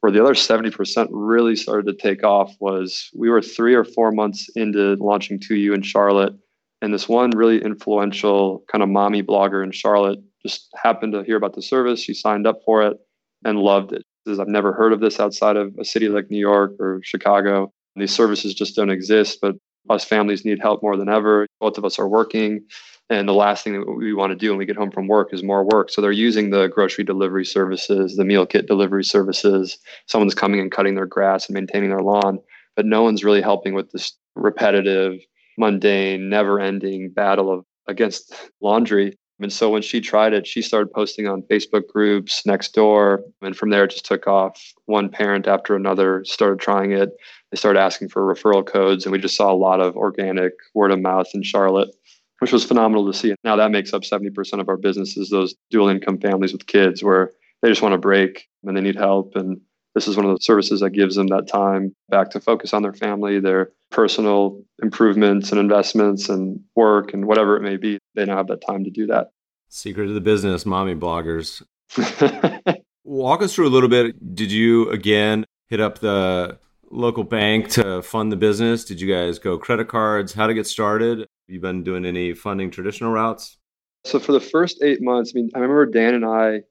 Where 0.00 0.12
the 0.12 0.20
other 0.20 0.34
70% 0.34 1.08
really 1.10 1.56
started 1.56 1.86
to 1.86 1.94
take 1.94 2.24
off 2.24 2.54
was 2.60 3.08
we 3.14 3.30
were 3.30 3.40
three 3.40 3.74
or 3.74 3.84
four 3.84 4.10
months 4.10 4.48
into 4.56 4.96
launching 4.96 5.38
2U 5.38 5.74
in 5.74 5.82
Charlotte 5.82 6.34
and 6.82 6.92
this 6.92 7.08
one 7.08 7.30
really 7.30 7.62
influential 7.62 8.64
kind 8.70 8.82
of 8.82 8.88
mommy 8.88 9.22
blogger 9.22 9.64
in 9.64 9.70
Charlotte 9.70 10.18
just 10.44 10.68
happened 10.74 11.12
to 11.12 11.22
hear 11.22 11.36
about 11.36 11.54
the 11.54 11.62
service. 11.62 12.00
She 12.00 12.12
signed 12.12 12.46
up 12.46 12.58
for 12.66 12.82
it 12.82 12.98
and 13.44 13.58
loved 13.58 13.92
it. 13.92 14.02
Says, 14.26 14.40
I've 14.40 14.48
never 14.48 14.72
heard 14.72 14.92
of 14.92 15.00
this 15.00 15.20
outside 15.20 15.56
of 15.56 15.72
a 15.78 15.84
city 15.84 16.08
like 16.08 16.30
New 16.30 16.38
York 16.38 16.72
or 16.80 17.00
Chicago. 17.04 17.72
These 17.94 18.12
services 18.12 18.52
just 18.52 18.74
don't 18.74 18.90
exist, 18.90 19.38
but 19.40 19.54
us 19.90 20.04
families 20.04 20.44
need 20.44 20.60
help 20.60 20.82
more 20.82 20.96
than 20.96 21.08
ever. 21.08 21.46
Both 21.60 21.78
of 21.78 21.84
us 21.84 21.98
are 21.98 22.08
working. 22.08 22.64
And 23.10 23.28
the 23.28 23.34
last 23.34 23.62
thing 23.62 23.74
that 23.74 23.92
we 23.92 24.12
want 24.14 24.30
to 24.30 24.36
do 24.36 24.50
when 24.50 24.58
we 24.58 24.66
get 24.66 24.76
home 24.76 24.90
from 24.90 25.06
work 25.06 25.32
is 25.32 25.42
more 25.42 25.64
work. 25.64 25.90
So 25.90 26.00
they're 26.00 26.12
using 26.12 26.50
the 26.50 26.66
grocery 26.68 27.04
delivery 27.04 27.44
services, 27.44 28.16
the 28.16 28.24
meal 28.24 28.46
kit 28.46 28.66
delivery 28.66 29.04
services. 29.04 29.78
Someone's 30.06 30.34
coming 30.34 30.60
and 30.60 30.70
cutting 30.70 30.94
their 30.94 31.06
grass 31.06 31.46
and 31.46 31.54
maintaining 31.54 31.90
their 31.90 32.00
lawn, 32.00 32.38
but 32.74 32.86
no 32.86 33.02
one's 33.02 33.22
really 33.22 33.42
helping 33.42 33.74
with 33.74 33.90
this 33.92 34.12
repetitive 34.34 35.18
mundane, 35.58 36.28
never 36.28 36.60
ending 36.60 37.10
battle 37.10 37.52
of 37.52 37.64
against 37.88 38.34
laundry. 38.60 39.16
And 39.40 39.52
so 39.52 39.70
when 39.70 39.82
she 39.82 40.00
tried 40.00 40.32
it, 40.32 40.46
she 40.46 40.62
started 40.62 40.92
posting 40.92 41.26
on 41.26 41.42
Facebook 41.42 41.88
groups 41.88 42.42
Nextdoor. 42.46 43.18
And 43.40 43.56
from 43.56 43.70
there, 43.70 43.84
it 43.84 43.90
just 43.90 44.04
took 44.04 44.26
off. 44.26 44.60
One 44.86 45.08
parent 45.08 45.48
after 45.48 45.74
another 45.74 46.24
started 46.24 46.60
trying 46.60 46.92
it. 46.92 47.10
They 47.50 47.56
started 47.56 47.80
asking 47.80 48.10
for 48.10 48.22
referral 48.22 48.64
codes. 48.64 49.04
And 49.04 49.12
we 49.12 49.18
just 49.18 49.36
saw 49.36 49.52
a 49.52 49.54
lot 49.54 49.80
of 49.80 49.96
organic 49.96 50.52
word 50.74 50.92
of 50.92 51.00
mouth 51.00 51.26
in 51.34 51.42
Charlotte, 51.42 51.90
which 52.38 52.52
was 52.52 52.64
phenomenal 52.64 53.10
to 53.10 53.18
see. 53.18 53.34
Now 53.42 53.56
that 53.56 53.72
makes 53.72 53.92
up 53.92 54.02
70% 54.02 54.60
of 54.60 54.68
our 54.68 54.76
businesses, 54.76 55.30
those 55.30 55.54
dual 55.70 55.88
income 55.88 56.18
families 56.18 56.52
with 56.52 56.66
kids 56.66 57.02
where 57.02 57.32
they 57.62 57.68
just 57.68 57.82
want 57.82 57.94
to 57.94 57.98
break 57.98 58.48
and 58.62 58.76
they 58.76 58.80
need 58.80 58.96
help. 58.96 59.34
And 59.34 59.60
this 59.94 60.08
is 60.08 60.16
one 60.16 60.26
of 60.26 60.36
the 60.36 60.42
services 60.42 60.80
that 60.80 60.90
gives 60.90 61.16
them 61.16 61.26
that 61.28 61.46
time 61.46 61.94
back 62.08 62.30
to 62.30 62.40
focus 62.40 62.72
on 62.72 62.82
their 62.82 62.92
family, 62.92 63.40
their 63.40 63.70
personal 63.90 64.62
improvements 64.82 65.50
and 65.50 65.60
investments 65.60 66.28
and 66.28 66.60
work 66.74 67.12
and 67.12 67.26
whatever 67.26 67.56
it 67.56 67.62
may 67.62 67.76
be. 67.76 67.98
They 68.14 68.24
now 68.24 68.36
have 68.36 68.46
that 68.48 68.64
time 68.66 68.84
to 68.84 68.90
do 68.90 69.06
that. 69.06 69.28
Secret 69.68 70.08
of 70.08 70.14
the 70.14 70.20
business, 70.20 70.64
mommy 70.66 70.94
bloggers. 70.94 71.62
Walk 73.04 73.42
us 73.42 73.54
through 73.54 73.68
a 73.68 73.70
little 73.70 73.88
bit. 73.88 74.34
Did 74.34 74.52
you 74.52 74.88
again 74.90 75.44
hit 75.68 75.80
up 75.80 75.98
the 75.98 76.58
local 76.90 77.24
bank 77.24 77.68
to 77.70 78.02
fund 78.02 78.30
the 78.30 78.36
business? 78.36 78.84
Did 78.84 79.00
you 79.00 79.12
guys 79.12 79.38
go 79.38 79.58
credit 79.58 79.88
cards? 79.88 80.32
How 80.32 80.46
to 80.46 80.54
get 80.54 80.66
started? 80.66 81.20
Have 81.20 81.26
you 81.48 81.60
been 81.60 81.82
doing 81.82 82.04
any 82.04 82.32
funding 82.34 82.70
traditional 82.70 83.10
routes? 83.10 83.58
So 84.04 84.18
for 84.18 84.32
the 84.32 84.40
first 84.40 84.82
eight 84.82 85.00
months, 85.00 85.32
I 85.34 85.40
mean, 85.40 85.50
I 85.54 85.58
remember 85.58 85.86
Dan 85.86 86.14
and 86.14 86.24
I 86.24 86.62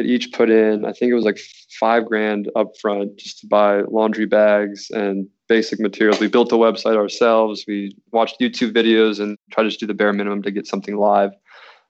had 0.00 0.10
each 0.10 0.32
put 0.32 0.50
in, 0.50 0.84
I 0.84 0.92
think 0.92 1.10
it 1.10 1.14
was 1.14 1.24
like 1.24 1.38
five 1.78 2.06
grand 2.06 2.50
up 2.56 2.76
front 2.80 3.16
just 3.18 3.40
to 3.40 3.46
buy 3.46 3.82
laundry 3.82 4.26
bags 4.26 4.88
and 4.90 5.28
basic 5.48 5.80
materials. 5.80 6.20
We 6.20 6.28
built 6.28 6.48
the 6.48 6.56
website 6.56 6.96
ourselves. 6.96 7.64
We 7.66 7.94
watched 8.12 8.40
YouTube 8.40 8.72
videos 8.72 9.20
and 9.20 9.36
tried 9.50 9.64
to 9.64 9.68
just 9.68 9.80
do 9.80 9.86
the 9.86 9.94
bare 9.94 10.12
minimum 10.12 10.42
to 10.42 10.50
get 10.50 10.66
something 10.66 10.96
live. 10.96 11.30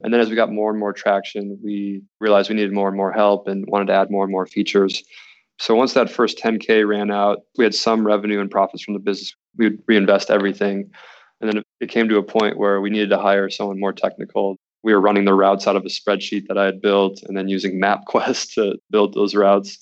And 0.02 0.12
then 0.12 0.20
as 0.20 0.30
we 0.30 0.36
got 0.36 0.50
more 0.50 0.70
and 0.70 0.78
more 0.78 0.92
traction, 0.92 1.58
we 1.62 2.02
realized 2.20 2.48
we 2.48 2.56
needed 2.56 2.72
more 2.72 2.88
and 2.88 2.96
more 2.96 3.12
help 3.12 3.46
and 3.48 3.64
wanted 3.68 3.86
to 3.86 3.94
add 3.94 4.10
more 4.10 4.24
and 4.24 4.32
more 4.32 4.46
features. 4.46 5.02
So 5.58 5.74
once 5.74 5.92
that 5.92 6.10
first 6.10 6.38
10K 6.38 6.88
ran 6.88 7.10
out, 7.10 7.40
we 7.58 7.64
had 7.64 7.74
some 7.74 8.06
revenue 8.06 8.40
and 8.40 8.50
profits 8.50 8.82
from 8.82 8.94
the 8.94 9.00
business. 9.00 9.34
We 9.58 9.68
would 9.68 9.82
reinvest 9.86 10.30
everything. 10.30 10.90
And 11.40 11.50
then 11.50 11.62
it 11.80 11.90
came 11.90 12.08
to 12.08 12.16
a 12.16 12.22
point 12.22 12.56
where 12.56 12.80
we 12.80 12.88
needed 12.88 13.10
to 13.10 13.18
hire 13.18 13.50
someone 13.50 13.78
more 13.78 13.92
technical 13.92 14.56
we 14.82 14.92
were 14.92 15.00
running 15.00 15.24
the 15.24 15.34
routes 15.34 15.66
out 15.66 15.76
of 15.76 15.84
a 15.84 15.88
spreadsheet 15.88 16.46
that 16.48 16.58
I 16.58 16.64
had 16.64 16.80
built 16.80 17.22
and 17.26 17.36
then 17.36 17.48
using 17.48 17.80
MapQuest 17.82 18.54
to 18.54 18.78
build 18.90 19.14
those 19.14 19.34
routes. 19.34 19.78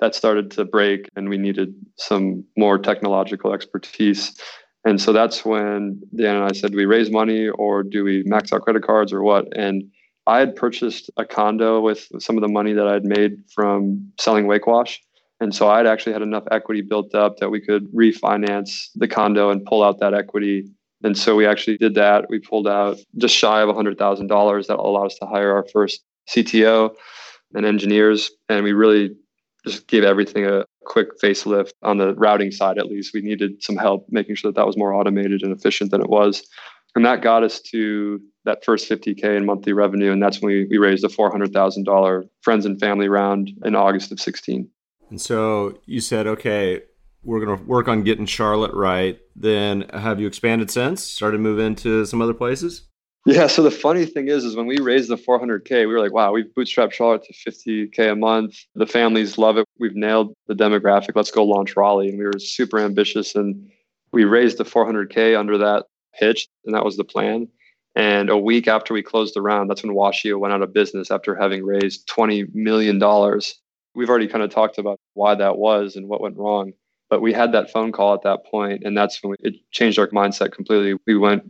That 0.00 0.14
started 0.14 0.50
to 0.52 0.64
break 0.64 1.08
and 1.14 1.28
we 1.28 1.36
needed 1.36 1.74
some 1.96 2.44
more 2.56 2.78
technological 2.78 3.52
expertise. 3.52 4.34
And 4.84 5.00
so 5.00 5.12
that's 5.12 5.44
when 5.44 6.00
Dan 6.16 6.36
and 6.36 6.44
I 6.44 6.52
said, 6.52 6.70
do 6.70 6.78
we 6.78 6.86
raise 6.86 7.10
money 7.10 7.48
or 7.48 7.82
do 7.82 8.02
we 8.02 8.22
max 8.24 8.50
out 8.52 8.62
credit 8.62 8.82
cards 8.82 9.12
or 9.12 9.22
what? 9.22 9.46
And 9.54 9.84
I 10.26 10.38
had 10.38 10.56
purchased 10.56 11.10
a 11.18 11.24
condo 11.26 11.80
with 11.80 12.08
some 12.18 12.36
of 12.36 12.42
the 12.42 12.48
money 12.48 12.72
that 12.72 12.86
I 12.86 12.94
had 12.94 13.04
made 13.04 13.42
from 13.54 14.10
selling 14.18 14.46
Wake 14.46 14.66
Wash. 14.66 15.02
And 15.40 15.54
so 15.54 15.68
I'd 15.68 15.86
actually 15.86 16.12
had 16.12 16.22
enough 16.22 16.44
equity 16.50 16.82
built 16.82 17.14
up 17.14 17.38
that 17.38 17.50
we 17.50 17.60
could 17.60 17.90
refinance 17.92 18.88
the 18.94 19.08
condo 19.08 19.50
and 19.50 19.64
pull 19.64 19.82
out 19.82 19.98
that 20.00 20.14
equity 20.14 20.70
and 21.02 21.16
so 21.16 21.34
we 21.34 21.46
actually 21.46 21.78
did 21.78 21.94
that. 21.94 22.28
We 22.28 22.38
pulled 22.38 22.68
out 22.68 22.98
just 23.16 23.34
shy 23.34 23.62
of 23.62 23.68
$100,000 23.68 24.66
that 24.66 24.78
allowed 24.78 25.06
us 25.06 25.18
to 25.18 25.26
hire 25.26 25.54
our 25.54 25.66
first 25.72 26.02
CTO 26.28 26.94
and 27.54 27.64
engineers. 27.64 28.30
And 28.48 28.64
we 28.64 28.72
really 28.72 29.16
just 29.66 29.86
gave 29.88 30.04
everything 30.04 30.46
a 30.46 30.64
quick 30.84 31.18
facelift 31.18 31.72
on 31.82 31.98
the 31.98 32.14
routing 32.14 32.50
side, 32.50 32.78
at 32.78 32.86
least. 32.86 33.14
We 33.14 33.22
needed 33.22 33.62
some 33.62 33.76
help 33.76 34.06
making 34.10 34.36
sure 34.36 34.50
that 34.50 34.56
that 34.56 34.66
was 34.66 34.76
more 34.76 34.92
automated 34.92 35.42
and 35.42 35.56
efficient 35.56 35.90
than 35.90 36.00
it 36.00 36.10
was. 36.10 36.46
And 36.94 37.04
that 37.06 37.22
got 37.22 37.44
us 37.44 37.60
to 37.60 38.20
that 38.44 38.64
first 38.64 38.88
50K 38.88 39.36
in 39.36 39.46
monthly 39.46 39.72
revenue. 39.72 40.12
And 40.12 40.22
that's 40.22 40.40
when 40.40 40.52
we, 40.52 40.66
we 40.66 40.78
raised 40.78 41.04
a 41.04 41.08
$400,000 41.08 42.28
friends 42.42 42.66
and 42.66 42.80
family 42.80 43.08
round 43.08 43.52
in 43.64 43.74
August 43.74 44.12
of 44.12 44.20
16. 44.20 44.68
And 45.10 45.20
so 45.20 45.78
you 45.86 46.00
said, 46.00 46.26
okay, 46.26 46.82
we're 47.22 47.44
going 47.44 47.58
to 47.58 47.64
work 47.64 47.88
on 47.88 48.02
getting 48.02 48.26
Charlotte 48.26 48.72
right. 48.74 49.18
Then 49.36 49.82
have 49.92 50.20
you 50.20 50.26
expanded 50.26 50.70
since? 50.70 51.02
Started 51.02 51.40
moving 51.40 51.66
into 51.66 52.04
some 52.06 52.22
other 52.22 52.34
places? 52.34 52.88
Yeah. 53.26 53.46
So 53.48 53.62
the 53.62 53.70
funny 53.70 54.06
thing 54.06 54.28
is, 54.28 54.44
is 54.44 54.56
when 54.56 54.66
we 54.66 54.78
raised 54.80 55.10
the 55.10 55.16
400k, 55.16 55.70
we 55.70 55.86
were 55.86 56.00
like, 56.00 56.14
wow, 56.14 56.32
we've 56.32 56.52
bootstrapped 56.56 56.92
Charlotte 56.92 57.24
to 57.24 57.50
50k 57.50 58.12
a 58.12 58.16
month. 58.16 58.56
The 58.74 58.86
families 58.86 59.36
love 59.36 59.58
it. 59.58 59.66
We've 59.78 59.94
nailed 59.94 60.32
the 60.46 60.54
demographic. 60.54 61.10
Let's 61.14 61.30
go 61.30 61.44
launch 61.44 61.76
Raleigh. 61.76 62.08
And 62.08 62.18
we 62.18 62.24
were 62.24 62.38
super 62.38 62.78
ambitious, 62.78 63.34
and 63.34 63.70
we 64.12 64.24
raised 64.24 64.56
the 64.56 64.64
400k 64.64 65.38
under 65.38 65.58
that 65.58 65.84
pitch, 66.18 66.48
and 66.64 66.74
that 66.74 66.84
was 66.84 66.96
the 66.96 67.04
plan. 67.04 67.48
And 67.94 68.30
a 68.30 68.38
week 68.38 68.68
after 68.68 68.94
we 68.94 69.02
closed 69.02 69.34
the 69.34 69.42
round, 69.42 69.68
that's 69.68 69.82
when 69.82 69.94
Washio 69.94 70.38
went 70.38 70.54
out 70.54 70.62
of 70.62 70.72
business 70.72 71.10
after 71.10 71.34
having 71.34 71.64
raised 71.64 72.08
$20 72.08 72.54
million. 72.54 72.98
We've 73.94 74.08
already 74.08 74.28
kind 74.28 74.44
of 74.44 74.50
talked 74.50 74.78
about 74.78 74.98
why 75.14 75.34
that 75.34 75.58
was 75.58 75.96
and 75.96 76.08
what 76.08 76.20
went 76.20 76.36
wrong. 76.36 76.72
But 77.10 77.20
we 77.20 77.32
had 77.32 77.52
that 77.52 77.70
phone 77.70 77.92
call 77.92 78.14
at 78.14 78.22
that 78.22 78.46
point, 78.46 78.84
and 78.84 78.96
that's 78.96 79.22
when 79.22 79.32
we, 79.32 79.36
it 79.40 79.56
changed 79.72 79.98
our 79.98 80.08
mindset 80.08 80.52
completely. 80.52 80.96
We 81.06 81.16
went 81.16 81.42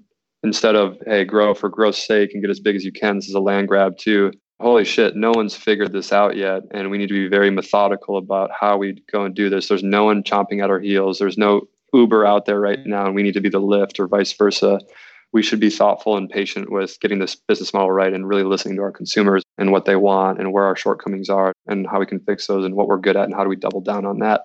instead 0.42 0.74
of, 0.74 0.96
hey, 1.06 1.24
grow 1.24 1.54
for 1.54 1.68
growth's 1.68 2.04
sake 2.04 2.30
and 2.32 2.42
get 2.42 2.50
as 2.50 2.60
big 2.60 2.76
as 2.76 2.84
you 2.84 2.92
can, 2.92 3.16
this 3.16 3.28
is 3.28 3.34
a 3.34 3.40
land 3.40 3.68
grab, 3.68 3.98
too. 3.98 4.32
holy 4.60 4.84
shit, 4.84 5.16
no 5.16 5.32
one's 5.32 5.54
figured 5.54 5.92
this 5.92 6.12
out 6.12 6.36
yet. 6.36 6.62
And 6.70 6.90
we 6.90 6.98
need 6.98 7.08
to 7.08 7.14
be 7.14 7.28
very 7.28 7.50
methodical 7.50 8.16
about 8.16 8.50
how 8.58 8.76
we 8.76 9.02
go 9.12 9.24
and 9.24 9.34
do 9.34 9.50
this. 9.50 9.68
There's 9.68 9.82
no 9.82 10.04
one 10.04 10.22
chomping 10.22 10.62
at 10.62 10.70
our 10.70 10.80
heels. 10.80 11.18
There's 11.18 11.38
no 11.38 11.68
Uber 11.92 12.24
out 12.24 12.46
there 12.46 12.60
right 12.60 12.78
mm-hmm. 12.78 12.90
now, 12.90 13.06
and 13.06 13.14
we 13.14 13.22
need 13.22 13.34
to 13.34 13.40
be 13.40 13.48
the 13.48 13.60
Lyft 13.60 13.98
or 13.98 14.08
vice 14.08 14.32
versa. 14.32 14.80
We 15.32 15.42
should 15.42 15.60
be 15.60 15.70
thoughtful 15.70 16.16
and 16.16 16.28
patient 16.28 16.72
with 16.72 16.98
getting 17.00 17.20
this 17.20 17.36
business 17.36 17.72
model 17.72 17.92
right 17.92 18.12
and 18.12 18.26
really 18.26 18.42
listening 18.42 18.76
to 18.76 18.82
our 18.82 18.90
consumers 18.90 19.44
and 19.58 19.70
what 19.70 19.84
they 19.84 19.94
want 19.94 20.40
and 20.40 20.52
where 20.52 20.64
our 20.64 20.74
shortcomings 20.74 21.28
are 21.28 21.52
and 21.68 21.86
how 21.86 22.00
we 22.00 22.06
can 22.06 22.18
fix 22.18 22.48
those 22.48 22.64
and 22.64 22.74
what 22.74 22.88
we're 22.88 22.98
good 22.98 23.16
at 23.16 23.26
and 23.26 23.34
how 23.34 23.44
do 23.44 23.48
we 23.48 23.54
double 23.54 23.80
down 23.80 24.04
on 24.04 24.18
that. 24.18 24.42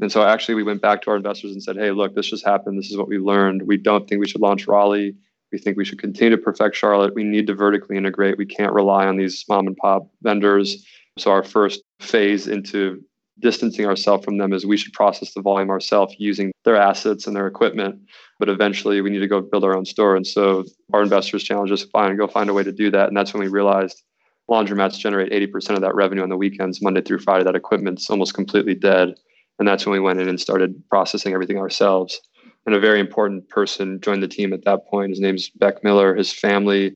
And 0.00 0.12
so 0.12 0.22
actually 0.22 0.54
we 0.54 0.62
went 0.62 0.80
back 0.80 1.02
to 1.02 1.10
our 1.10 1.16
investors 1.16 1.52
and 1.52 1.62
said, 1.62 1.76
hey, 1.76 1.90
look, 1.90 2.14
this 2.14 2.28
just 2.28 2.44
happened. 2.44 2.78
This 2.78 2.90
is 2.90 2.96
what 2.96 3.08
we 3.08 3.18
learned. 3.18 3.62
We 3.62 3.76
don't 3.76 4.08
think 4.08 4.20
we 4.20 4.28
should 4.28 4.40
launch 4.40 4.66
Raleigh. 4.66 5.14
We 5.50 5.58
think 5.58 5.76
we 5.76 5.84
should 5.84 5.98
continue 5.98 6.36
to 6.36 6.42
perfect 6.42 6.76
Charlotte. 6.76 7.14
We 7.14 7.24
need 7.24 7.46
to 7.46 7.54
vertically 7.54 7.96
integrate. 7.96 8.38
We 8.38 8.46
can't 8.46 8.72
rely 8.72 9.06
on 9.06 9.16
these 9.16 9.44
mom 9.48 9.66
and 9.66 9.76
pop 9.76 10.08
vendors. 10.22 10.86
So 11.18 11.30
our 11.30 11.42
first 11.42 11.82
phase 12.00 12.46
into 12.46 13.02
distancing 13.40 13.86
ourselves 13.86 14.24
from 14.24 14.38
them 14.38 14.52
is 14.52 14.66
we 14.66 14.76
should 14.76 14.92
process 14.92 15.32
the 15.32 15.40
volume 15.40 15.70
ourselves 15.70 16.14
using 16.18 16.52
their 16.64 16.76
assets 16.76 17.26
and 17.26 17.34
their 17.34 17.46
equipment. 17.46 18.00
But 18.38 18.48
eventually 18.48 19.00
we 19.00 19.10
need 19.10 19.20
to 19.20 19.28
go 19.28 19.40
build 19.40 19.64
our 19.64 19.76
own 19.76 19.84
store. 19.84 20.16
And 20.16 20.26
so 20.26 20.64
our 20.92 21.02
investors 21.02 21.42
challenged 21.42 21.72
us 21.72 21.82
to 21.82 21.88
find 21.88 22.16
go 22.18 22.28
find 22.28 22.50
a 22.50 22.54
way 22.54 22.62
to 22.62 22.72
do 22.72 22.90
that. 22.90 23.08
And 23.08 23.16
that's 23.16 23.32
when 23.32 23.42
we 23.42 23.48
realized 23.48 24.02
laundromats 24.50 24.98
generate 24.98 25.32
80% 25.32 25.70
of 25.70 25.80
that 25.82 25.94
revenue 25.94 26.22
on 26.22 26.28
the 26.28 26.36
weekends, 26.36 26.82
Monday 26.82 27.00
through 27.00 27.18
Friday. 27.18 27.44
That 27.44 27.56
equipment's 27.56 28.08
almost 28.10 28.34
completely 28.34 28.74
dead. 28.74 29.14
And 29.58 29.66
that's 29.66 29.84
when 29.84 29.92
we 29.92 30.00
went 30.00 30.20
in 30.20 30.28
and 30.28 30.40
started 30.40 30.82
processing 30.88 31.34
everything 31.34 31.58
ourselves. 31.58 32.20
And 32.66 32.74
a 32.74 32.80
very 32.80 33.00
important 33.00 33.48
person 33.48 34.00
joined 34.00 34.22
the 34.22 34.28
team 34.28 34.52
at 34.52 34.64
that 34.64 34.86
point. 34.86 35.10
His 35.10 35.20
name's 35.20 35.50
Beck 35.50 35.82
Miller. 35.82 36.14
His 36.14 36.32
family 36.32 36.94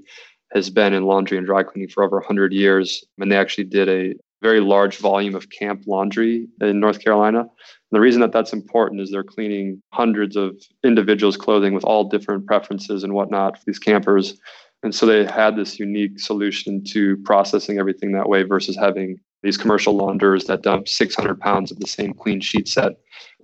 has 0.52 0.70
been 0.70 0.92
in 0.92 1.04
laundry 1.04 1.38
and 1.38 1.46
dry 1.46 1.62
cleaning 1.62 1.88
for 1.88 2.04
over 2.04 2.18
100 2.18 2.52
years. 2.52 3.04
And 3.18 3.32
they 3.32 3.36
actually 3.36 3.64
did 3.64 3.88
a 3.88 4.14
very 4.42 4.60
large 4.60 4.98
volume 4.98 5.34
of 5.34 5.50
camp 5.50 5.84
laundry 5.86 6.48
in 6.60 6.80
North 6.80 7.02
Carolina. 7.02 7.40
And 7.40 7.48
the 7.92 8.00
reason 8.00 8.20
that 8.20 8.32
that's 8.32 8.52
important 8.52 9.00
is 9.00 9.10
they're 9.10 9.22
cleaning 9.22 9.80
hundreds 9.92 10.36
of 10.36 10.56
individuals' 10.84 11.36
clothing 11.36 11.74
with 11.74 11.84
all 11.84 12.08
different 12.08 12.46
preferences 12.46 13.04
and 13.04 13.14
whatnot 13.14 13.56
for 13.56 13.64
these 13.66 13.78
campers. 13.78 14.38
And 14.82 14.94
so 14.94 15.06
they 15.06 15.24
had 15.24 15.56
this 15.56 15.78
unique 15.78 16.18
solution 16.18 16.82
to 16.88 17.16
processing 17.18 17.78
everything 17.78 18.12
that 18.12 18.28
way 18.28 18.42
versus 18.42 18.76
having 18.76 19.18
these 19.42 19.56
commercial 19.56 19.94
launderers 19.94 20.44
that 20.44 20.62
dump 20.62 20.88
600 20.88 21.38
pounds 21.40 21.70
of 21.70 21.80
the 21.80 21.86
same 21.86 22.14
clean 22.14 22.40
sheet 22.40 22.68
set 22.68 22.92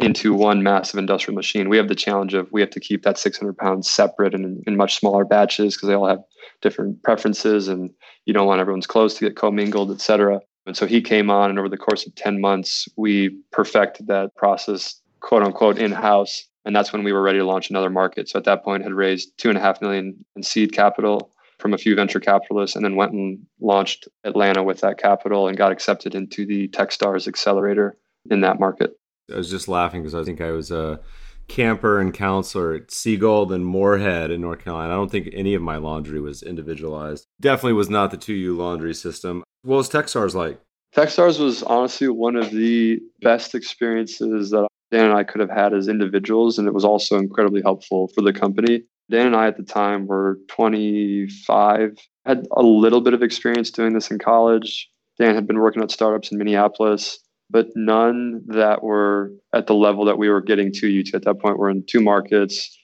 into 0.00 0.32
one 0.32 0.62
massive 0.62 0.98
industrial 0.98 1.34
machine. 1.34 1.68
We 1.68 1.76
have 1.76 1.88
the 1.88 1.94
challenge 1.94 2.34
of 2.34 2.50
we 2.52 2.60
have 2.60 2.70
to 2.70 2.80
keep 2.80 3.02
that 3.02 3.18
600 3.18 3.56
pounds 3.56 3.90
separate 3.90 4.34
and 4.34 4.44
in, 4.44 4.62
in 4.66 4.76
much 4.76 4.98
smaller 4.98 5.24
batches 5.24 5.74
because 5.74 5.88
they 5.88 5.94
all 5.94 6.06
have 6.06 6.22
different 6.62 7.02
preferences 7.02 7.68
and 7.68 7.90
you 8.26 8.32
don't 8.32 8.46
want 8.46 8.60
everyone's 8.60 8.86
clothes 8.86 9.14
to 9.14 9.24
get 9.24 9.36
commingled, 9.36 9.90
et 9.90 10.00
cetera. 10.00 10.40
And 10.66 10.76
so 10.76 10.86
he 10.86 11.00
came 11.00 11.30
on, 11.30 11.48
and 11.50 11.58
over 11.58 11.68
the 11.68 11.78
course 11.78 12.06
of 12.06 12.14
10 12.14 12.40
months, 12.40 12.86
we 12.96 13.30
perfected 13.52 14.06
that 14.08 14.34
process, 14.36 15.00
quote 15.20 15.42
unquote, 15.42 15.78
in 15.78 15.92
house. 15.92 16.46
And 16.64 16.74
that's 16.74 16.92
when 16.92 17.04
we 17.04 17.12
were 17.12 17.22
ready 17.22 17.38
to 17.38 17.44
launch 17.44 17.70
another 17.70 17.90
market. 17.90 18.28
So 18.28 18.38
at 18.38 18.44
that 18.44 18.64
point, 18.64 18.82
had 18.82 18.92
raised 18.92 19.36
two 19.38 19.48
and 19.48 19.56
a 19.56 19.60
half 19.60 19.80
million 19.80 20.24
in 20.36 20.42
seed 20.42 20.72
capital 20.72 21.32
from 21.58 21.74
a 21.74 21.78
few 21.78 21.94
venture 21.96 22.20
capitalists, 22.20 22.76
and 22.76 22.84
then 22.84 22.94
went 22.94 23.12
and 23.12 23.38
launched 23.60 24.06
Atlanta 24.22 24.62
with 24.62 24.80
that 24.80 24.96
capital 24.96 25.48
and 25.48 25.56
got 25.56 25.72
accepted 25.72 26.14
into 26.14 26.46
the 26.46 26.68
TechStars 26.68 27.26
accelerator 27.26 27.96
in 28.30 28.42
that 28.42 28.60
market. 28.60 28.92
I 29.32 29.36
was 29.36 29.50
just 29.50 29.66
laughing 29.66 30.02
because 30.02 30.14
I 30.14 30.22
think 30.22 30.40
I 30.40 30.52
was 30.52 30.70
a 30.70 31.00
camper 31.48 31.98
and 31.98 32.14
counselor 32.14 32.74
at 32.74 32.90
Sea 32.90 33.16
Gull 33.16 33.52
and 33.52 33.64
Morehead 33.64 34.30
in 34.30 34.40
North 34.40 34.62
Carolina. 34.62 34.92
I 34.92 34.96
don't 34.96 35.10
think 35.10 35.30
any 35.32 35.54
of 35.54 35.62
my 35.62 35.76
laundry 35.76 36.20
was 36.20 36.42
individualized. 36.42 37.26
Definitely 37.40 37.72
was 37.72 37.90
not 37.90 38.10
the 38.10 38.18
2U 38.18 38.56
laundry 38.56 38.94
system. 38.94 39.42
What 39.62 39.76
was 39.76 39.90
Techstars 39.90 40.34
like? 40.34 40.60
Techstars 40.94 41.40
was 41.40 41.62
honestly 41.62 42.08
one 42.08 42.36
of 42.36 42.50
the 42.50 43.00
best 43.20 43.54
experiences 43.54 44.50
that 44.50 44.68
Dan 44.90 45.06
and 45.06 45.14
I 45.14 45.24
could 45.24 45.40
have 45.40 45.50
had 45.50 45.74
as 45.74 45.88
individuals, 45.88 46.58
and 46.58 46.66
it 46.66 46.74
was 46.74 46.84
also 46.84 47.18
incredibly 47.18 47.62
helpful 47.62 48.08
for 48.14 48.22
the 48.22 48.32
company. 48.32 48.82
Dan 49.10 49.28
and 49.28 49.36
I 49.36 49.46
at 49.46 49.56
the 49.56 49.62
time 49.62 50.06
were 50.06 50.38
25, 50.48 51.96
had 52.26 52.46
a 52.52 52.62
little 52.62 53.00
bit 53.00 53.14
of 53.14 53.22
experience 53.22 53.70
doing 53.70 53.94
this 53.94 54.10
in 54.10 54.18
college. 54.18 54.88
Dan 55.18 55.34
had 55.34 55.46
been 55.46 55.58
working 55.58 55.82
at 55.82 55.90
startups 55.90 56.30
in 56.30 56.38
Minneapolis, 56.38 57.18
but 57.50 57.68
none 57.74 58.42
that 58.48 58.82
were 58.82 59.32
at 59.54 59.66
the 59.66 59.74
level 59.74 60.04
that 60.04 60.18
we 60.18 60.28
were 60.28 60.42
getting 60.42 60.72
to. 60.74 60.88
You 60.88 61.02
at 61.14 61.24
that 61.24 61.40
point, 61.40 61.58
we're 61.58 61.70
in 61.70 61.84
two 61.86 62.00
markets 62.00 62.78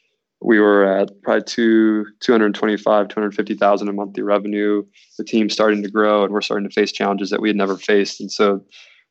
we 0.44 0.60
were 0.60 0.84
at 0.84 1.10
probably 1.22 1.42
two 1.42 2.04
225 2.20 3.08
250,000 3.08 3.88
a 3.88 3.92
monthly 3.92 4.22
revenue 4.22 4.82
the 5.18 5.24
team 5.24 5.48
starting 5.48 5.82
to 5.82 5.90
grow 5.90 6.22
and 6.22 6.32
we're 6.32 6.40
starting 6.40 6.68
to 6.68 6.74
face 6.74 6.92
challenges 6.92 7.30
that 7.30 7.40
we 7.40 7.48
had 7.48 7.56
never 7.56 7.76
faced 7.76 8.20
and 8.20 8.30
so 8.30 8.62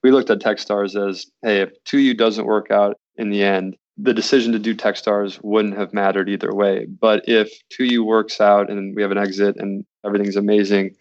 we 0.04 0.12
looked 0.12 0.30
at 0.30 0.40
techstars 0.40 0.96
as 1.10 1.26
hey 1.42 1.62
if 1.62 1.72
2u 1.86 2.18
doesn't 2.18 2.46
work 2.46 2.72
out 2.72 2.98
in 3.18 3.30
the 3.30 3.44
end 3.44 3.76
the 3.98 4.14
decision 4.14 4.52
to 4.52 4.60
do 4.60 4.76
techstars 4.76 5.40
wouldn't 5.44 5.78
have 5.78 5.94
mattered 5.94 6.30
either 6.30 6.54
way 6.54 6.86
but 6.86 7.24
if 7.28 7.52
2u 7.80 8.06
works 8.06 8.42
out 8.42 8.70
and 8.70 8.96
we 8.96 9.02
have 9.02 9.12
an 9.12 9.18
exit 9.18 9.56
and 9.58 9.86
everything's 10.06 10.36
amazing 10.36 10.96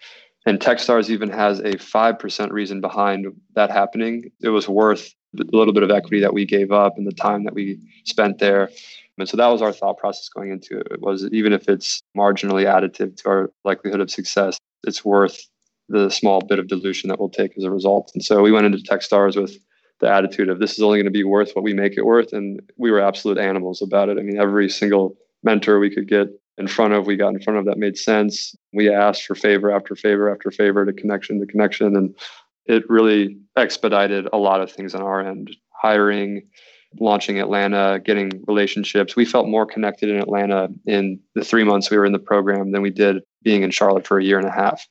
and 0.44 0.58
techstars 0.58 1.08
even 1.08 1.30
has 1.30 1.60
a 1.60 1.74
5% 1.74 2.50
reason 2.50 2.80
behind 2.80 3.26
that 3.54 3.70
happening 3.70 4.30
it 4.40 4.50
was 4.50 4.68
worth 4.68 5.14
the 5.34 5.44
little 5.52 5.72
bit 5.72 5.82
of 5.82 5.90
equity 5.90 6.20
that 6.20 6.34
we 6.34 6.44
gave 6.44 6.72
up 6.72 6.98
and 6.98 7.06
the 7.06 7.12
time 7.12 7.44
that 7.44 7.54
we 7.54 7.78
spent 8.04 8.38
there 8.38 8.68
and 9.18 9.28
so 9.28 9.36
that 9.36 9.48
was 9.48 9.62
our 9.62 9.72
thought 9.72 9.98
process 9.98 10.28
going 10.28 10.50
into 10.50 10.78
it. 10.78 10.88
It 10.90 11.00
was 11.00 11.28
even 11.32 11.52
if 11.52 11.68
it's 11.68 12.02
marginally 12.16 12.64
additive 12.64 13.16
to 13.18 13.28
our 13.28 13.50
likelihood 13.64 14.00
of 14.00 14.10
success, 14.10 14.58
it's 14.84 15.04
worth 15.04 15.46
the 15.88 16.10
small 16.10 16.40
bit 16.40 16.58
of 16.58 16.68
dilution 16.68 17.08
that 17.08 17.18
we'll 17.18 17.28
take 17.28 17.56
as 17.56 17.64
a 17.64 17.70
result. 17.70 18.10
And 18.14 18.24
so 18.24 18.42
we 18.42 18.52
went 18.52 18.66
into 18.66 18.78
Techstars 18.78 19.40
with 19.40 19.58
the 20.00 20.10
attitude 20.10 20.48
of 20.48 20.58
this 20.58 20.72
is 20.72 20.82
only 20.82 20.98
going 20.98 21.06
to 21.06 21.10
be 21.10 21.24
worth 21.24 21.52
what 21.52 21.62
we 21.62 21.74
make 21.74 21.96
it 21.96 22.04
worth. 22.04 22.32
And 22.32 22.60
we 22.76 22.90
were 22.90 23.00
absolute 23.00 23.38
animals 23.38 23.80
about 23.82 24.08
it. 24.08 24.18
I 24.18 24.22
mean, 24.22 24.38
every 24.38 24.68
single 24.68 25.16
mentor 25.44 25.78
we 25.78 25.94
could 25.94 26.08
get 26.08 26.28
in 26.58 26.66
front 26.66 26.92
of, 26.92 27.06
we 27.06 27.16
got 27.16 27.34
in 27.34 27.40
front 27.40 27.58
of 27.58 27.64
that 27.66 27.78
made 27.78 27.96
sense. 27.96 28.54
We 28.72 28.92
asked 28.92 29.24
for 29.24 29.34
favor 29.34 29.70
after 29.70 29.94
favor 29.94 30.30
after 30.30 30.50
favor 30.50 30.84
to 30.84 30.92
connection 30.92 31.40
to 31.40 31.46
connection. 31.46 31.96
And 31.96 32.14
it 32.66 32.88
really 32.88 33.38
expedited 33.56 34.28
a 34.32 34.38
lot 34.38 34.60
of 34.60 34.70
things 34.70 34.94
on 34.94 35.02
our 35.02 35.20
end 35.20 35.54
hiring, 35.80 36.42
launching 37.00 37.40
Atlanta, 37.40 38.00
getting 38.04 38.30
relationships. 38.46 39.16
We 39.16 39.24
felt 39.24 39.48
more 39.48 39.66
connected 39.66 40.10
in 40.10 40.18
Atlanta 40.18 40.68
in 40.86 41.18
the 41.34 41.44
three 41.44 41.64
months 41.64 41.90
we 41.90 41.96
were 41.96 42.06
in 42.06 42.12
the 42.12 42.18
program 42.18 42.72
than 42.72 42.82
we 42.82 42.90
did 42.90 43.22
being 43.42 43.62
in 43.62 43.70
Charlotte 43.70 44.06
for 44.06 44.18
a 44.18 44.24
year 44.24 44.38
and 44.38 44.46
a 44.46 44.52
half. 44.52 44.86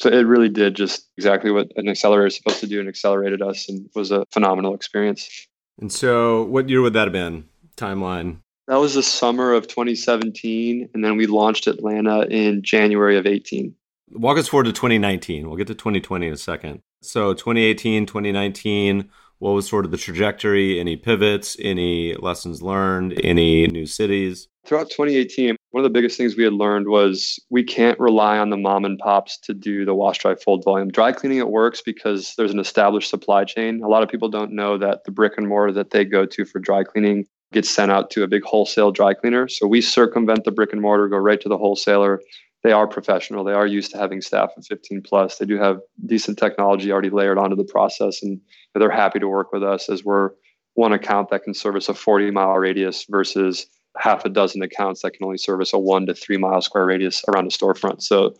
So 0.00 0.10
it 0.10 0.26
really 0.26 0.48
did 0.48 0.74
just 0.74 1.08
exactly 1.16 1.50
what 1.50 1.70
an 1.76 1.88
accelerator 1.88 2.26
is 2.26 2.36
supposed 2.36 2.60
to 2.60 2.66
do 2.66 2.80
and 2.80 2.88
accelerated 2.88 3.42
us 3.42 3.68
and 3.68 3.88
was 3.94 4.10
a 4.10 4.24
phenomenal 4.32 4.74
experience. 4.74 5.46
And 5.80 5.92
so 5.92 6.44
what 6.44 6.68
year 6.68 6.82
would 6.82 6.94
that 6.94 7.04
have 7.04 7.12
been? 7.12 7.48
Timeline? 7.76 8.38
That 8.66 8.76
was 8.76 8.94
the 8.94 9.02
summer 9.02 9.52
of 9.52 9.66
2017. 9.66 10.90
And 10.94 11.04
then 11.04 11.16
we 11.16 11.26
launched 11.26 11.66
Atlanta 11.66 12.22
in 12.22 12.62
January 12.62 13.18
of 13.18 13.26
18. 13.26 13.74
Walk 14.12 14.38
us 14.38 14.48
forward 14.48 14.64
to 14.64 14.72
2019. 14.72 15.46
We'll 15.46 15.56
get 15.56 15.66
to 15.68 15.74
2020 15.74 16.26
in 16.26 16.32
a 16.32 16.36
second. 16.36 16.80
So 17.02 17.34
2018, 17.34 18.06
2019 18.06 19.10
what 19.38 19.52
was 19.52 19.68
sort 19.68 19.84
of 19.84 19.90
the 19.90 19.96
trajectory? 19.96 20.80
Any 20.80 20.96
pivots? 20.96 21.56
Any 21.60 22.14
lessons 22.14 22.62
learned? 22.62 23.20
Any 23.22 23.66
new 23.66 23.86
cities? 23.86 24.48
Throughout 24.64 24.88
2018, 24.88 25.56
one 25.72 25.84
of 25.84 25.92
the 25.92 25.92
biggest 25.92 26.16
things 26.16 26.36
we 26.36 26.44
had 26.44 26.54
learned 26.54 26.88
was 26.88 27.38
we 27.50 27.62
can't 27.62 27.98
rely 28.00 28.38
on 28.38 28.48
the 28.48 28.56
mom 28.56 28.84
and 28.86 28.98
pops 28.98 29.38
to 29.40 29.52
do 29.52 29.84
the 29.84 29.94
wash, 29.94 30.18
dry, 30.18 30.34
fold 30.34 30.64
volume. 30.64 30.88
Dry 30.88 31.12
cleaning, 31.12 31.38
it 31.38 31.50
works 31.50 31.82
because 31.84 32.32
there's 32.38 32.52
an 32.52 32.58
established 32.58 33.10
supply 33.10 33.44
chain. 33.44 33.82
A 33.82 33.88
lot 33.88 34.02
of 34.02 34.08
people 34.08 34.30
don't 34.30 34.52
know 34.52 34.78
that 34.78 35.04
the 35.04 35.10
brick 35.10 35.34
and 35.36 35.48
mortar 35.48 35.72
that 35.72 35.90
they 35.90 36.04
go 36.04 36.24
to 36.24 36.44
for 36.46 36.60
dry 36.60 36.82
cleaning 36.82 37.26
gets 37.52 37.70
sent 37.70 37.92
out 37.92 38.10
to 38.10 38.22
a 38.22 38.28
big 38.28 38.42
wholesale 38.42 38.90
dry 38.90 39.14
cleaner. 39.14 39.48
So 39.48 39.66
we 39.66 39.80
circumvent 39.80 40.44
the 40.44 40.50
brick 40.50 40.72
and 40.72 40.80
mortar, 40.80 41.08
go 41.08 41.18
right 41.18 41.40
to 41.40 41.48
the 41.48 41.58
wholesaler. 41.58 42.20
They 42.64 42.72
are 42.72 42.88
professional. 42.88 43.44
They 43.44 43.52
are 43.52 43.66
used 43.66 43.92
to 43.92 43.98
having 43.98 44.22
staff 44.22 44.50
of 44.56 44.66
15 44.66 45.02
plus. 45.02 45.36
They 45.36 45.44
do 45.44 45.58
have 45.58 45.80
decent 46.06 46.38
technology 46.38 46.90
already 46.90 47.10
layered 47.10 47.38
onto 47.38 47.56
the 47.56 47.64
process 47.64 48.22
and 48.22 48.40
they're 48.74 48.90
happy 48.90 49.18
to 49.20 49.28
work 49.28 49.52
with 49.52 49.62
us 49.62 49.88
as 49.88 50.02
we're 50.02 50.30
one 50.72 50.92
account 50.92 51.28
that 51.30 51.44
can 51.44 51.54
service 51.54 51.88
a 51.88 51.94
40 51.94 52.30
mile 52.30 52.54
radius 52.54 53.04
versus 53.08 53.66
half 53.98 54.24
a 54.24 54.28
dozen 54.28 54.62
accounts 54.62 55.02
that 55.02 55.12
can 55.12 55.24
only 55.24 55.38
service 55.38 55.72
a 55.72 55.78
one 55.78 56.06
to 56.06 56.14
three 56.14 56.38
mile 56.38 56.62
square 56.62 56.86
radius 56.86 57.22
around 57.28 57.46
a 57.46 57.50
storefront. 57.50 58.02
So 58.02 58.34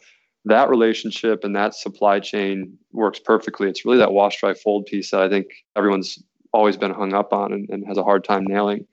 that 0.47 0.69
relationship 0.69 1.45
and 1.45 1.55
that 1.55 1.75
supply 1.75 2.19
chain 2.19 2.77
works 2.93 3.19
perfectly. 3.19 3.69
It's 3.69 3.85
really 3.85 3.99
that 3.99 4.13
wash, 4.13 4.41
dry, 4.41 4.55
fold 4.55 4.87
piece 4.87 5.11
that 5.11 5.21
I 5.21 5.29
think 5.29 5.47
everyone's 5.77 6.19
always 6.53 6.77
been 6.77 6.93
hung 6.93 7.15
up 7.15 7.33
on 7.33 7.53
and, 7.53 7.69
and 7.71 7.87
has 7.87 7.99
a 7.99 8.03
hard 8.03 8.25
time 8.25 8.45
nailing. 8.47 8.87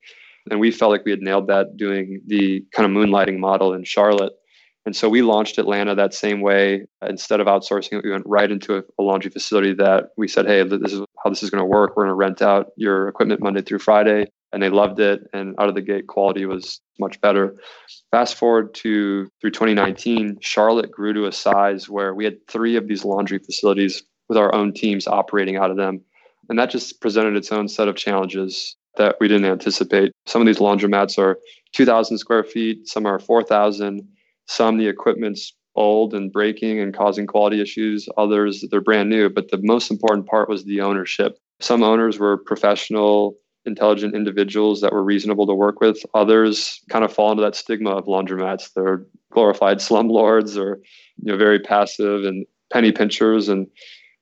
And 0.50 0.60
we 0.60 0.72
felt 0.72 0.92
like 0.92 1.06
we 1.06 1.12
had 1.12 1.22
nailed 1.22 1.48
that 1.48 1.78
doing 1.78 2.22
the 2.26 2.66
kind 2.74 2.86
of 2.86 2.92
moonlighting 2.92 3.38
model 3.38 3.74
in 3.74 3.84
Charlotte. 3.84 4.34
And 4.86 4.96
so 4.96 5.10
we 5.10 5.22
launched 5.22 5.60
Atlanta 5.60 5.94
that 5.96 6.14
same 6.14 6.42
way. 6.42 6.86
Instead 7.08 7.40
of 7.40 7.48
outsourcing 7.48 8.00
it, 8.00 8.04
we 8.04 8.12
went 8.12 8.26
right 8.26 8.50
into 8.50 8.78
a, 8.78 8.84
a 9.00 9.04
laundry 9.04 9.30
facility 9.30 9.74
that 9.76 10.10
we 10.18 10.28
said, 10.28 10.48
hey, 10.48 10.64
this 10.64 10.94
is 10.94 11.02
how 11.24 11.30
this 11.30 11.44
is 11.44 11.52
going 11.52 11.62
to 11.62 11.66
work. 11.66 11.96
We're 11.96 12.06
going 12.06 12.12
to 12.12 12.16
rent 12.16 12.42
out 12.42 12.68
your 12.78 13.08
equipment 13.08 13.42
Monday 13.42 13.62
through 13.62 13.80
Friday. 13.80 14.26
And 14.54 14.62
they 14.62 14.70
loved 14.70 15.00
it. 15.00 15.22
And 15.34 15.56
out 15.60 15.70
of 15.70 15.76
the 15.76 15.82
gate, 15.82 16.08
quality 16.08 16.46
was 16.46 16.82
much 17.00 17.22
better. 17.22 17.56
Fast 18.10 18.36
forward 18.36 18.74
to 18.76 19.30
through 19.40 19.52
2019, 19.52 20.38
Charlotte 20.42 20.92
grew 20.92 21.14
to 21.14 21.28
a 21.28 21.32
size 21.32 21.88
where 21.88 22.14
we 22.14 22.26
had 22.26 22.46
three 22.48 22.76
of 22.76 22.88
these 22.88 23.06
laundry 23.06 23.38
facilities 23.38 24.04
with 24.28 24.38
our 24.38 24.54
own 24.54 24.74
teams 24.74 25.08
operating 25.08 25.58
out 25.58 25.72
of 25.72 25.78
them. 25.78 26.02
And 26.50 26.58
that 26.58 26.72
just 26.72 27.00
presented 27.02 27.36
its 27.36 27.52
own 27.52 27.68
set 27.68 27.88
of 27.88 27.96
challenges 27.96 28.76
that 28.98 29.16
we 29.22 29.28
didn't 29.28 29.50
anticipate. 29.50 30.12
Some 30.26 30.42
of 30.42 30.48
these 30.48 30.58
laundromats 30.58 31.18
are 31.18 31.38
2,000 31.74 32.18
square 32.18 32.44
feet, 32.44 32.88
some 32.88 33.06
are 33.06 33.20
4,000 33.20 34.06
some 34.48 34.78
the 34.78 34.88
equipment's 34.88 35.54
old 35.76 36.14
and 36.14 36.32
breaking 36.32 36.80
and 36.80 36.94
causing 36.94 37.26
quality 37.26 37.62
issues. 37.62 38.08
Others, 38.18 38.66
they're 38.70 38.82
brand 38.82 39.10
new. 39.10 39.30
But 39.30 39.52
the 39.52 39.60
most 39.62 39.90
important 39.90 40.28
part 40.28 40.50
was 40.50 40.66
the 40.66 40.82
ownership. 40.82 41.38
Some 41.60 41.84
owners 41.84 42.20
were 42.20 42.38
professional, 42.38 43.38
intelligent 43.66 44.16
individuals 44.16 44.82
that 44.82 44.92
were 44.92 45.04
reasonable 45.04 45.48
to 45.48 45.54
work 45.54 45.80
with. 45.80 46.04
Others 46.14 46.82
kind 46.90 47.06
of 47.06 47.14
fall 47.14 47.32
into 47.32 47.44
that 47.44 47.56
stigma 47.56 47.92
of 47.92 48.06
laundromats. 48.06 48.74
They're 48.74 49.06
glorified 49.32 49.78
slumlords 49.78 50.58
or 50.58 50.80
you 51.18 51.32
know 51.32 51.38
very 51.38 51.60
passive 51.60 52.24
and 52.26 52.46
penny 52.72 52.92
pinchers 52.92 53.50
and 53.50 53.68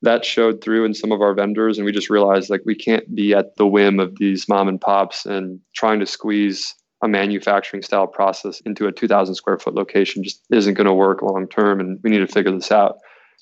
that 0.01 0.23
showed 0.23 0.63
through 0.63 0.85
in 0.85 0.93
some 0.93 1.11
of 1.11 1.21
our 1.21 1.33
vendors 1.33 1.77
and 1.77 1.85
we 1.85 1.91
just 1.91 2.09
realized 2.09 2.49
like 2.49 2.61
we 2.65 2.75
can't 2.75 3.13
be 3.13 3.33
at 3.33 3.55
the 3.57 3.67
whim 3.67 3.99
of 3.99 4.17
these 4.17 4.47
mom 4.47 4.67
and 4.67 4.79
pops 4.79 5.25
and 5.25 5.59
trying 5.75 5.99
to 5.99 6.05
squeeze 6.05 6.75
a 7.01 7.07
manufacturing 7.07 7.81
style 7.81 8.07
process 8.07 8.59
into 8.61 8.87
a 8.87 8.91
2000 8.91 9.35
square 9.35 9.57
foot 9.57 9.75
location 9.75 10.23
just 10.23 10.43
isn't 10.51 10.73
going 10.73 10.85
to 10.85 10.93
work 10.93 11.21
long 11.21 11.47
term 11.47 11.79
and 11.79 11.99
we 12.03 12.09
need 12.09 12.19
to 12.19 12.27
figure 12.27 12.51
this 12.51 12.71
out. 12.71 12.97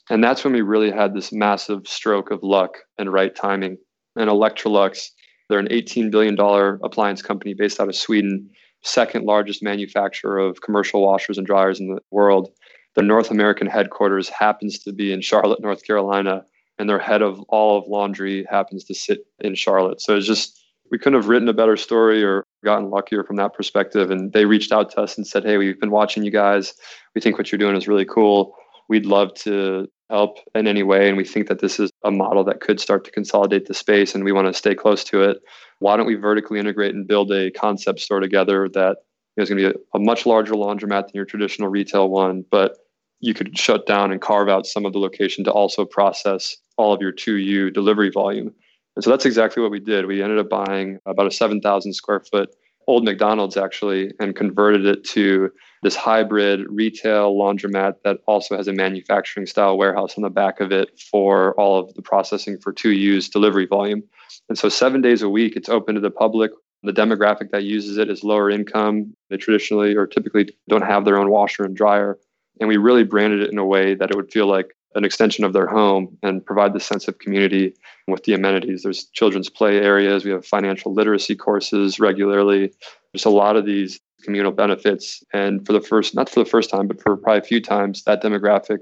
And 0.10 0.24
that's 0.24 0.44
when 0.44 0.54
we 0.54 0.62
really 0.62 0.92
had 0.92 1.14
this 1.14 1.34
massive 1.34 1.88
stroke 1.88 2.32
of 2.32 2.44
luck 2.44 2.78
and 2.98 3.12
right 3.12 3.36
timing. 3.36 3.78
And 4.16 4.30
electrolux 4.30 5.10
they're 5.50 5.60
an 5.60 5.72
18 5.72 6.12
billion 6.12 6.36
dollar 6.36 6.80
appliance 6.84 7.22
company 7.22 7.54
based 7.54 7.80
out 7.80 7.90
of 7.90 7.96
sweden 7.96 8.50
second 8.84 9.26
largest 9.26 9.64
manufacturer 9.64 10.38
of 10.38 10.62
commercial 10.62 11.02
washers 11.02 11.38
and 11.38 11.48
dryers 11.48 11.80
in 11.80 11.88
the 11.88 12.02
world. 12.12 12.50
The 12.96 13.02
north 13.02 13.32
american 13.32 13.68
headquarters 13.68 14.30
happens 14.30 14.80
to 14.80 14.92
be 14.92 15.12
in 15.12 15.22
charlotte 15.22 15.62
north 15.62 15.84
carolina 15.84 16.44
and 16.80 16.90
their 16.90 17.00
head 17.00 17.22
of 17.22 17.40
all 17.50 17.78
of 17.78 17.88
laundry 17.88 18.46
happens 18.50 18.84
to 18.86 18.94
sit 18.94 19.26
in 19.40 19.56
charlotte. 19.56 20.02
So 20.02 20.16
it's 20.16 20.28
just 20.28 20.64
we 20.92 20.98
couldn't 20.98 21.20
have 21.20 21.30
written 21.30 21.50
a 21.50 21.54
better 21.54 21.78
story 21.78 22.24
or 22.24 22.44
gotten 22.64 22.90
luckier 22.90 23.24
from 23.24 23.36
that 23.38 23.54
perspective. 23.54 24.12
And 24.12 24.34
they 24.34 24.46
reached 24.46 24.72
out 24.72 24.92
to 24.92 25.02
us 25.02 25.18
and 25.18 25.26
said, 25.26 25.44
Hey, 25.44 25.58
we've 25.58 25.80
been 25.80 25.92
watching 25.92 26.24
you 26.24 26.32
guys. 26.32 26.74
We 27.16 27.22
think 27.22 27.38
what 27.38 27.52
you're 27.52 27.60
doing 27.60 27.76
is 27.76 27.88
really 27.88 28.06
cool. 28.06 28.56
We'd 28.90 29.06
love 29.06 29.34
to 29.36 29.88
help 30.10 30.38
in 30.56 30.68
any 30.68 30.84
way. 30.84 31.10
And 31.10 31.18
we 31.18 31.26
think 31.26 31.48
that 31.48 31.60
this 31.60 31.80
is 31.80 31.92
a 32.04 32.12
model 32.12 32.44
that 32.46 32.62
could 32.62 32.80
start 32.80 33.04
to 33.06 33.12
consolidate 33.12 33.66
the 33.66 33.74
space 33.74 34.16
and 34.16 34.24
we 34.24 34.32
want 34.32 34.48
to 34.48 34.54
stay 34.54 34.74
close 34.74 35.04
to 35.06 35.22
it. 35.22 35.40
Why 35.80 35.98
don't 35.98 36.08
we 36.08 36.16
vertically 36.16 36.60
integrate 36.60 36.96
and 36.96 37.08
build 37.08 37.32
a 37.32 37.52
concept 37.52 38.00
store 38.00 38.20
together 38.20 38.70
that 38.70 38.98
is 39.36 39.50
going 39.50 39.62
to 39.62 39.70
be 39.70 39.78
a, 39.78 39.98
a 39.98 40.00
much 40.00 40.26
larger 40.26 40.54
laundromat 40.54 41.08
than 41.08 41.12
your 41.14 41.26
traditional 41.26 41.70
retail 41.70 42.10
one, 42.10 42.44
but 42.50 42.78
you 43.20 43.34
could 43.34 43.58
shut 43.58 43.86
down 43.86 44.12
and 44.12 44.22
carve 44.22 44.50
out 44.50 44.66
some 44.66 44.86
of 44.86 44.94
the 44.94 45.00
location 45.00 45.44
to 45.44 45.52
also 45.52 45.86
process 45.86 46.58
all 46.78 46.94
of 46.94 47.02
your 47.02 47.12
2U 47.12 47.74
delivery 47.74 48.10
volume. 48.10 48.54
And 48.98 49.04
so 49.04 49.12
that's 49.12 49.28
exactly 49.28 49.62
what 49.62 49.72
we 49.72 49.80
did. 49.80 50.08
We 50.08 50.24
ended 50.24 50.40
up 50.40 50.50
buying 50.50 50.98
about 51.06 51.28
a 51.28 51.32
7,000 51.32 51.94
square 51.94 52.20
foot 52.20 52.50
old 52.88 53.04
McDonald's 53.04 53.56
actually 53.56 54.12
and 54.20 54.36
converted 54.36 54.88
it 54.88 55.04
to 55.04 55.52
this 55.84 55.96
hybrid 55.96 56.66
retail 56.68 57.36
laundromat 57.36 57.96
that 58.04 58.22
also 58.26 58.58
has 58.58 58.68
a 58.68 58.74
manufacturing 58.74 59.46
style 59.46 59.78
warehouse 59.78 60.18
on 60.18 60.24
the 60.24 60.32
back 60.32 60.60
of 60.60 60.72
it 60.72 61.00
for 61.00 61.54
all 61.60 61.78
of 61.78 61.94
the 61.94 62.02
processing 62.02 62.58
for 62.58 62.74
2U's 62.74 63.30
delivery 63.30 63.68
volume. 63.68 64.02
And 64.50 64.58
so 64.58 64.68
seven 64.68 65.02
days 65.02 65.22
a 65.22 65.30
week, 65.30 65.56
it's 65.56 65.70
open 65.70 65.94
to 65.94 66.02
the 66.02 66.10
public. 66.10 66.50
The 66.82 66.92
demographic 66.92 67.52
that 67.52 67.66
uses 67.66 67.98
it 67.98 68.10
is 68.10 68.24
lower 68.24 68.50
income. 68.50 69.14
They 69.30 69.38
traditionally 69.38 69.96
or 69.96 70.08
typically 70.08 70.50
don't 70.70 70.82
have 70.82 71.06
their 71.06 71.20
own 71.20 71.30
washer 71.30 71.66
and 71.66 71.76
dryer. 71.76 72.18
And 72.60 72.68
we 72.68 72.78
really 72.78 73.04
branded 73.04 73.42
it 73.42 73.52
in 73.52 73.60
a 73.60 73.66
way 73.66 73.94
that 73.94 74.10
it 74.10 74.16
would 74.16 74.32
feel 74.32 74.48
like 74.48 74.76
an 74.96 75.06
extension 75.06 75.44
of 75.44 75.54
their 75.54 75.68
home 75.68 76.18
and 76.24 76.46
provide 76.46 76.74
the 76.74 76.80
sense 76.80 77.08
of 77.08 77.20
community 77.20 77.74
with 78.08 78.24
the 78.24 78.34
amenities. 78.34 78.84
There's 78.84 79.06
children's 79.06 79.50
play 79.50 79.78
areas. 79.78 80.26
We 80.26 80.32
have 80.32 80.46
financial 80.46 80.94
literacy 80.94 81.36
courses 81.36 82.00
regularly. 82.00 82.74
There's 83.14 83.26
a 83.26 83.30
lot 83.30 83.56
of 83.56 83.66
these 83.66 84.00
communal 84.24 84.52
benefits. 84.52 85.24
And 85.34 85.66
for 85.66 85.74
the 85.74 85.82
first, 85.82 86.16
not 86.16 86.30
for 86.30 86.44
the 86.44 86.50
first 86.50 86.70
time, 86.70 86.88
but 86.88 87.02
for 87.02 87.18
probably 87.18 87.40
a 87.40 87.44
few 87.44 87.62
times, 87.62 88.04
that 88.04 88.24
demographic 88.24 88.80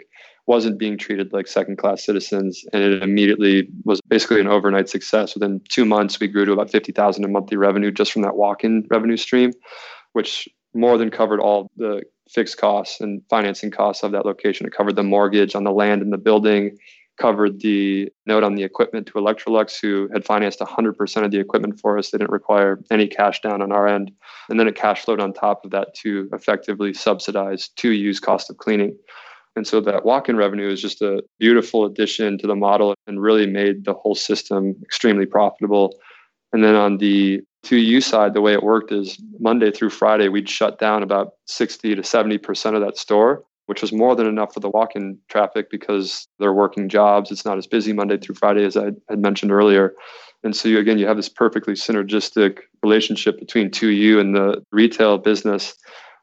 wasn't 0.48 0.78
being 0.78 0.98
treated 0.98 1.34
like 1.34 1.48
second 1.48 1.78
class 1.78 2.06
citizens. 2.06 2.64
And 2.72 2.84
it 2.84 3.02
immediately 3.02 3.68
was 3.84 4.00
basically 4.08 4.40
an 4.40 4.48
overnight 4.48 4.90
success. 4.90 5.34
Within 5.34 5.60
two 5.70 5.86
months, 5.86 6.20
we 6.20 6.28
grew 6.28 6.46
to 6.46 6.54
about 6.54 6.70
50,000 6.70 7.24
in 7.24 7.32
monthly 7.32 7.58
revenue 7.58 7.92
just 7.92 8.12
from 8.12 8.22
that 8.22 8.36
walk 8.36 8.64
in 8.64 8.86
revenue 8.90 9.18
stream, 9.18 9.52
which 10.14 10.48
more 10.74 10.98
than 10.98 11.10
covered 11.10 11.40
all 11.40 11.72
the 11.78 12.04
fixed 12.30 12.58
costs 12.58 13.02
and 13.02 13.22
financing 13.30 13.72
costs 13.72 14.04
of 14.04 14.12
that 14.12 14.26
location. 14.26 14.66
It 14.66 14.74
covered 14.74 14.96
the 14.96 15.04
mortgage 15.04 15.56
on 15.56 15.64
the 15.64 15.72
land 15.72 16.02
and 16.02 16.12
the 16.12 16.18
building, 16.18 16.78
covered 17.18 17.62
the 17.62 18.12
note 18.26 18.44
on 18.44 18.56
the 18.56 18.64
equipment 18.64 19.08
to 19.08 19.14
Electrolux, 19.14 19.80
who 19.80 20.10
had 20.12 20.26
financed 20.26 20.60
100% 20.60 21.24
of 21.24 21.32
the 21.32 21.40
equipment 21.40 21.80
for 21.80 21.98
us. 21.98 22.10
They 22.10 22.18
didn't 22.18 22.32
require 22.32 22.82
any 22.92 23.08
cash 23.08 23.42
down 23.42 23.62
on 23.62 23.72
our 23.72 23.88
end. 23.88 24.12
And 24.50 24.60
then 24.60 24.68
it 24.68 24.76
cash 24.76 25.06
flowed 25.06 25.22
on 25.22 25.34
top 25.34 25.64
of 25.64 25.72
that 25.72 25.94
to 26.02 26.30
effectively 26.34 26.94
subsidize 26.94 27.70
2U's 27.78 28.20
cost 28.20 28.50
of 28.50 28.58
cleaning. 28.58 28.98
And 29.56 29.66
so 29.66 29.80
that 29.82 30.04
walk 30.04 30.28
in 30.28 30.36
revenue 30.36 30.70
is 30.70 30.82
just 30.82 31.02
a 31.02 31.24
beautiful 31.40 31.86
addition 31.86 32.38
to 32.40 32.48
the 32.48 32.56
model 32.56 32.94
and 33.08 33.22
really 33.22 33.48
made 33.48 33.86
the 33.86 33.94
whole 33.94 34.16
system 34.16 34.76
extremely 34.84 35.26
profitable. 35.26 35.96
And 36.52 36.64
then 36.64 36.76
on 36.76 36.98
the 36.98 37.42
2U 37.66 38.04
side, 38.04 38.34
the 38.34 38.42
way 38.42 38.54
it 38.54 38.64
worked 38.64 38.92
is 38.92 39.18
Monday 39.40 39.72
through 39.72 39.90
Friday, 39.90 40.30
we'd 40.30 40.50
shut 40.50 40.80
down 40.80 41.04
about 41.04 41.34
60 41.48 41.96
to 41.96 42.02
70% 42.02 42.76
of 42.76 42.82
that 42.82 42.98
store, 42.98 43.44
which 43.66 43.82
was 43.82 43.92
more 43.92 44.16
than 44.16 44.28
enough 44.28 44.54
for 44.54 44.60
the 44.60 44.70
walk 44.70 44.96
in 44.96 45.18
traffic 45.30 45.70
because 45.72 46.28
they're 46.40 46.54
working 46.54 46.88
jobs. 46.88 47.32
It's 47.32 47.46
not 47.46 47.58
as 47.58 47.66
busy 47.68 47.92
Monday 47.92 48.18
through 48.18 48.36
Friday 48.36 48.64
as 48.66 48.78
I 48.78 48.92
had 49.10 49.20
mentioned 49.20 49.52
earlier. 49.52 49.94
And 50.44 50.56
so, 50.56 50.70
you, 50.70 50.78
again, 50.78 51.00
you 51.00 51.08
have 51.08 51.18
this 51.18 51.30
perfectly 51.30 51.74
synergistic 51.74 52.60
relationship 52.84 53.40
between 53.40 53.72
2U 53.72 54.20
and 54.20 54.36
the 54.36 54.64
retail 54.72 55.18
business. 55.18 55.74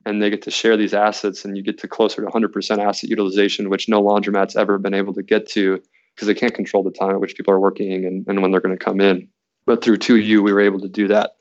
And 0.06 0.22
they 0.22 0.30
get 0.30 0.42
to 0.42 0.50
share 0.50 0.76
these 0.76 0.94
assets, 0.94 1.44
and 1.44 1.56
you 1.56 1.62
get 1.62 1.78
to 1.78 1.88
closer 1.88 2.22
to 2.22 2.28
100% 2.28 2.78
asset 2.78 3.08
utilization, 3.08 3.70
which 3.70 3.88
no 3.88 4.02
laundromat's 4.02 4.56
ever 4.56 4.78
been 4.78 4.94
able 4.94 5.14
to 5.14 5.22
get 5.22 5.48
to 5.50 5.80
because 6.14 6.26
they 6.26 6.34
can't 6.34 6.54
control 6.54 6.82
the 6.82 6.90
time 6.90 7.10
at 7.10 7.20
which 7.20 7.36
people 7.36 7.54
are 7.54 7.60
working 7.60 8.04
and, 8.04 8.26
and 8.26 8.42
when 8.42 8.50
they're 8.50 8.60
going 8.60 8.76
to 8.76 8.84
come 8.84 9.00
in. 9.00 9.28
But 9.66 9.82
through 9.82 9.98
2U, 9.98 10.42
we 10.42 10.52
were 10.52 10.60
able 10.60 10.80
to 10.80 10.88
do 10.88 11.08
that. 11.08 11.32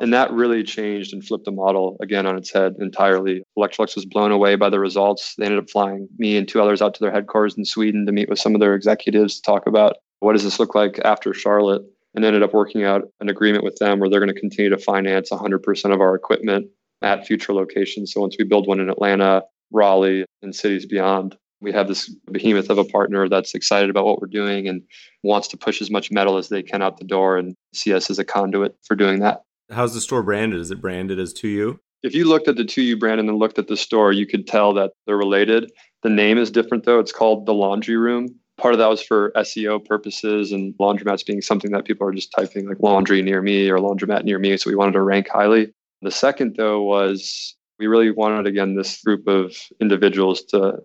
And 0.00 0.12
that 0.12 0.32
really 0.32 0.64
changed 0.64 1.12
and 1.12 1.24
flipped 1.24 1.44
the 1.44 1.52
model 1.52 1.96
again 2.00 2.26
on 2.26 2.36
its 2.36 2.52
head 2.52 2.74
entirely. 2.80 3.44
Electrolux 3.56 3.94
was 3.94 4.04
blown 4.04 4.32
away 4.32 4.56
by 4.56 4.68
the 4.68 4.80
results. 4.80 5.34
They 5.36 5.44
ended 5.44 5.60
up 5.60 5.70
flying 5.70 6.08
me 6.18 6.36
and 6.36 6.48
two 6.48 6.60
others 6.60 6.82
out 6.82 6.94
to 6.94 7.00
their 7.00 7.12
headquarters 7.12 7.56
in 7.56 7.64
Sweden 7.64 8.06
to 8.06 8.12
meet 8.12 8.28
with 8.28 8.38
some 8.38 8.54
of 8.54 8.60
their 8.60 8.74
executives 8.74 9.36
to 9.36 9.42
talk 9.42 9.66
about 9.66 9.96
what 10.20 10.32
does 10.32 10.44
this 10.44 10.58
look 10.58 10.74
like 10.74 10.98
after 11.04 11.34
Charlotte 11.34 11.82
and 12.14 12.24
ended 12.24 12.42
up 12.42 12.52
working 12.52 12.84
out 12.84 13.02
an 13.20 13.28
agreement 13.28 13.64
with 13.64 13.76
them 13.76 13.98
where 13.98 14.08
they're 14.08 14.20
going 14.20 14.32
to 14.32 14.40
continue 14.40 14.70
to 14.70 14.78
finance 14.78 15.30
100% 15.30 15.94
of 15.94 16.00
our 16.00 16.14
equipment 16.14 16.68
at 17.02 17.26
future 17.26 17.52
locations. 17.52 18.12
So 18.12 18.20
once 18.20 18.36
we 18.38 18.44
build 18.44 18.66
one 18.66 18.80
in 18.80 18.90
Atlanta, 18.90 19.42
Raleigh, 19.72 20.24
and 20.42 20.54
cities 20.54 20.86
beyond, 20.86 21.36
we 21.62 21.72
have 21.72 21.88
this 21.88 22.08
behemoth 22.30 22.68
of 22.68 22.78
a 22.78 22.84
partner 22.84 23.28
that's 23.28 23.54
excited 23.54 23.88
about 23.88 24.04
what 24.04 24.20
we're 24.20 24.26
doing 24.26 24.68
and 24.68 24.82
wants 25.22 25.48
to 25.48 25.56
push 25.56 25.80
as 25.80 25.90
much 25.90 26.10
metal 26.10 26.36
as 26.36 26.48
they 26.48 26.62
can 26.62 26.82
out 26.82 26.98
the 26.98 27.04
door 27.04 27.38
and 27.38 27.54
see 27.72 27.94
us 27.94 28.10
as 28.10 28.18
a 28.18 28.24
conduit 28.24 28.76
for 28.86 28.96
doing 28.96 29.20
that. 29.20 29.42
How's 29.70 29.94
the 29.94 30.00
store 30.00 30.22
branded? 30.22 30.60
Is 30.60 30.70
it 30.70 30.80
branded 30.80 31.18
as 31.18 31.32
2U? 31.32 31.78
If 32.02 32.14
you 32.14 32.28
looked 32.28 32.48
at 32.48 32.56
the 32.56 32.64
2U 32.64 32.98
brand 32.98 33.20
and 33.20 33.28
then 33.28 33.36
looked 33.36 33.60
at 33.60 33.68
the 33.68 33.76
store, 33.76 34.12
you 34.12 34.26
could 34.26 34.46
tell 34.46 34.74
that 34.74 34.90
they're 35.06 35.16
related. 35.16 35.70
The 36.02 36.10
name 36.10 36.36
is 36.36 36.50
different 36.50 36.84
though. 36.84 36.98
It's 36.98 37.12
called 37.12 37.46
the 37.46 37.54
Laundry 37.54 37.96
Room. 37.96 38.34
Part 38.58 38.74
of 38.74 38.78
that 38.78 38.88
was 38.88 39.02
for 39.02 39.32
SEO 39.36 39.84
purposes 39.84 40.52
and 40.52 40.74
laundromats 40.74 41.24
being 41.24 41.40
something 41.40 41.70
that 41.70 41.84
people 41.84 42.06
are 42.06 42.12
just 42.12 42.32
typing 42.36 42.68
like 42.68 42.80
laundry 42.80 43.22
near 43.22 43.40
me 43.40 43.70
or 43.70 43.78
laundromat 43.78 44.24
near 44.24 44.38
me. 44.38 44.56
So 44.56 44.68
we 44.68 44.76
wanted 44.76 44.92
to 44.92 45.00
rank 45.00 45.28
highly. 45.28 45.72
The 46.02 46.10
second 46.10 46.56
though 46.56 46.82
was 46.82 47.54
we 47.78 47.86
really 47.86 48.10
wanted 48.10 48.46
again 48.46 48.76
this 48.76 49.02
group 49.02 49.26
of 49.26 49.56
individuals 49.80 50.42
to 50.44 50.78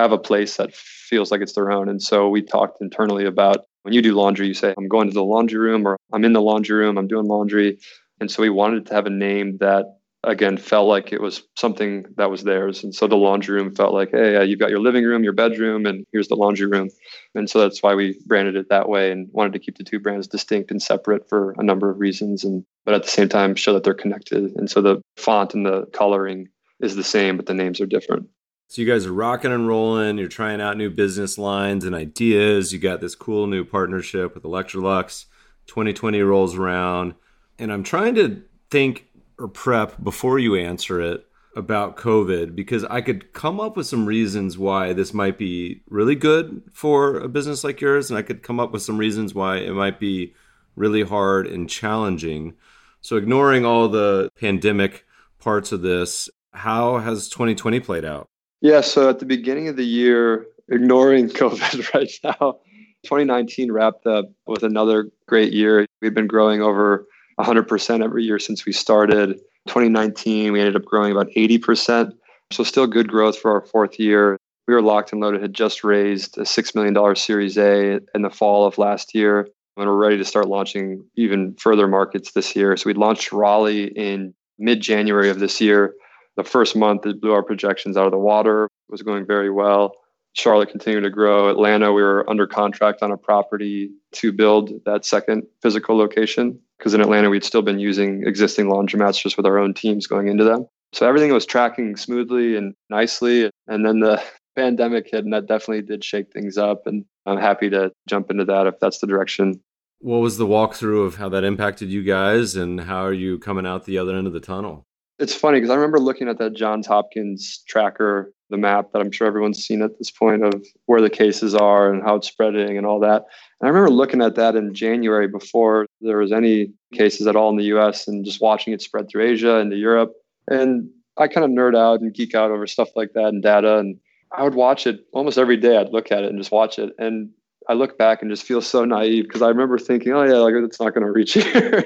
have 0.00 0.12
a 0.12 0.18
place 0.18 0.56
that 0.56 0.74
feels 0.74 1.30
like 1.30 1.40
it's 1.40 1.52
their 1.52 1.70
own. 1.70 1.88
And 1.88 2.02
so 2.02 2.28
we 2.28 2.42
talked 2.42 2.80
internally 2.80 3.26
about 3.26 3.66
when 3.82 3.94
you 3.94 4.02
do 4.02 4.14
laundry, 4.14 4.46
you 4.46 4.54
say, 4.54 4.74
I'm 4.76 4.88
going 4.88 5.08
to 5.08 5.14
the 5.14 5.24
laundry 5.24 5.58
room 5.58 5.86
or 5.86 5.96
I'm 6.12 6.24
in 6.24 6.32
the 6.32 6.42
laundry 6.42 6.76
room, 6.76 6.98
I'm 6.98 7.08
doing 7.08 7.26
laundry. 7.26 7.78
And 8.20 8.30
so 8.30 8.42
we 8.42 8.50
wanted 8.50 8.86
to 8.86 8.94
have 8.94 9.06
a 9.06 9.10
name 9.10 9.56
that, 9.58 9.86
again, 10.24 10.58
felt 10.58 10.86
like 10.86 11.12
it 11.12 11.20
was 11.20 11.42
something 11.56 12.04
that 12.16 12.30
was 12.30 12.44
theirs. 12.44 12.84
And 12.84 12.94
so 12.94 13.06
the 13.06 13.16
laundry 13.16 13.56
room 13.56 13.74
felt 13.74 13.94
like, 13.94 14.10
hey, 14.10 14.36
uh, 14.36 14.42
you've 14.42 14.58
got 14.58 14.68
your 14.68 14.80
living 14.80 15.04
room, 15.04 15.24
your 15.24 15.32
bedroom, 15.32 15.86
and 15.86 16.04
here's 16.12 16.28
the 16.28 16.36
laundry 16.36 16.66
room. 16.66 16.90
And 17.34 17.48
so 17.48 17.60
that's 17.60 17.82
why 17.82 17.94
we 17.94 18.20
branded 18.26 18.56
it 18.56 18.68
that 18.68 18.88
way 18.90 19.10
and 19.10 19.28
wanted 19.32 19.54
to 19.54 19.58
keep 19.58 19.78
the 19.78 19.84
two 19.84 19.98
brands 19.98 20.28
distinct 20.28 20.70
and 20.70 20.82
separate 20.82 21.28
for 21.28 21.54
a 21.56 21.62
number 21.62 21.90
of 21.90 21.98
reasons. 21.98 22.44
And 22.44 22.64
but 22.84 22.94
at 22.94 23.02
the 23.02 23.08
same 23.08 23.28
time, 23.28 23.54
show 23.54 23.72
that 23.72 23.84
they're 23.84 23.94
connected. 23.94 24.52
And 24.56 24.70
so 24.70 24.82
the 24.82 25.00
font 25.16 25.54
and 25.54 25.64
the 25.64 25.86
coloring 25.86 26.48
is 26.80 26.96
the 26.96 27.04
same, 27.04 27.36
but 27.36 27.46
the 27.46 27.54
names 27.54 27.80
are 27.80 27.86
different. 27.86 28.28
So 28.70 28.80
you 28.80 28.86
guys 28.86 29.04
are 29.04 29.12
rocking 29.12 29.50
and 29.50 29.66
rolling. 29.66 30.16
You're 30.16 30.28
trying 30.28 30.60
out 30.60 30.76
new 30.76 30.90
business 30.90 31.36
lines 31.38 31.84
and 31.84 31.92
ideas. 31.92 32.72
You 32.72 32.78
got 32.78 33.00
this 33.00 33.16
cool 33.16 33.48
new 33.48 33.64
partnership 33.64 34.32
with 34.32 34.44
Electrolux. 34.44 35.24
2020 35.66 36.20
rolls 36.22 36.54
around, 36.54 37.14
and 37.58 37.72
I'm 37.72 37.82
trying 37.82 38.14
to 38.14 38.44
think 38.70 39.06
or 39.40 39.48
prep 39.48 40.00
before 40.00 40.38
you 40.38 40.54
answer 40.54 41.00
it 41.00 41.26
about 41.56 41.96
COVID 41.96 42.54
because 42.54 42.84
I 42.84 43.00
could 43.00 43.32
come 43.32 43.58
up 43.58 43.76
with 43.76 43.88
some 43.88 44.06
reasons 44.06 44.56
why 44.56 44.92
this 44.92 45.12
might 45.12 45.36
be 45.36 45.82
really 45.88 46.14
good 46.14 46.62
for 46.72 47.18
a 47.18 47.28
business 47.28 47.64
like 47.64 47.80
yours, 47.80 48.08
and 48.08 48.16
I 48.16 48.22
could 48.22 48.44
come 48.44 48.60
up 48.60 48.70
with 48.70 48.82
some 48.82 48.98
reasons 48.98 49.34
why 49.34 49.56
it 49.56 49.72
might 49.72 49.98
be 49.98 50.32
really 50.76 51.02
hard 51.02 51.48
and 51.48 51.68
challenging. 51.68 52.54
So, 53.00 53.16
ignoring 53.16 53.64
all 53.64 53.88
the 53.88 54.30
pandemic 54.38 55.04
parts 55.40 55.72
of 55.72 55.82
this, 55.82 56.30
how 56.52 56.98
has 56.98 57.28
2020 57.28 57.80
played 57.80 58.04
out? 58.04 58.29
Yeah, 58.60 58.82
so 58.82 59.08
at 59.08 59.18
the 59.20 59.26
beginning 59.26 59.68
of 59.68 59.76
the 59.76 59.86
year, 59.86 60.46
ignoring 60.68 61.28
COVID 61.30 61.94
right 61.94 62.12
now, 62.22 62.58
2019 63.04 63.72
wrapped 63.72 64.06
up 64.06 64.26
with 64.46 64.62
another 64.62 65.10
great 65.26 65.52
year. 65.52 65.86
We've 66.02 66.14
been 66.14 66.26
growing 66.26 66.60
over 66.60 67.06
100% 67.38 68.04
every 68.04 68.24
year 68.24 68.38
since 68.38 68.66
we 68.66 68.72
started. 68.72 69.38
2019, 69.68 70.52
we 70.52 70.60
ended 70.60 70.76
up 70.76 70.84
growing 70.84 71.12
about 71.12 71.28
80%. 71.36 72.12
So, 72.52 72.64
still 72.64 72.86
good 72.86 73.08
growth 73.08 73.38
for 73.38 73.52
our 73.52 73.60
fourth 73.60 73.98
year. 73.98 74.36
We 74.66 74.74
were 74.74 74.82
locked 74.82 75.12
and 75.12 75.20
loaded, 75.20 75.40
had 75.40 75.54
just 75.54 75.84
raised 75.84 76.36
a 76.36 76.42
$6 76.42 76.74
million 76.74 77.16
Series 77.16 77.56
A 77.56 78.00
in 78.14 78.22
the 78.22 78.30
fall 78.30 78.66
of 78.66 78.76
last 78.76 79.14
year. 79.14 79.48
And 79.76 79.86
we're 79.86 79.94
ready 79.94 80.18
to 80.18 80.24
start 80.24 80.48
launching 80.48 81.04
even 81.16 81.54
further 81.54 81.86
markets 81.86 82.32
this 82.32 82.56
year. 82.56 82.76
So, 82.76 82.88
we 82.88 82.94
launched 82.94 83.32
Raleigh 83.32 83.84
in 83.84 84.34
mid 84.58 84.80
January 84.80 85.30
of 85.30 85.38
this 85.38 85.60
year 85.60 85.94
the 86.36 86.44
first 86.44 86.76
month 86.76 87.06
it 87.06 87.20
blew 87.20 87.32
our 87.32 87.42
projections 87.42 87.96
out 87.96 88.06
of 88.06 88.12
the 88.12 88.18
water. 88.18 88.64
It 88.64 88.92
was 88.92 89.02
going 89.02 89.26
very 89.26 89.50
well. 89.50 89.94
Charlotte 90.34 90.70
continued 90.70 91.02
to 91.02 91.10
grow. 91.10 91.48
Atlanta, 91.50 91.92
we 91.92 92.02
were 92.02 92.28
under 92.30 92.46
contract 92.46 93.02
on 93.02 93.10
a 93.10 93.16
property 93.16 93.90
to 94.12 94.32
build 94.32 94.70
that 94.84 95.04
second 95.04 95.42
physical 95.60 95.96
location 95.96 96.58
because 96.78 96.94
in 96.94 97.00
Atlanta 97.00 97.30
we'd 97.30 97.44
still 97.44 97.62
been 97.62 97.80
using 97.80 98.22
existing 98.26 98.66
laundromats 98.66 99.20
just 99.20 99.36
with 99.36 99.46
our 99.46 99.58
own 99.58 99.74
teams 99.74 100.06
going 100.06 100.28
into 100.28 100.44
them. 100.44 100.66
So 100.92 101.06
everything 101.06 101.32
was 101.32 101.46
tracking 101.46 101.96
smoothly 101.96 102.56
and 102.56 102.74
nicely. 102.88 103.50
And 103.66 103.84
then 103.84 104.00
the 104.00 104.22
pandemic 104.56 105.08
hit, 105.10 105.24
and 105.24 105.32
that 105.32 105.46
definitely 105.46 105.82
did 105.82 106.04
shake 106.04 106.32
things 106.32 106.56
up. 106.56 106.86
And 106.86 107.04
I'm 107.26 107.38
happy 107.38 107.70
to 107.70 107.92
jump 108.08 108.30
into 108.30 108.44
that 108.46 108.66
if 108.66 108.74
that's 108.80 108.98
the 108.98 109.06
direction. 109.06 109.60
What 109.98 110.18
was 110.18 110.38
the 110.38 110.46
walkthrough 110.46 111.06
of 111.06 111.16
how 111.16 111.28
that 111.28 111.44
impacted 111.44 111.90
you 111.90 112.02
guys, 112.02 112.56
and 112.56 112.80
how 112.80 113.04
are 113.04 113.12
you 113.12 113.38
coming 113.38 113.66
out 113.66 113.84
the 113.84 113.98
other 113.98 114.16
end 114.16 114.26
of 114.26 114.32
the 114.32 114.40
tunnel? 114.40 114.86
It's 115.20 115.34
funny 115.34 115.58
because 115.58 115.68
I 115.70 115.74
remember 115.74 115.98
looking 115.98 116.28
at 116.28 116.38
that 116.38 116.54
Johns 116.54 116.86
Hopkins 116.86 117.62
tracker, 117.68 118.32
the 118.48 118.56
map 118.56 118.92
that 118.92 119.00
I'm 119.00 119.12
sure 119.12 119.26
everyone's 119.26 119.62
seen 119.62 119.82
at 119.82 119.98
this 119.98 120.10
point 120.10 120.42
of 120.42 120.66
where 120.86 121.02
the 121.02 121.10
cases 121.10 121.54
are 121.54 121.92
and 121.92 122.02
how 122.02 122.14
it's 122.16 122.26
spreading 122.26 122.78
and 122.78 122.86
all 122.86 122.98
that. 123.00 123.26
And 123.60 123.66
I 123.66 123.68
remember 123.68 123.90
looking 123.90 124.22
at 124.22 124.34
that 124.36 124.56
in 124.56 124.72
January 124.74 125.28
before 125.28 125.84
there 126.00 126.16
was 126.16 126.32
any 126.32 126.72
cases 126.94 127.26
at 127.26 127.36
all 127.36 127.50
in 127.50 127.58
the 127.58 127.64
US 127.64 128.08
and 128.08 128.24
just 128.24 128.40
watching 128.40 128.72
it 128.72 128.80
spread 128.80 129.10
through 129.10 129.24
Asia 129.24 129.58
into 129.58 129.76
Europe. 129.76 130.14
And 130.48 130.88
I 131.18 131.28
kind 131.28 131.44
of 131.44 131.50
nerd 131.50 131.76
out 131.76 132.00
and 132.00 132.14
geek 132.14 132.34
out 132.34 132.50
over 132.50 132.66
stuff 132.66 132.88
like 132.96 133.12
that 133.12 133.28
and 133.28 133.42
data. 133.42 133.76
And 133.76 134.00
I 134.32 134.42
would 134.42 134.54
watch 134.54 134.86
it 134.86 135.04
almost 135.12 135.36
every 135.36 135.58
day. 135.58 135.76
I'd 135.76 135.92
look 135.92 136.10
at 136.10 136.24
it 136.24 136.30
and 136.30 136.38
just 136.38 136.50
watch 136.50 136.78
it. 136.78 136.94
And 136.98 137.28
I 137.68 137.74
look 137.74 137.98
back 137.98 138.22
and 138.22 138.30
just 138.30 138.44
feel 138.44 138.62
so 138.62 138.84
naive 138.84 139.24
because 139.24 139.42
I 139.42 139.48
remember 139.48 139.78
thinking, 139.78 140.12
oh 140.12 140.22
yeah, 140.22 140.38
like 140.38 140.54
it's 140.54 140.80
not 140.80 140.94
going 140.94 141.04
to 141.04 141.12
reach 141.12 141.34
here. 141.34 141.84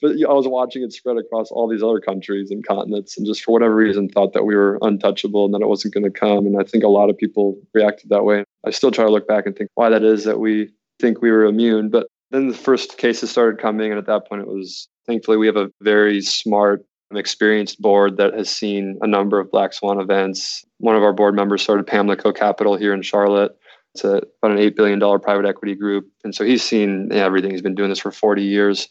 but 0.00 0.12
I 0.12 0.32
was 0.32 0.46
watching 0.46 0.82
it 0.82 0.92
spread 0.92 1.16
across 1.16 1.50
all 1.50 1.68
these 1.68 1.82
other 1.82 2.00
countries 2.00 2.50
and 2.50 2.66
continents, 2.66 3.16
and 3.16 3.26
just 3.26 3.42
for 3.42 3.52
whatever 3.52 3.74
reason 3.74 4.08
thought 4.08 4.32
that 4.34 4.44
we 4.44 4.54
were 4.54 4.78
untouchable 4.82 5.44
and 5.44 5.54
that 5.54 5.62
it 5.62 5.68
wasn't 5.68 5.94
going 5.94 6.04
to 6.04 6.10
come. 6.10 6.46
And 6.46 6.60
I 6.60 6.64
think 6.64 6.84
a 6.84 6.88
lot 6.88 7.10
of 7.10 7.16
people 7.16 7.58
reacted 7.72 8.10
that 8.10 8.24
way. 8.24 8.44
I 8.66 8.70
still 8.70 8.90
try 8.90 9.04
to 9.04 9.10
look 9.10 9.26
back 9.26 9.46
and 9.46 9.56
think 9.56 9.70
why 9.74 9.88
that 9.88 10.04
is 10.04 10.24
that 10.24 10.40
we 10.40 10.70
think 11.00 11.22
we 11.22 11.30
were 11.30 11.44
immune. 11.44 11.88
But 11.88 12.06
then 12.30 12.48
the 12.48 12.54
first 12.54 12.98
cases 12.98 13.30
started 13.30 13.60
coming, 13.60 13.90
and 13.90 13.98
at 13.98 14.06
that 14.06 14.28
point, 14.28 14.42
it 14.42 14.48
was 14.48 14.88
thankfully 15.06 15.36
we 15.36 15.46
have 15.46 15.56
a 15.56 15.70
very 15.80 16.20
smart 16.20 16.84
and 17.10 17.18
experienced 17.18 17.80
board 17.80 18.16
that 18.16 18.34
has 18.34 18.50
seen 18.50 18.98
a 19.00 19.06
number 19.06 19.38
of 19.38 19.50
black 19.50 19.72
swan 19.72 20.00
events. 20.00 20.64
One 20.78 20.96
of 20.96 21.02
our 21.02 21.12
board 21.12 21.34
members 21.34 21.62
started 21.62 21.86
Pamlico 21.86 22.34
Capital 22.34 22.76
here 22.76 22.92
in 22.92 23.02
Charlotte 23.02 23.56
it's 23.94 24.04
a, 24.04 24.22
about 24.42 24.56
an 24.56 24.58
$8 24.58 24.74
billion 24.74 25.00
private 25.20 25.46
equity 25.46 25.74
group. 25.74 26.08
And 26.24 26.34
so 26.34 26.44
he's 26.44 26.62
seen 26.62 27.12
everything. 27.12 27.52
He's 27.52 27.62
been 27.62 27.74
doing 27.74 27.90
this 27.90 28.00
for 28.00 28.10
40 28.10 28.42
years. 28.42 28.88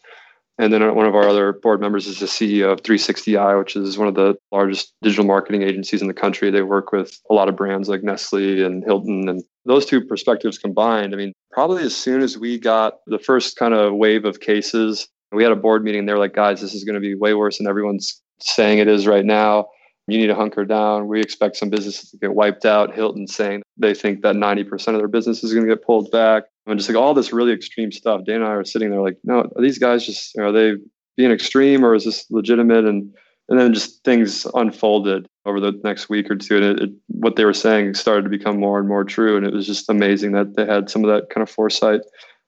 And 0.60 0.72
then 0.72 0.95
one 0.95 1.08
of 1.08 1.16
our 1.16 1.28
other 1.28 1.54
board 1.54 1.82
members 1.82 2.06
is 2.06 2.20
the 2.20 2.28
CEO 2.28 2.72
of 2.72 2.84
360i, 2.84 3.58
which 3.58 3.76
is 3.76 3.97
one 3.97 4.08
of 4.08 4.14
the 4.14 4.36
largest 4.51 4.93
digital 5.01 5.26
marketing 5.26 5.64
agencies 5.64 6.01
in 6.01 6.08
the 6.08 6.14
country. 6.14 6.51
They 6.51 6.62
work 6.62 6.91
with 6.91 7.20
a 7.30 7.34
lot 7.34 7.49
of 7.49 7.56
brands 7.56 7.89
like 7.89 8.04
Nestle 8.04 8.64
and 8.64 8.84
Hilton. 8.84 9.28
And 9.28 9.43
those 9.66 9.86
two 9.86 10.06
perspectives 10.06 10.60
combined, 10.60 11.14
I 11.14 11.18
mean, 11.18 11.34
probably 11.51 11.84
as 11.84 11.97
soon 11.97 12.22
as 12.22 12.38
we 12.38 12.60
got 12.60 12.99
the 13.08 13.18
first 13.18 13.58
kind 13.58 13.74
of 13.74 13.95
wave 13.95 14.26
of 14.26 14.41
cases, 14.41 15.08
we 15.32 15.41
had 15.41 15.51
a 15.51 15.58
board 15.58 15.84
meeting. 15.84 15.99
and 15.99 16.10
They're 16.10 16.20
like, 16.20 16.36
guys, 16.36 16.62
this 16.62 16.76
is 16.76 16.84
going 16.84 16.95
to 16.95 17.01
be 17.01 17.16
way 17.16 17.34
worse 17.34 17.58
than 17.58 17.68
everyone's 17.68 18.22
saying 18.39 18.78
it 18.78 18.88
is 18.88 19.08
right 19.08 19.26
now 19.26 19.66
you 20.08 20.18
need 20.18 20.28
to 20.28 20.36
hunker 20.36 20.66
down. 20.66 21.08
We 21.08 21.22
expect 21.22 21.56
some 21.56 21.70
businesses 21.70 22.12
to 22.12 22.18
get 22.18 22.36
wiped 22.36 22.66
out. 22.66 22.93
Hilton 22.93 23.28
saying 23.28 23.64
they 23.78 23.93
think 23.93 24.22
that 24.22 24.36
90% 24.36 24.88
of 24.89 24.95
their 24.95 25.08
business 25.08 25.43
is 25.43 25.54
going 25.54 25.66
to 25.66 25.74
get 25.74 25.86
pulled 25.86 26.12
back. 26.12 26.43
And 26.66 26.78
just 26.78 26.89
like 26.89 26.97
all 26.97 27.14
this 27.14 27.34
really 27.34 27.51
extreme 27.51 27.91
stuff. 27.91 28.22
Dan 28.26 28.38
and 28.38 28.45
I 28.45 28.49
are 28.49 28.66
sitting 28.66 28.89
there 28.89 29.01
like, 29.01 29.18
no, 29.24 29.49
are 29.56 29.62
these 29.62 29.78
guys 29.78 30.06
just, 30.06 30.38
are 30.38 30.51
they 30.51 30.76
being 31.16 31.32
extreme 31.32 31.86
or 31.86 31.95
is 31.95 32.06
this 32.06 32.26
legitimate? 32.30 32.86
And 32.86 33.14
and 33.49 33.60
then 33.60 33.74
just 33.74 34.04
things 34.04 34.47
unfolded 34.54 35.28
over 35.45 35.60
the 35.60 35.80
next 35.84 36.10
week 36.10 36.32
or 36.32 36.36
two. 36.36 36.58
And 36.58 36.66
it, 36.66 36.82
it, 36.82 36.89
what 37.08 37.36
they 37.36 37.45
were 37.45 37.54
saying 37.54 37.93
started 37.93 38.24
to 38.24 38.30
become 38.30 38.60
more 38.60 38.80
and 38.80 38.88
more 38.88 39.04
true. 39.04 39.36
And 39.36 39.45
it 39.45 39.54
was 39.54 39.68
just 39.68 39.89
amazing 39.89 40.32
that 40.32 40.56
they 40.56 40.66
had 40.66 40.89
some 40.89 41.04
of 41.04 41.14
that 41.14 41.30
kind 41.30 41.43
of 41.43 41.49
foresight. 41.49 42.01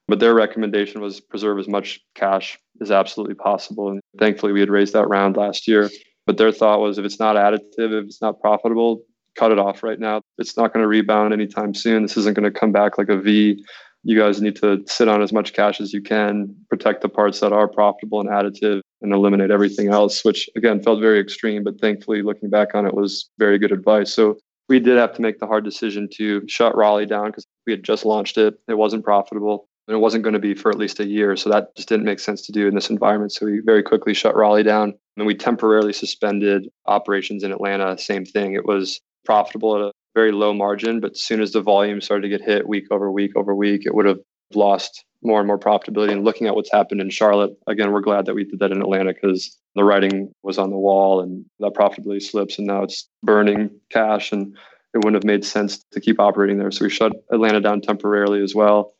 But 0.08 0.20
their 0.20 0.34
recommendation 0.34 1.02
was 1.02 1.20
preserve 1.20 1.60
as 1.60 1.68
much 1.68 2.00
cash 2.14 2.60
as 2.82 2.92
absolutely 2.92 3.36
possible. 3.36 3.90
And 3.90 4.00
thankfully, 4.20 4.54
we 4.54 4.60
had 4.60 4.70
raised 4.70 4.94
that 4.94 5.10
round 5.10 5.36
last 5.36 5.68
year. 5.68 5.90
But 6.26 6.38
their 6.38 6.52
thought 6.52 6.80
was 6.80 6.98
if 6.98 7.06
it's 7.06 7.20
not 7.20 7.36
additive, 7.36 7.62
if 7.78 8.06
it's 8.06 8.22
not 8.22 8.42
profitable, 8.42 9.02
cut 9.36 9.52
it 9.52 9.60
off 9.60 9.84
right 9.84 10.00
now. 10.00 10.22
It's 10.38 10.58
not 10.58 10.74
going 10.74 10.82
to 10.82 10.88
rebound 10.88 11.34
anytime 11.34 11.74
soon. 11.74 12.04
This 12.04 12.18
isn't 12.18 12.36
going 12.36 12.52
to 12.52 12.60
come 12.60 12.72
back 12.72 12.98
like 12.98 13.10
a 13.10 13.18
V. 13.18 13.64
You 14.04 14.20
guys 14.20 14.42
need 14.42 14.56
to 14.58 14.84
sit 14.88 15.08
on 15.08 15.22
as 15.22 15.34
much 15.34 15.54
cash 15.54 15.82
as 15.82 15.92
you 15.92 16.02
can, 16.02 16.56
protect 16.70 17.02
the 17.02 17.10
parts 17.10 17.40
that 17.40 17.52
are 17.52 17.68
profitable 17.68 18.20
and 18.20 18.30
additive, 18.30 18.82
and 19.02 19.14
eliminate 19.14 19.52
everything 19.52 19.90
else, 19.90 20.24
which 20.24 20.48
again 20.56 20.82
felt 20.82 21.00
very 21.00 21.20
extreme. 21.20 21.64
But 21.64 21.80
thankfully, 21.82 22.22
looking 22.22 22.50
back 22.50 22.76
on 22.76 22.86
it, 22.86 22.94
was 22.94 23.30
very 23.40 23.58
good 23.58 23.72
advice. 23.72 24.14
So 24.14 24.38
we 24.70 24.80
did 24.80 24.98
have 24.98 25.14
to 25.14 25.22
make 25.22 25.40
the 25.40 25.48
hard 25.48 25.64
decision 25.64 26.08
to 26.16 26.48
shut 26.48 26.76
Raleigh 26.76 27.06
down 27.06 27.28
because 27.28 27.46
we 27.66 27.74
had 27.74 27.84
just 27.84 28.06
launched 28.06 28.38
it. 28.38 28.56
It 28.68 28.78
wasn't 28.78 29.04
profitable 29.04 29.68
and 29.88 29.96
it 29.96 30.00
wasn't 30.00 30.24
going 30.24 30.34
to 30.34 30.40
be 30.40 30.56
for 30.56 30.70
at 30.70 30.78
least 30.78 31.00
a 31.00 31.06
year. 31.06 31.36
So 31.36 31.50
that 31.50 31.76
just 31.76 31.90
didn't 31.90 32.06
make 32.06 32.20
sense 32.20 32.42
to 32.44 32.52
do 32.52 32.68
in 32.68 32.76
this 32.76 32.90
environment. 32.90 33.32
So 33.32 33.46
we 33.46 33.62
very 33.64 33.84
quickly 33.84 34.14
shut 34.14 34.36
Raleigh 34.36 34.64
down 34.64 34.94
and 35.18 35.28
we 35.28 35.36
temporarily 35.36 35.94
suspended 35.94 36.68
operations 36.88 37.44
in 37.44 37.52
Atlanta. 37.52 37.98
Same 37.98 38.26
thing. 38.26 38.54
It 38.54 38.66
was 38.66 39.00
profitable 39.26 39.76
at 39.76 39.82
a 39.82 39.92
very 40.16 40.32
low 40.32 40.54
margin, 40.54 41.00
but 41.00 41.12
as 41.12 41.22
soon 41.22 41.42
as 41.42 41.52
the 41.52 41.62
volume 41.62 42.02
started 42.02 42.24
to 42.24 42.30
get 42.30 42.46
hit 42.46 42.68
week 42.68 42.86
over 42.92 43.12
week 43.12 43.32
over 43.36 43.54
week, 43.54 43.86
it 43.86 43.94
would 43.94 44.06
have 44.06 44.20
lost 44.54 45.04
more 45.22 45.40
and 45.40 45.48
more 45.48 45.60
profitability. 45.60 46.12
And 46.12 46.24
looking 46.24 46.48
at 46.48 46.56
what's 46.56 46.72
happened 46.72 47.02
in 47.02 47.10
Charlotte, 47.10 47.52
again, 47.68 47.92
we're 47.92 48.02
glad 48.02 48.26
that 48.26 48.36
we 48.36 48.44
did 48.44 48.60
that 48.60 48.72
in 48.72 48.82
Atlanta 48.82 49.14
because 49.14 49.58
the 49.76 49.84
writing 49.84 50.32
was 50.44 50.58
on 50.58 50.70
the 50.70 50.78
wall 50.78 51.22
and 51.22 51.46
that 51.60 51.74
profitability 51.74 52.22
slips 52.22 52.58
and 52.58 52.68
now 52.68 52.84
it's 52.84 53.08
burning 53.24 53.70
cash 53.90 54.32
and 54.32 54.56
it 54.94 55.00
wouldn't 55.00 55.16
have 55.16 55.26
made 55.26 55.44
sense 55.44 55.84
to 55.92 56.00
keep 56.00 56.20
operating 56.20 56.58
there. 56.58 56.72
So 56.72 56.86
we 56.86 56.90
shut 56.90 57.12
Atlanta 57.32 57.60
down 57.60 57.82
temporarily 57.82 58.42
as 58.42 58.56
well. 58.56 58.95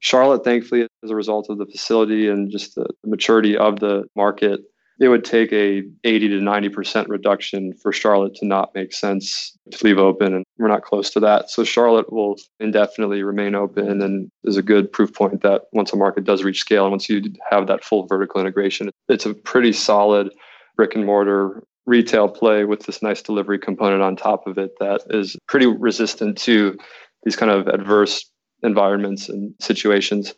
Charlotte, 0.00 0.44
thankfully, 0.44 0.86
as 1.02 1.10
a 1.10 1.16
result 1.16 1.50
of 1.50 1.58
the 1.58 1.66
facility 1.66 2.28
and 2.28 2.50
just 2.50 2.74
the 2.74 2.86
maturity 3.04 3.56
of 3.56 3.80
the 3.80 4.04
market, 4.14 4.60
it 5.00 5.08
would 5.08 5.24
take 5.24 5.52
a 5.52 5.82
80 6.04 6.28
to 6.28 6.40
90% 6.40 7.08
reduction 7.08 7.72
for 7.74 7.92
Charlotte 7.92 8.34
to 8.36 8.46
not 8.46 8.74
make 8.74 8.92
sense 8.92 9.56
to 9.70 9.84
leave 9.84 9.98
open. 9.98 10.34
And 10.34 10.44
we're 10.58 10.68
not 10.68 10.82
close 10.82 11.10
to 11.10 11.20
that. 11.20 11.50
So 11.50 11.62
Charlotte 11.62 12.12
will 12.12 12.36
indefinitely 12.58 13.22
remain 13.22 13.54
open 13.54 14.02
and 14.02 14.28
is 14.44 14.56
a 14.56 14.62
good 14.62 14.92
proof 14.92 15.14
point 15.14 15.42
that 15.42 15.62
once 15.72 15.92
a 15.92 15.96
market 15.96 16.24
does 16.24 16.42
reach 16.42 16.60
scale 16.60 16.84
and 16.84 16.90
once 16.90 17.08
you 17.08 17.22
have 17.48 17.68
that 17.68 17.84
full 17.84 18.06
vertical 18.06 18.40
integration, 18.40 18.90
it's 19.08 19.26
a 19.26 19.34
pretty 19.34 19.72
solid 19.72 20.30
brick 20.76 20.94
and 20.94 21.06
mortar 21.06 21.62
retail 21.86 22.28
play 22.28 22.64
with 22.64 22.84
this 22.84 23.00
nice 23.00 23.22
delivery 23.22 23.58
component 23.58 24.02
on 24.02 24.14
top 24.14 24.46
of 24.46 24.58
it 24.58 24.72
that 24.78 25.00
is 25.10 25.36
pretty 25.46 25.66
resistant 25.66 26.36
to 26.36 26.76
these 27.24 27.36
kind 27.36 27.50
of 27.50 27.66
adverse 27.68 28.30
environments 28.62 29.28
and 29.28 29.54
situations. 29.60 30.34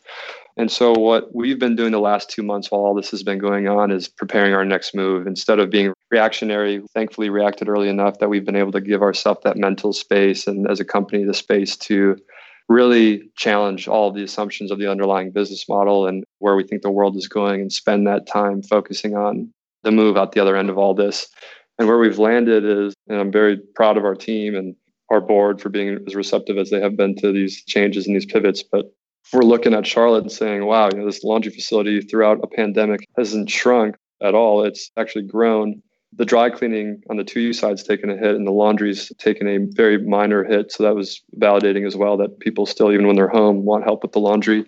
And 0.57 0.71
so, 0.71 0.93
what 0.93 1.33
we've 1.33 1.59
been 1.59 1.75
doing 1.75 1.91
the 1.91 1.99
last 1.99 2.29
two 2.29 2.43
months 2.43 2.69
while 2.69 2.81
all 2.81 2.93
this 2.93 3.11
has 3.11 3.23
been 3.23 3.39
going 3.39 3.67
on 3.67 3.89
is 3.89 4.07
preparing 4.07 4.53
our 4.53 4.65
next 4.65 4.93
move. 4.93 5.25
Instead 5.25 5.59
of 5.59 5.69
being 5.69 5.93
reactionary, 6.09 6.81
thankfully 6.93 7.29
reacted 7.29 7.69
early 7.69 7.87
enough 7.87 8.19
that 8.19 8.29
we've 8.29 8.45
been 8.45 8.55
able 8.55 8.73
to 8.73 8.81
give 8.81 9.01
ourselves 9.01 9.39
that 9.43 9.57
mental 9.57 9.93
space 9.93 10.47
and 10.47 10.69
as 10.69 10.79
a 10.79 10.85
company 10.85 11.23
the 11.23 11.33
space 11.33 11.77
to 11.77 12.17
really 12.67 13.29
challenge 13.37 13.87
all 13.87 14.09
of 14.09 14.15
the 14.15 14.23
assumptions 14.23 14.71
of 14.71 14.79
the 14.79 14.89
underlying 14.89 15.31
business 15.31 15.67
model 15.67 16.07
and 16.07 16.23
where 16.39 16.55
we 16.55 16.63
think 16.63 16.81
the 16.81 16.91
world 16.91 17.15
is 17.17 17.27
going 17.27 17.59
and 17.59 17.71
spend 17.71 18.07
that 18.07 18.27
time 18.27 18.61
focusing 18.61 19.15
on 19.15 19.51
the 19.83 19.91
move 19.91 20.15
out 20.15 20.31
the 20.31 20.39
other 20.39 20.55
end 20.55 20.69
of 20.69 20.77
all 20.77 20.93
this. 20.93 21.27
And 21.79 21.87
where 21.87 21.97
we've 21.97 22.19
landed 22.19 22.63
is, 22.63 22.93
and 23.07 23.19
I'm 23.19 23.31
very 23.31 23.57
proud 23.75 23.97
of 23.97 24.05
our 24.05 24.15
team 24.15 24.55
and 24.55 24.75
our 25.11 25.21
board 25.21 25.61
for 25.61 25.69
being 25.69 25.99
as 26.07 26.15
receptive 26.15 26.57
as 26.57 26.69
they 26.69 26.79
have 26.79 26.95
been 26.95 27.15
to 27.17 27.31
these 27.31 27.63
changes 27.65 28.07
and 28.07 28.15
these 28.15 28.25
pivots. 28.25 28.63
But 28.63 28.85
we're 29.33 29.41
looking 29.41 29.73
at 29.73 29.85
Charlotte 29.85 30.23
and 30.23 30.31
saying, 30.31 30.65
wow, 30.65 30.89
you 30.91 30.99
know, 30.99 31.05
this 31.05 31.23
laundry 31.23 31.51
facility 31.51 32.01
throughout 32.01 32.39
a 32.43 32.47
pandemic 32.47 33.07
hasn't 33.17 33.49
shrunk 33.49 33.95
at 34.23 34.33
all. 34.33 34.63
It's 34.63 34.89
actually 34.97 35.25
grown. 35.25 35.81
The 36.17 36.25
dry 36.25 36.49
cleaning 36.49 37.01
on 37.09 37.17
the 37.17 37.23
2U 37.23 37.55
side's 37.55 37.83
taken 37.83 38.09
a 38.09 38.17
hit 38.17 38.35
and 38.35 38.45
the 38.45 38.51
laundry's 38.51 39.11
taken 39.17 39.47
a 39.47 39.59
very 39.71 39.97
minor 39.97 40.43
hit. 40.43 40.71
So 40.71 40.83
that 40.83 40.95
was 40.95 41.21
validating 41.39 41.87
as 41.87 41.95
well 41.95 42.17
that 42.17 42.39
people 42.39 42.65
still, 42.65 42.91
even 42.91 43.07
when 43.07 43.15
they're 43.15 43.29
home, 43.29 43.63
want 43.63 43.85
help 43.85 44.03
with 44.03 44.11
the 44.11 44.19
laundry. 44.19 44.65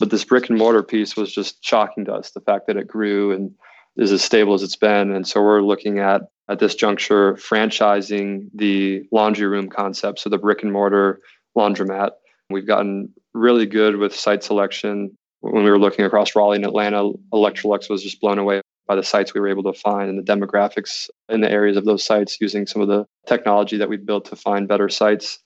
But 0.00 0.10
this 0.10 0.24
brick 0.24 0.48
and 0.48 0.58
mortar 0.58 0.82
piece 0.82 1.16
was 1.16 1.34
just 1.34 1.62
shocking 1.62 2.06
to 2.06 2.14
us, 2.14 2.30
the 2.30 2.40
fact 2.40 2.66
that 2.66 2.78
it 2.78 2.86
grew 2.86 3.32
and 3.32 3.50
is 3.96 4.12
as 4.12 4.22
stable 4.22 4.54
as 4.54 4.62
it's 4.62 4.76
been. 4.76 5.10
And 5.10 5.26
so 5.26 5.42
we're 5.42 5.62
looking 5.62 5.98
at 5.98 6.22
at 6.48 6.58
this 6.58 6.74
juncture 6.74 7.34
franchising 7.34 8.48
the 8.54 9.04
laundry 9.12 9.46
room 9.46 9.68
concept, 9.68 10.20
so 10.20 10.30
the 10.30 10.38
brick 10.38 10.62
and 10.62 10.72
mortar 10.72 11.20
laundromat. 11.56 12.12
We've 12.50 12.66
gotten 12.66 13.12
really 13.34 13.66
good 13.66 13.96
with 13.96 14.14
site 14.14 14.44
selection. 14.44 15.16
When 15.40 15.64
we 15.64 15.70
were 15.70 15.78
looking 15.78 16.04
across 16.04 16.34
Raleigh 16.36 16.56
and 16.56 16.64
Atlanta, 16.64 17.12
Electrolux 17.32 17.90
was 17.90 18.02
just 18.02 18.20
blown 18.20 18.38
away 18.38 18.60
by 18.86 18.94
the 18.94 19.02
sites 19.02 19.34
we 19.34 19.40
were 19.40 19.48
able 19.48 19.64
to 19.64 19.72
find 19.72 20.08
and 20.08 20.18
the 20.18 20.32
demographics 20.32 21.08
in 21.28 21.40
the 21.40 21.50
areas 21.50 21.76
of 21.76 21.84
those 21.84 22.04
sites 22.04 22.40
using 22.40 22.66
some 22.66 22.80
of 22.80 22.88
the 22.88 23.04
technology 23.26 23.76
that 23.76 23.88
we 23.88 23.96
built 23.96 24.24
to 24.26 24.36
find 24.36 24.68
better 24.68 24.88
sites. 24.88 25.40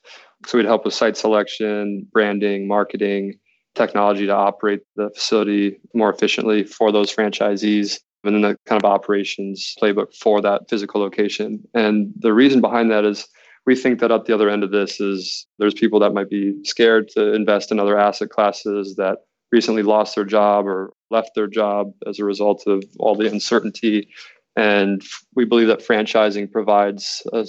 So 0.46 0.58
we'd 0.58 0.66
help 0.66 0.84
with 0.84 0.94
site 0.94 1.16
selection, 1.16 2.06
branding, 2.12 2.68
marketing, 2.68 3.38
technology 3.74 4.26
to 4.26 4.34
operate 4.34 4.80
the 4.96 5.10
facility 5.14 5.80
more 5.94 6.12
efficiently 6.12 6.64
for 6.64 6.92
those 6.92 7.14
franchisees 7.14 8.00
and 8.24 8.34
then 8.34 8.42
the 8.42 8.56
kind 8.66 8.82
of 8.82 8.90
operations 8.90 9.74
playbook 9.80 10.14
for 10.14 10.40
that 10.42 10.68
physical 10.68 11.00
location. 11.00 11.62
And 11.74 12.12
the 12.18 12.32
reason 12.32 12.60
behind 12.60 12.90
that 12.90 13.04
is 13.04 13.26
we 13.66 13.76
think 13.76 14.00
that 14.00 14.10
at 14.10 14.24
the 14.24 14.34
other 14.34 14.50
end 14.50 14.64
of 14.64 14.70
this 14.70 15.00
is 15.00 15.46
there's 15.58 15.74
people 15.74 16.00
that 16.00 16.14
might 16.14 16.30
be 16.30 16.54
scared 16.64 17.08
to 17.10 17.32
invest 17.34 17.70
in 17.70 17.78
other 17.78 17.98
asset 17.98 18.30
classes 18.30 18.96
that 18.96 19.18
recently 19.52 19.82
lost 19.82 20.14
their 20.14 20.24
job 20.24 20.66
or 20.66 20.92
left 21.10 21.30
their 21.34 21.46
job 21.46 21.92
as 22.06 22.18
a 22.18 22.24
result 22.24 22.64
of 22.66 22.84
all 22.98 23.14
the 23.14 23.30
uncertainty. 23.30 24.08
And 24.56 25.02
we 25.34 25.44
believe 25.44 25.68
that 25.68 25.86
franchising 25.86 26.50
provides 26.50 27.22
a, 27.32 27.46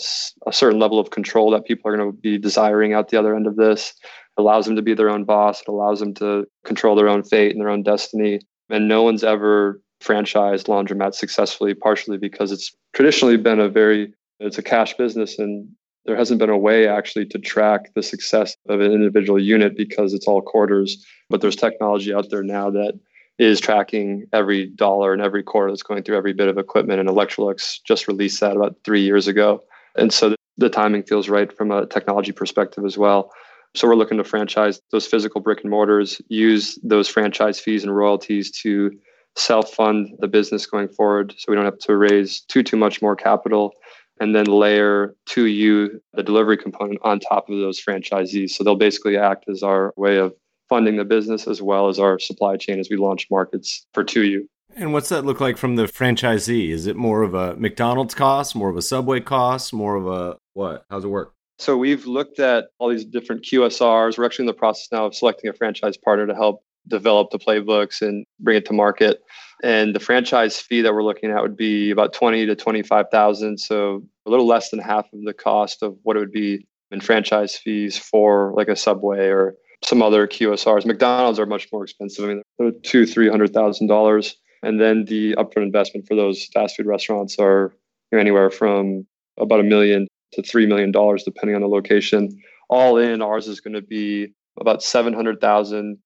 a 0.48 0.54
certain 0.54 0.80
level 0.80 1.00
of 1.00 1.10
control 1.10 1.52
that 1.52 1.66
people 1.66 1.90
are 1.92 1.98
going 1.98 2.12
to 2.12 2.18
be 2.18 2.38
desiring 2.38 2.94
at 2.94 3.10
the 3.10 3.18
other 3.18 3.36
end 3.36 3.48
of 3.48 3.56
this. 3.56 3.94
It 4.38 4.42
allows 4.42 4.66
them 4.66 4.76
to 4.76 4.82
be 4.82 4.94
their 4.94 5.10
own 5.10 5.26
boss. 5.26 5.62
It 5.62 5.68
allows 5.68 6.00
them 6.00 6.14
to 6.16 6.46
control 6.66 6.96
their 6.96 7.10
own 7.10 7.24
fate 7.24 7.52
and 7.52 7.60
their 7.60 7.70
own 7.70 7.84
destiny. 7.84 8.40
And 8.70 8.88
no 8.88 9.04
one's 9.04 9.24
ever 9.24 9.82
franchised 10.02 10.66
laundromat 10.66 11.14
successfully, 11.14 11.74
partially 11.74 12.18
because 12.18 12.52
it's 12.52 12.76
traditionally 12.94 13.38
been 13.38 13.60
a 13.60 13.70
very 13.70 14.14
it's 14.40 14.58
a 14.58 14.64
cash 14.64 14.96
business 14.96 15.38
and 15.38 15.68
there 16.06 16.16
hasn't 16.16 16.40
been 16.40 16.50
a 16.50 16.58
way 16.58 16.88
actually 16.88 17.26
to 17.28 17.38
track 17.38 17.94
the 17.94 18.02
success 18.02 18.56
of 18.68 18.82
an 18.82 18.92
individual 18.92 19.40
unit 19.40 19.78
because 19.78 20.14
it's 20.14 20.28
all 20.28 20.42
quarters. 20.42 21.06
But 21.30 21.42
there's 21.42 21.56
technology 21.56 22.14
out 22.14 22.30
there 22.32 22.44
now 22.44 22.72
that 22.72 23.00
is 23.38 23.60
tracking 23.60 24.26
every 24.34 24.68
dollar 24.68 25.14
and 25.14 25.22
every 25.22 25.44
quarter 25.44 25.72
that's 25.72 25.84
going 25.84 26.04
through 26.04 26.18
every 26.18 26.34
bit 26.34 26.48
of 26.48 26.58
equipment. 26.58 27.00
And 27.00 27.08
Electrolux 27.08 27.80
just 27.86 28.08
released 28.08 28.40
that 28.42 28.56
about 28.56 28.78
three 28.84 29.02
years 29.02 29.28
ago. 29.28 29.64
And 29.96 30.12
so 30.12 30.36
the 30.58 30.70
timing 30.70 31.04
feels 31.04 31.30
right 31.30 31.56
from 31.56 31.72
a 31.72 31.86
technology 31.86 32.32
perspective 32.32 32.84
as 32.86 32.98
well. 32.98 33.32
So 33.76 33.88
we're 33.88 33.96
looking 33.96 34.18
to 34.18 34.24
franchise 34.24 34.82
those 34.92 35.08
physical 35.08 35.40
brick 35.40 35.62
and 35.62 35.72
mortars, 35.72 36.22
use 36.28 36.78
those 36.84 37.08
franchise 37.08 37.60
fees 37.60 37.84
and 37.84 37.96
royalties 37.96 38.52
to 38.62 38.92
self-fund 39.38 40.10
the 40.20 40.28
business 40.28 40.66
going 40.66 40.90
forward 40.90 41.34
so 41.38 41.46
we 41.48 41.56
don't 41.56 41.66
have 41.66 41.80
to 41.80 41.96
raise 41.96 42.42
too 42.42 42.62
too 42.64 42.76
much 42.78 43.02
more 43.02 43.16
capital 43.16 43.74
and 44.22 44.36
then 44.36 44.46
layer 44.46 45.16
2U 45.30 46.00
the 46.14 46.24
delivery 46.24 46.56
component 46.56 47.00
on 47.04 47.20
top 47.20 47.50
of 47.50 47.58
those 47.58 47.82
franchisees. 47.82 48.52
So 48.52 48.64
they'll 48.64 48.76
basically 48.76 49.18
act 49.18 49.50
as 49.50 49.64
our 49.64 49.94
way 49.98 50.18
of 50.18 50.34
funding 50.70 50.98
the 50.98 51.04
business 51.04 51.48
as 51.48 51.62
well 51.62 51.90
as 51.90 52.00
our 52.00 52.20
supply 52.20 52.56
chain 52.56 52.80
as 52.80 52.88
we 52.90 52.98
launch 52.98 53.28
markets 53.30 53.86
for 53.94 54.06
2U. 54.06 54.42
And 54.76 54.94
what's 54.94 55.10
that 55.10 55.26
look 55.26 55.42
like 55.42 55.58
from 55.58 55.76
the 55.76 55.84
franchisee? 55.84 56.70
Is 56.70 56.86
it 56.86 56.96
more 56.96 57.24
of 57.24 57.34
a 57.34 57.56
mcdonald's 57.56 58.14
cost 58.14 58.56
more 58.56 58.70
of 58.70 58.78
a 58.78 58.82
subway 58.82 59.20
cost 59.20 59.74
more 59.74 59.96
of 59.96 60.08
a 60.08 60.38
what? 60.54 60.86
How's 60.90 61.04
it 61.04 61.10
work? 61.10 61.34
So 61.58 61.76
we've 61.76 62.06
looked 62.06 62.40
at 62.40 62.66
all 62.78 62.90
these 62.90 63.06
different 63.06 63.44
qsrs 63.44 64.18
we're 64.18 64.26
actually 64.26 64.44
in 64.44 64.48
the 64.48 64.54
process 64.54 64.88
now 64.92 65.08
of 65.08 65.16
selecting 65.16 65.50
a 65.50 65.54
franchise 65.54 65.98
partner 65.98 66.28
to 66.28 66.36
help 66.36 66.64
develop 66.88 67.30
the 67.32 67.40
playbooks 67.40 68.02
and 68.02 68.26
bring 68.40 68.58
it 68.58 68.66
to 68.66 68.74
market. 68.74 69.22
And 69.64 69.96
the 69.96 70.00
franchise 70.00 70.60
fee 70.60 70.82
that 70.82 70.94
we're 70.94 71.04
looking 71.04 71.32
at 71.32 71.42
would 71.42 71.58
be 71.58 71.92
about 71.92 72.14
twenty 72.14 72.46
to 72.46 72.56
twenty-five 72.56 73.06
thousand, 73.12 73.60
so 73.60 74.04
a 74.26 74.30
little 74.30 74.48
less 74.48 74.70
than 74.70 74.80
half 74.80 75.06
of 75.14 75.24
the 75.24 75.34
cost 75.34 75.84
of 75.84 75.96
what 76.04 76.16
it 76.16 76.20
would 76.20 76.32
be 76.32 76.66
in 76.92 77.00
franchise 77.00 77.56
fees 77.56 77.98
for 77.98 78.54
like 78.56 78.68
a 78.68 78.76
Subway 78.76 79.28
or 79.28 79.56
some 79.84 80.02
other 80.02 80.28
QSRs. 80.28 80.86
McDonald's 80.86 81.40
are 81.40 81.46
much 81.46 81.68
more 81.72 81.84
expensive. 81.84 82.26
I 82.26 82.28
mean, 82.28 82.42
they're 82.58 82.72
two, 82.72 83.06
three 83.06 83.30
hundred 83.30 83.54
thousand 83.54 83.88
dollars, 83.88 84.36
and 84.64 84.82
then 84.82 85.06
the 85.06 85.34
upfront 85.36 85.64
investment 85.64 86.08
for 86.08 86.16
those 86.16 86.46
fast 86.54 86.78
food 86.78 86.86
restaurants 86.88 87.38
are 87.40 87.74
anywhere 88.14 88.50
from 88.50 89.06
about 89.40 89.60
a 89.60 89.64
million 89.64 90.08
to 90.34 90.42
three 90.44 90.66
million 90.66 90.92
dollars, 90.92 91.24
depending 91.24 91.56
on 91.56 91.62
the 91.62 91.68
location. 91.68 92.30
All 92.70 92.98
in, 92.98 93.22
ours 93.22 93.48
is 93.48 93.60
going 93.60 93.74
to 93.74 93.82
be 93.82 94.34
about 94.60 94.82
seven 94.84 95.14
hundred 95.14 95.40
thousand 95.40 95.98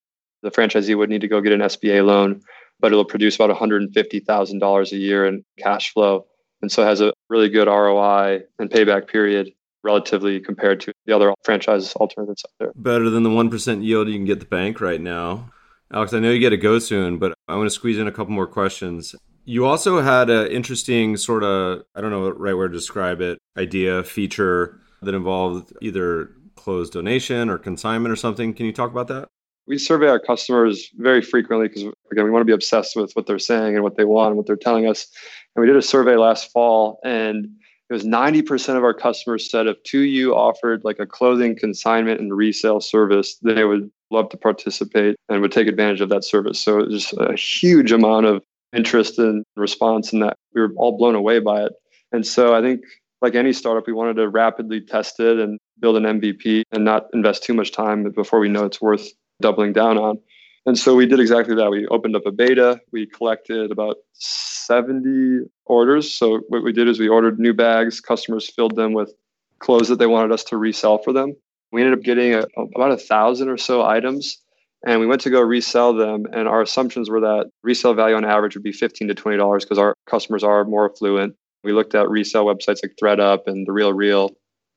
the 0.46 0.52
franchisee 0.52 0.96
would 0.96 1.10
need 1.10 1.22
to 1.22 1.28
go 1.28 1.42
get 1.42 1.54
an 1.54 1.62
SBA 1.62 2.06
loan, 2.06 2.42
but 2.80 2.92
it'll 2.92 3.04
produce 3.04 3.36
about 3.36 3.50
$150,000 3.50 4.92
a 4.92 4.96
year 4.96 5.26
in 5.26 5.44
cash 5.58 5.92
flow. 5.92 6.28
And 6.62 6.72
so 6.72 6.86
has 6.86 7.02
a 7.02 7.14
really 7.30 7.50
good 7.50 7.68
ROI 7.68 8.44
and 8.60 8.70
payback 8.70 9.08
period 9.08 9.52
relatively 9.84 10.40
compared 10.40 10.82
to 10.82 10.94
the 11.06 11.16
other 11.16 11.34
franchise 11.44 11.94
alternatives 11.96 12.44
out 12.46 12.52
there. 12.60 12.72
Better 12.76 13.10
than 13.10 13.24
the 13.24 13.30
1% 13.30 13.84
yield 13.84 14.08
you 14.08 14.14
can 14.14 14.26
get 14.26 14.40
the 14.40 14.46
bank 14.46 14.80
right 14.80 15.02
now. 15.02 15.52
Alex, 15.92 16.14
I 16.14 16.20
know 16.20 16.32
you 16.32 16.40
get 16.40 16.52
to 16.52 16.58
go 16.58 16.80
soon, 16.80 17.18
but 17.18 17.34
I 17.48 17.56
want 17.56 17.68
to 17.68 17.72
squeeze 17.72 17.98
in 17.98 18.08
a 18.08 18.12
couple 18.12 18.34
more 18.34 18.48
questions. 18.48 19.16
You 19.46 19.66
also 19.66 20.02
had 20.02 20.30
an 20.30 20.48
interesting 20.48 21.18
sort 21.18 21.44
of, 21.44 21.84
I 21.96 22.02
don't 22.02 22.12
know 22.12 22.30
right 22.30 22.56
word 22.56 22.72
to 22.72 22.78
describe 22.78 23.22
it, 23.22 23.40
idea, 23.58 24.04
feature 24.04 24.80
that 25.02 25.14
involved 25.14 25.74
either 25.82 26.32
closed 26.56 26.94
donation 26.94 27.50
or 27.50 27.58
consignment 27.58 28.12
or 28.12 28.16
something. 28.16 28.54
Can 28.54 28.66
you 28.66 28.74
talk 28.74 28.92
about 28.92 29.08
that? 29.08 29.28
We 29.68 29.78
survey 29.78 30.08
our 30.08 30.20
customers 30.20 30.90
very 30.98 31.22
frequently 31.22 31.68
because 31.68 31.84
again 32.12 32.26
we 32.26 32.32
want 32.32 32.42
to 32.42 32.46
be 32.46 32.54
obsessed 32.54 32.96
with 32.96 33.14
what 33.14 33.26
they're 33.26 33.40
saying 33.40 33.76
and 33.76 33.84
what 33.84 33.98
they 33.98 34.06
want 34.06 34.30
and 34.30 34.38
what 34.38 34.46
they're 34.46 34.56
telling 34.56 34.88
us. 34.88 35.08
And 35.56 35.62
we 35.62 35.68
did 35.68 35.76
a 35.76 35.82
survey 35.82 36.16
last 36.16 36.52
fall 36.52 37.00
and 37.04 37.48
it 37.88 37.94
was 37.94 38.04
90% 38.04 38.78
of 38.78 38.84
our 38.84 38.96
customers 38.96 39.50
said 39.50 39.68
if 39.68 39.78
2U 39.84 40.34
offered 40.34 40.84
like 40.84 40.98
a 41.00 41.06
clothing 41.06 41.56
consignment 41.56 42.20
and 42.20 42.36
resale 42.36 42.82
service 42.82 43.36
they 43.44 43.64
would 43.64 43.92
love 44.12 44.30
to 44.30 44.38
participate 44.38 45.16
and 45.30 45.42
would 45.42 45.52
take 45.52 45.68
advantage 45.68 46.02
of 46.02 46.10
that 46.10 46.24
service. 46.24 46.60
So 46.62 46.80
it 46.80 46.90
was 46.90 47.14
a 47.14 47.36
huge 47.36 47.92
amount 47.92 48.28
of 48.28 48.44
interest 48.76 49.18
and 49.18 49.44
response 49.56 50.14
and 50.14 50.22
that. 50.22 50.36
We 50.54 50.62
were 50.62 50.72
all 50.76 50.98
blown 50.98 51.16
away 51.16 51.40
by 51.40 51.64
it. 51.64 51.74
And 52.12 52.26
so 52.26 52.56
i 52.56 52.62
think 52.62 52.82
like 53.22 53.36
any 53.36 53.54
startup 53.54 53.88
we 53.88 53.94
wanted 53.94 54.16
to 54.16 54.30
rapidly 54.30 54.82
test 54.82 55.20
it 55.20 55.40
and 55.40 55.60
build 55.80 55.98
an 55.98 56.04
mvp 56.04 56.64
and 56.72 56.86
not 56.86 57.08
invest 57.14 57.44
too 57.44 57.54
much 57.54 57.72
time 57.72 58.10
before 58.12 58.40
we 58.40 58.50
know 58.50 58.66
it's 58.66 58.82
worth 58.82 59.12
doubling 59.42 59.74
down 59.74 59.98
on. 59.98 60.20
And 60.66 60.78
so 60.78 60.96
we 60.96 61.06
did 61.06 61.20
exactly 61.20 61.56
that. 61.56 61.70
We 61.70 61.86
opened 61.88 62.16
up 62.16 62.26
a 62.26 62.32
beta. 62.32 62.80
We 62.92 63.06
collected 63.06 63.72
about 63.72 63.98
70 64.14 65.42
orders. 65.66 66.12
So 66.12 66.42
what 66.48 66.64
we 66.64 66.74
did 66.74 66.88
is 66.88 67.00
we 67.00 67.08
ordered 67.08 67.40
new 67.40 67.54
bags. 67.54 68.02
Customers 68.02 68.50
filled 68.50 68.76
them 68.76 68.94
with 68.94 69.14
clothes 69.60 69.90
that 69.90 70.00
they 70.00 70.08
wanted 70.08 70.32
us 70.32 70.44
to 70.46 70.58
resell 70.58 70.98
for 70.98 71.14
them. 71.14 71.36
We 71.72 71.82
ended 71.82 72.00
up 72.00 72.04
getting 72.04 72.34
a, 72.34 72.46
about 72.58 72.92
a 72.92 72.98
thousand 72.98 73.50
or 73.50 73.58
so 73.58 73.84
items, 73.84 74.42
and 74.88 75.00
we 75.00 75.08
went 75.08 75.22
to 75.22 75.30
go 75.30 75.42
resell 75.42 75.94
them. 75.94 76.26
And 76.32 76.48
our 76.48 76.62
assumptions 76.62 77.10
were 77.10 77.22
that 77.22 77.50
resale 77.64 77.94
value 77.94 78.16
on 78.16 78.26
average 78.26 78.56
would 78.56 78.64
be 78.64 78.72
15 78.72 79.08
to 79.08 79.14
20 79.14 79.38
dollars 79.38 79.66
because 79.66 79.78
our 79.78 79.94
customers 80.08 80.44
are 80.44 80.66
more 80.66 80.90
affluent. 80.90 81.36
We 81.64 81.74
looked 81.74 81.96
at 81.96 82.10
resale 82.10 82.46
websites 82.46 82.80
like 82.84 82.96
thredUP 83.02 83.48
and 83.48 83.68
The 83.68 83.72
RealReal, 83.72 84.32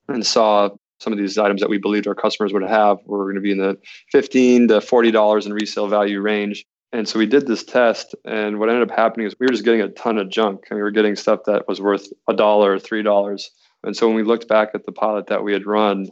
and 0.08 0.26
saw 0.26 0.70
some 1.00 1.12
of 1.12 1.18
these 1.18 1.38
items 1.38 1.60
that 1.60 1.70
we 1.70 1.78
believed 1.78 2.06
our 2.06 2.14
customers 2.14 2.52
would 2.52 2.62
have 2.62 2.98
were 3.04 3.24
going 3.24 3.34
to 3.36 3.40
be 3.40 3.52
in 3.52 3.58
the 3.58 3.78
15 4.12 4.68
to 4.68 4.80
40 4.80 5.10
dollars 5.10 5.46
in 5.46 5.52
resale 5.52 5.88
value 5.88 6.20
range 6.20 6.64
and 6.92 7.06
so 7.06 7.18
we 7.18 7.26
did 7.26 7.46
this 7.46 7.64
test 7.64 8.14
and 8.24 8.58
what 8.58 8.68
ended 8.68 8.90
up 8.90 8.96
happening 8.96 9.26
is 9.26 9.34
we 9.38 9.46
were 9.46 9.52
just 9.52 9.64
getting 9.64 9.80
a 9.80 9.88
ton 9.88 10.18
of 10.18 10.30
junk 10.30 10.64
and 10.70 10.76
we 10.76 10.82
were 10.82 10.90
getting 10.90 11.16
stuff 11.16 11.40
that 11.46 11.66
was 11.68 11.80
worth 11.80 12.08
a 12.28 12.34
dollar 12.34 12.78
three 12.78 13.02
dollars 13.02 13.50
and 13.84 13.96
so 13.96 14.06
when 14.06 14.16
we 14.16 14.22
looked 14.22 14.48
back 14.48 14.70
at 14.74 14.84
the 14.86 14.92
pilot 14.92 15.26
that 15.26 15.44
we 15.44 15.52
had 15.52 15.66
run 15.66 16.08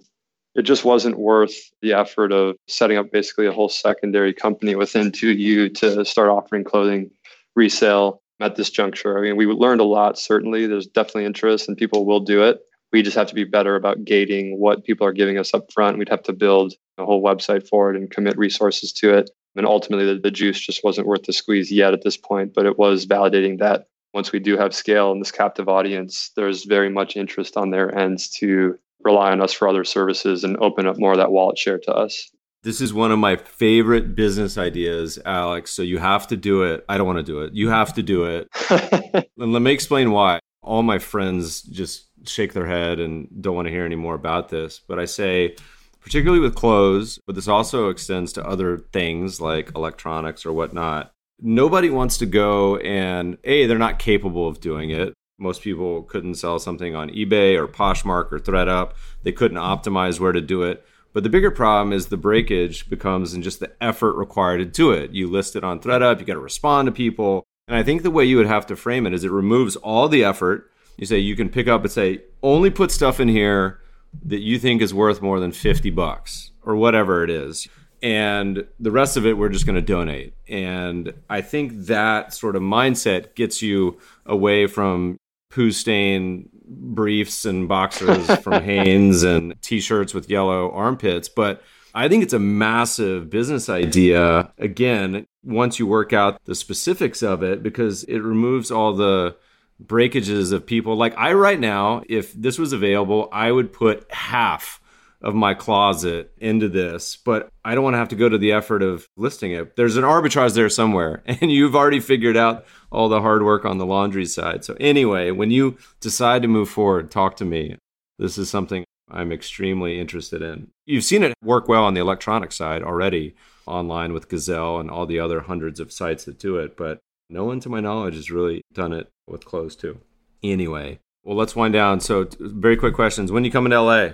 it 0.54 0.62
just 0.62 0.84
wasn't 0.84 1.18
worth 1.18 1.54
the 1.82 1.92
effort 1.92 2.32
of 2.32 2.56
setting 2.66 2.96
up 2.96 3.12
basically 3.12 3.46
a 3.46 3.52
whole 3.52 3.68
secondary 3.68 4.32
company 4.32 4.74
within 4.74 5.12
2U 5.12 5.74
to 5.74 6.02
start 6.04 6.30
offering 6.30 6.64
clothing 6.64 7.10
resale 7.54 8.22
at 8.40 8.56
this 8.56 8.70
juncture. 8.70 9.18
I 9.18 9.22
mean, 9.22 9.36
we 9.36 9.44
learned 9.46 9.82
a 9.82 9.84
lot, 9.84 10.18
certainly. 10.18 10.66
There's 10.66 10.86
definitely 10.86 11.26
interest 11.26 11.68
and 11.68 11.76
people 11.76 12.06
will 12.06 12.20
do 12.20 12.42
it 12.42 12.60
we 12.92 13.02
just 13.02 13.16
have 13.16 13.26
to 13.28 13.34
be 13.34 13.44
better 13.44 13.76
about 13.76 14.04
gating 14.04 14.58
what 14.58 14.84
people 14.84 15.06
are 15.06 15.12
giving 15.12 15.38
us 15.38 15.52
up 15.54 15.72
front. 15.72 15.98
We'd 15.98 16.08
have 16.08 16.22
to 16.24 16.32
build 16.32 16.74
a 16.98 17.04
whole 17.04 17.22
website 17.22 17.68
for 17.68 17.90
it 17.90 17.96
and 17.96 18.10
commit 18.10 18.38
resources 18.38 18.92
to 18.94 19.16
it. 19.16 19.30
And 19.56 19.66
ultimately, 19.66 20.06
the, 20.06 20.20
the 20.20 20.30
juice 20.30 20.60
just 20.60 20.84
wasn't 20.84 21.06
worth 21.06 21.24
the 21.24 21.32
squeeze 21.32 21.72
yet 21.72 21.94
at 21.94 22.02
this 22.02 22.16
point, 22.16 22.52
but 22.54 22.66
it 22.66 22.78
was 22.78 23.06
validating 23.06 23.58
that 23.58 23.86
once 24.14 24.32
we 24.32 24.38
do 24.38 24.56
have 24.56 24.74
scale 24.74 25.12
in 25.12 25.18
this 25.18 25.32
captive 25.32 25.68
audience, 25.68 26.30
there's 26.36 26.64
very 26.64 26.88
much 26.88 27.16
interest 27.16 27.56
on 27.56 27.70
their 27.70 27.96
ends 27.96 28.30
to 28.30 28.78
rely 29.02 29.30
on 29.30 29.40
us 29.40 29.52
for 29.52 29.68
other 29.68 29.84
services 29.84 30.44
and 30.44 30.56
open 30.58 30.86
up 30.86 30.98
more 30.98 31.12
of 31.12 31.18
that 31.18 31.32
wallet 31.32 31.58
share 31.58 31.78
to 31.78 31.92
us. 31.92 32.30
This 32.62 32.80
is 32.80 32.92
one 32.92 33.12
of 33.12 33.18
my 33.18 33.36
favorite 33.36 34.16
business 34.16 34.58
ideas, 34.58 35.18
Alex. 35.24 35.70
So 35.70 35.82
you 35.82 35.98
have 35.98 36.26
to 36.28 36.36
do 36.36 36.62
it. 36.62 36.84
I 36.88 36.98
don't 36.98 37.06
want 37.06 37.18
to 37.18 37.22
do 37.22 37.42
it. 37.42 37.54
You 37.54 37.68
have 37.68 37.94
to 37.94 38.02
do 38.02 38.24
it. 38.24 38.48
and 39.38 39.52
let 39.52 39.62
me 39.62 39.70
explain 39.70 40.10
why. 40.10 40.40
All 40.62 40.82
my 40.82 40.98
friends 40.98 41.62
just 41.62 42.05
shake 42.28 42.52
their 42.52 42.66
head 42.66 43.00
and 43.00 43.28
don't 43.40 43.54
want 43.54 43.66
to 43.66 43.72
hear 43.72 43.84
any 43.84 43.96
more 43.96 44.14
about 44.14 44.48
this. 44.48 44.80
But 44.86 44.98
I 44.98 45.04
say, 45.04 45.56
particularly 46.00 46.40
with 46.40 46.54
clothes, 46.54 47.18
but 47.26 47.34
this 47.34 47.48
also 47.48 47.88
extends 47.88 48.32
to 48.34 48.46
other 48.46 48.78
things 48.78 49.40
like 49.40 49.72
electronics 49.74 50.46
or 50.46 50.52
whatnot. 50.52 51.12
Nobody 51.40 51.90
wants 51.90 52.18
to 52.18 52.26
go 52.26 52.76
and, 52.78 53.36
A, 53.44 53.66
they're 53.66 53.78
not 53.78 53.98
capable 53.98 54.48
of 54.48 54.60
doing 54.60 54.90
it. 54.90 55.12
Most 55.38 55.60
people 55.62 56.02
couldn't 56.02 56.36
sell 56.36 56.58
something 56.58 56.94
on 56.94 57.10
eBay 57.10 57.58
or 57.58 57.68
Poshmark 57.68 58.32
or 58.32 58.38
thredUP. 58.38 58.92
They 59.22 59.32
couldn't 59.32 59.58
optimize 59.58 60.18
where 60.18 60.32
to 60.32 60.40
do 60.40 60.62
it. 60.62 60.84
But 61.12 61.22
the 61.22 61.30
bigger 61.30 61.50
problem 61.50 61.92
is 61.92 62.06
the 62.06 62.16
breakage 62.16 62.88
becomes 62.88 63.34
in 63.34 63.42
just 63.42 63.60
the 63.60 63.72
effort 63.80 64.16
required 64.16 64.58
to 64.58 64.64
do 64.64 64.92
it. 64.92 65.12
You 65.12 65.28
list 65.28 65.56
it 65.56 65.64
on 65.64 65.80
thredUP, 65.80 66.20
you 66.20 66.26
got 66.26 66.34
to 66.34 66.40
respond 66.40 66.86
to 66.86 66.92
people. 66.92 67.42
And 67.68 67.76
I 67.76 67.82
think 67.82 68.02
the 68.02 68.10
way 68.10 68.24
you 68.24 68.36
would 68.36 68.46
have 68.46 68.66
to 68.66 68.76
frame 68.76 69.06
it 69.06 69.12
is 69.12 69.24
it 69.24 69.30
removes 69.30 69.76
all 69.76 70.08
the 70.08 70.24
effort. 70.24 70.70
You 70.96 71.06
say 71.06 71.18
you 71.18 71.36
can 71.36 71.48
pick 71.48 71.68
up 71.68 71.82
and 71.82 71.90
say, 71.90 72.22
only 72.42 72.70
put 72.70 72.90
stuff 72.90 73.20
in 73.20 73.28
here 73.28 73.80
that 74.24 74.40
you 74.40 74.58
think 74.58 74.80
is 74.82 74.94
worth 74.94 75.20
more 75.20 75.40
than 75.40 75.52
50 75.52 75.90
bucks 75.90 76.50
or 76.64 76.76
whatever 76.76 77.22
it 77.22 77.30
is. 77.30 77.68
And 78.02 78.66
the 78.78 78.90
rest 78.90 79.16
of 79.16 79.26
it, 79.26 79.38
we're 79.38 79.48
just 79.48 79.66
going 79.66 79.76
to 79.76 79.82
donate. 79.82 80.34
And 80.48 81.12
I 81.28 81.40
think 81.40 81.86
that 81.86 82.32
sort 82.34 82.56
of 82.56 82.62
mindset 82.62 83.34
gets 83.34 83.62
you 83.62 83.98
away 84.24 84.66
from 84.66 85.18
poo 85.50 85.70
stain 85.70 86.48
briefs 86.66 87.44
and 87.44 87.68
boxers 87.68 88.26
from 88.42 88.62
Hanes 88.62 89.22
and 89.22 89.60
t-shirts 89.62 90.12
with 90.14 90.28
yellow 90.28 90.70
armpits, 90.72 91.28
but 91.28 91.62
I 91.94 92.08
think 92.08 92.22
it's 92.22 92.34
a 92.34 92.38
massive 92.38 93.30
business 93.30 93.70
idea. 93.70 94.52
Again, 94.58 95.26
once 95.42 95.78
you 95.78 95.86
work 95.86 96.12
out 96.12 96.44
the 96.44 96.54
specifics 96.54 97.22
of 97.22 97.42
it, 97.42 97.62
because 97.62 98.04
it 98.04 98.18
removes 98.18 98.70
all 98.70 98.92
the 98.92 99.34
breakages 99.78 100.52
of 100.52 100.66
people. 100.66 100.96
Like 100.96 101.16
I, 101.16 101.32
right 101.32 101.60
now, 101.60 102.02
if 102.08 102.32
this 102.32 102.58
was 102.58 102.72
available, 102.72 103.28
I 103.32 103.52
would 103.52 103.72
put 103.72 104.10
half 104.10 104.80
of 105.22 105.34
my 105.34 105.54
closet 105.54 106.32
into 106.38 106.68
this, 106.68 107.16
but 107.16 107.48
I 107.64 107.74
don't 107.74 107.84
want 107.84 107.94
to 107.94 107.98
have 107.98 108.10
to 108.10 108.16
go 108.16 108.28
to 108.28 108.38
the 108.38 108.52
effort 108.52 108.82
of 108.82 109.06
listing 109.16 109.52
it. 109.52 109.74
There's 109.76 109.96
an 109.96 110.04
arbitrage 110.04 110.54
there 110.54 110.68
somewhere, 110.68 111.22
and 111.26 111.50
you've 111.50 111.76
already 111.76 112.00
figured 112.00 112.36
out 112.36 112.66
all 112.90 113.08
the 113.08 113.20
hard 113.20 113.42
work 113.42 113.64
on 113.64 113.78
the 113.78 113.86
laundry 113.86 114.26
side. 114.26 114.64
So, 114.64 114.76
anyway, 114.78 115.30
when 115.30 115.50
you 115.50 115.78
decide 116.00 116.42
to 116.42 116.48
move 116.48 116.68
forward, 116.68 117.10
talk 117.10 117.36
to 117.36 117.44
me. 117.44 117.76
This 118.18 118.38
is 118.38 118.48
something 118.48 118.84
I'm 119.10 119.32
extremely 119.32 120.00
interested 120.00 120.42
in. 120.42 120.68
You've 120.86 121.04
seen 121.04 121.22
it 121.22 121.34
work 121.42 121.68
well 121.68 121.84
on 121.84 121.94
the 121.94 122.00
electronic 122.00 122.52
side 122.52 122.82
already 122.82 123.34
online 123.66 124.12
with 124.12 124.28
Gazelle 124.28 124.78
and 124.78 124.90
all 124.90 125.06
the 125.06 125.20
other 125.20 125.40
hundreds 125.40 125.80
of 125.80 125.92
sites 125.92 126.24
that 126.24 126.38
do 126.38 126.56
it, 126.56 126.76
but 126.76 127.00
no 127.28 127.44
one 127.44 127.60
to 127.60 127.68
my 127.68 127.80
knowledge 127.80 128.14
has 128.14 128.30
really 128.30 128.62
done 128.72 128.92
it 128.92 129.10
with 129.26 129.44
clothes 129.44 129.76
too. 129.76 130.00
Anyway, 130.42 131.00
well, 131.24 131.36
let's 131.36 131.56
wind 131.56 131.72
down. 131.72 132.00
So, 132.00 132.28
very 132.38 132.76
quick 132.76 132.94
questions. 132.94 133.32
When 133.32 133.44
you 133.44 133.50
coming 133.50 133.70
to 133.70 133.80
LA? 133.80 134.08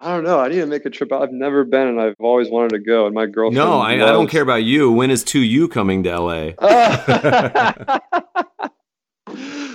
I 0.00 0.14
don't 0.14 0.22
know. 0.22 0.38
I 0.38 0.48
need 0.48 0.56
to 0.56 0.66
make 0.66 0.84
a 0.84 0.90
trip. 0.90 1.12
I've 1.12 1.32
never 1.32 1.64
been, 1.64 1.88
and 1.88 2.00
I've 2.00 2.14
always 2.20 2.50
wanted 2.50 2.70
to 2.70 2.78
go. 2.78 3.06
And 3.06 3.14
my 3.14 3.26
girlfriend. 3.26 3.56
No, 3.56 3.80
I, 3.80 3.94
I 3.94 4.12
don't 4.12 4.28
care 4.28 4.42
about 4.42 4.64
you. 4.64 4.92
When 4.92 5.10
is 5.10 5.24
2U 5.24 5.70
coming 5.70 6.04
to 6.04 6.20
LA? 6.20 6.50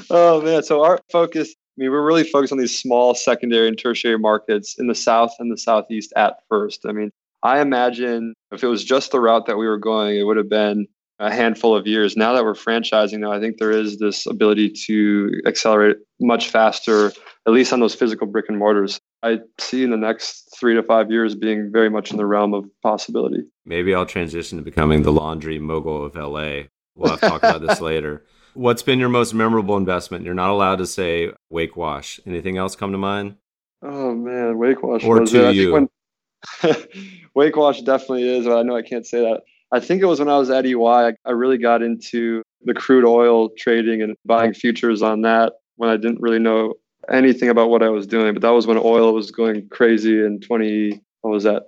oh 0.09 0.41
man! 0.41 0.63
So 0.63 0.83
our 0.83 0.99
focus. 1.11 1.49
I 1.49 1.81
mean, 1.81 1.89
we're 1.89 2.05
really 2.05 2.23
focused 2.23 2.53
on 2.53 2.59
these 2.59 2.77
small 2.77 3.15
secondary 3.15 3.67
and 3.67 3.77
tertiary 3.77 4.19
markets 4.19 4.75
in 4.77 4.85
the 4.85 4.93
south 4.93 5.33
and 5.39 5.51
the 5.51 5.57
southeast 5.57 6.13
at 6.15 6.35
first. 6.47 6.85
I 6.85 6.91
mean, 6.91 7.09
I 7.41 7.61
imagine 7.61 8.35
if 8.51 8.63
it 8.63 8.67
was 8.67 8.85
just 8.85 9.11
the 9.11 9.19
route 9.19 9.47
that 9.47 9.57
we 9.57 9.65
were 9.65 9.79
going, 9.79 10.15
it 10.15 10.23
would 10.23 10.37
have 10.37 10.49
been 10.49 10.85
a 11.23 11.33
handful 11.33 11.73
of 11.75 11.87
years. 11.87 12.17
Now 12.17 12.33
that 12.33 12.43
we're 12.43 12.53
franchising, 12.53 13.21
though, 13.21 13.31
I 13.31 13.39
think 13.39 13.57
there 13.57 13.71
is 13.71 13.97
this 13.97 14.25
ability 14.25 14.69
to 14.87 15.41
accelerate 15.45 15.97
much 16.19 16.49
faster, 16.49 17.13
at 17.47 17.53
least 17.53 17.71
on 17.71 17.79
those 17.79 17.95
physical 17.95 18.27
brick 18.27 18.45
and 18.49 18.59
mortars. 18.59 18.99
I 19.23 19.39
see 19.57 19.83
in 19.85 19.89
the 19.89 19.97
next 19.97 20.53
three 20.59 20.75
to 20.75 20.83
five 20.83 21.09
years 21.09 21.33
being 21.33 21.71
very 21.71 21.89
much 21.89 22.11
in 22.11 22.17
the 22.17 22.25
realm 22.25 22.53
of 22.53 22.65
possibility. 22.81 23.43
Maybe 23.65 23.95
I'll 23.95 24.05
transition 24.05 24.57
to 24.57 24.63
becoming 24.63 25.03
the 25.03 25.13
laundry 25.13 25.59
mogul 25.59 26.05
of 26.05 26.15
LA. 26.15 26.63
We'll 26.95 27.11
have 27.11 27.21
to 27.21 27.29
talk 27.29 27.43
about 27.43 27.61
this 27.61 27.79
later. 27.81 28.25
What's 28.53 28.83
been 28.83 28.99
your 28.99 29.09
most 29.09 29.33
memorable 29.33 29.77
investment? 29.77 30.25
You're 30.25 30.33
not 30.33 30.49
allowed 30.49 30.75
to 30.75 30.85
say 30.85 31.31
Wake 31.49 31.77
Wash. 31.77 32.19
Anything 32.27 32.57
else 32.57 32.75
come 32.75 32.91
to 32.91 32.97
mind? 32.97 33.35
Oh 33.81 34.13
man, 34.13 34.57
Wake 34.57 34.83
Wash. 34.83 35.05
Or 35.05 35.19
2U. 35.19 35.71
When, 35.71 36.75
Wake 37.33 37.55
Wash 37.55 37.81
definitely 37.81 38.27
is, 38.27 38.45
but 38.45 38.57
I 38.57 38.63
know 38.63 38.75
I 38.75 38.81
can't 38.81 39.07
say 39.07 39.21
that. 39.21 39.43
I 39.73 39.79
think 39.79 40.03
it 40.03 40.05
was 40.05 40.19
when 40.19 40.29
I 40.29 40.37
was 40.37 40.51
at 40.51 40.67
EY, 40.67 40.75
I, 40.77 41.13
I 41.25 41.31
really 41.31 41.57
got 41.57 41.81
into 41.81 42.43
the 42.61 42.75
crude 42.75 43.05
oil 43.05 43.49
trading 43.57 44.03
and 44.03 44.15
buying 44.23 44.53
futures 44.53 45.01
on 45.01 45.23
that 45.23 45.53
when 45.77 45.89
I 45.89 45.97
didn't 45.97 46.21
really 46.21 46.37
know 46.37 46.75
anything 47.11 47.49
about 47.49 47.71
what 47.71 47.81
I 47.81 47.89
was 47.89 48.05
doing. 48.05 48.33
But 48.33 48.43
that 48.43 48.51
was 48.51 48.67
when 48.67 48.77
oil 48.77 49.13
was 49.13 49.31
going 49.31 49.67
crazy 49.69 50.23
in 50.23 50.39
20, 50.41 51.01
what 51.21 51.31
was 51.31 51.43
that, 51.43 51.63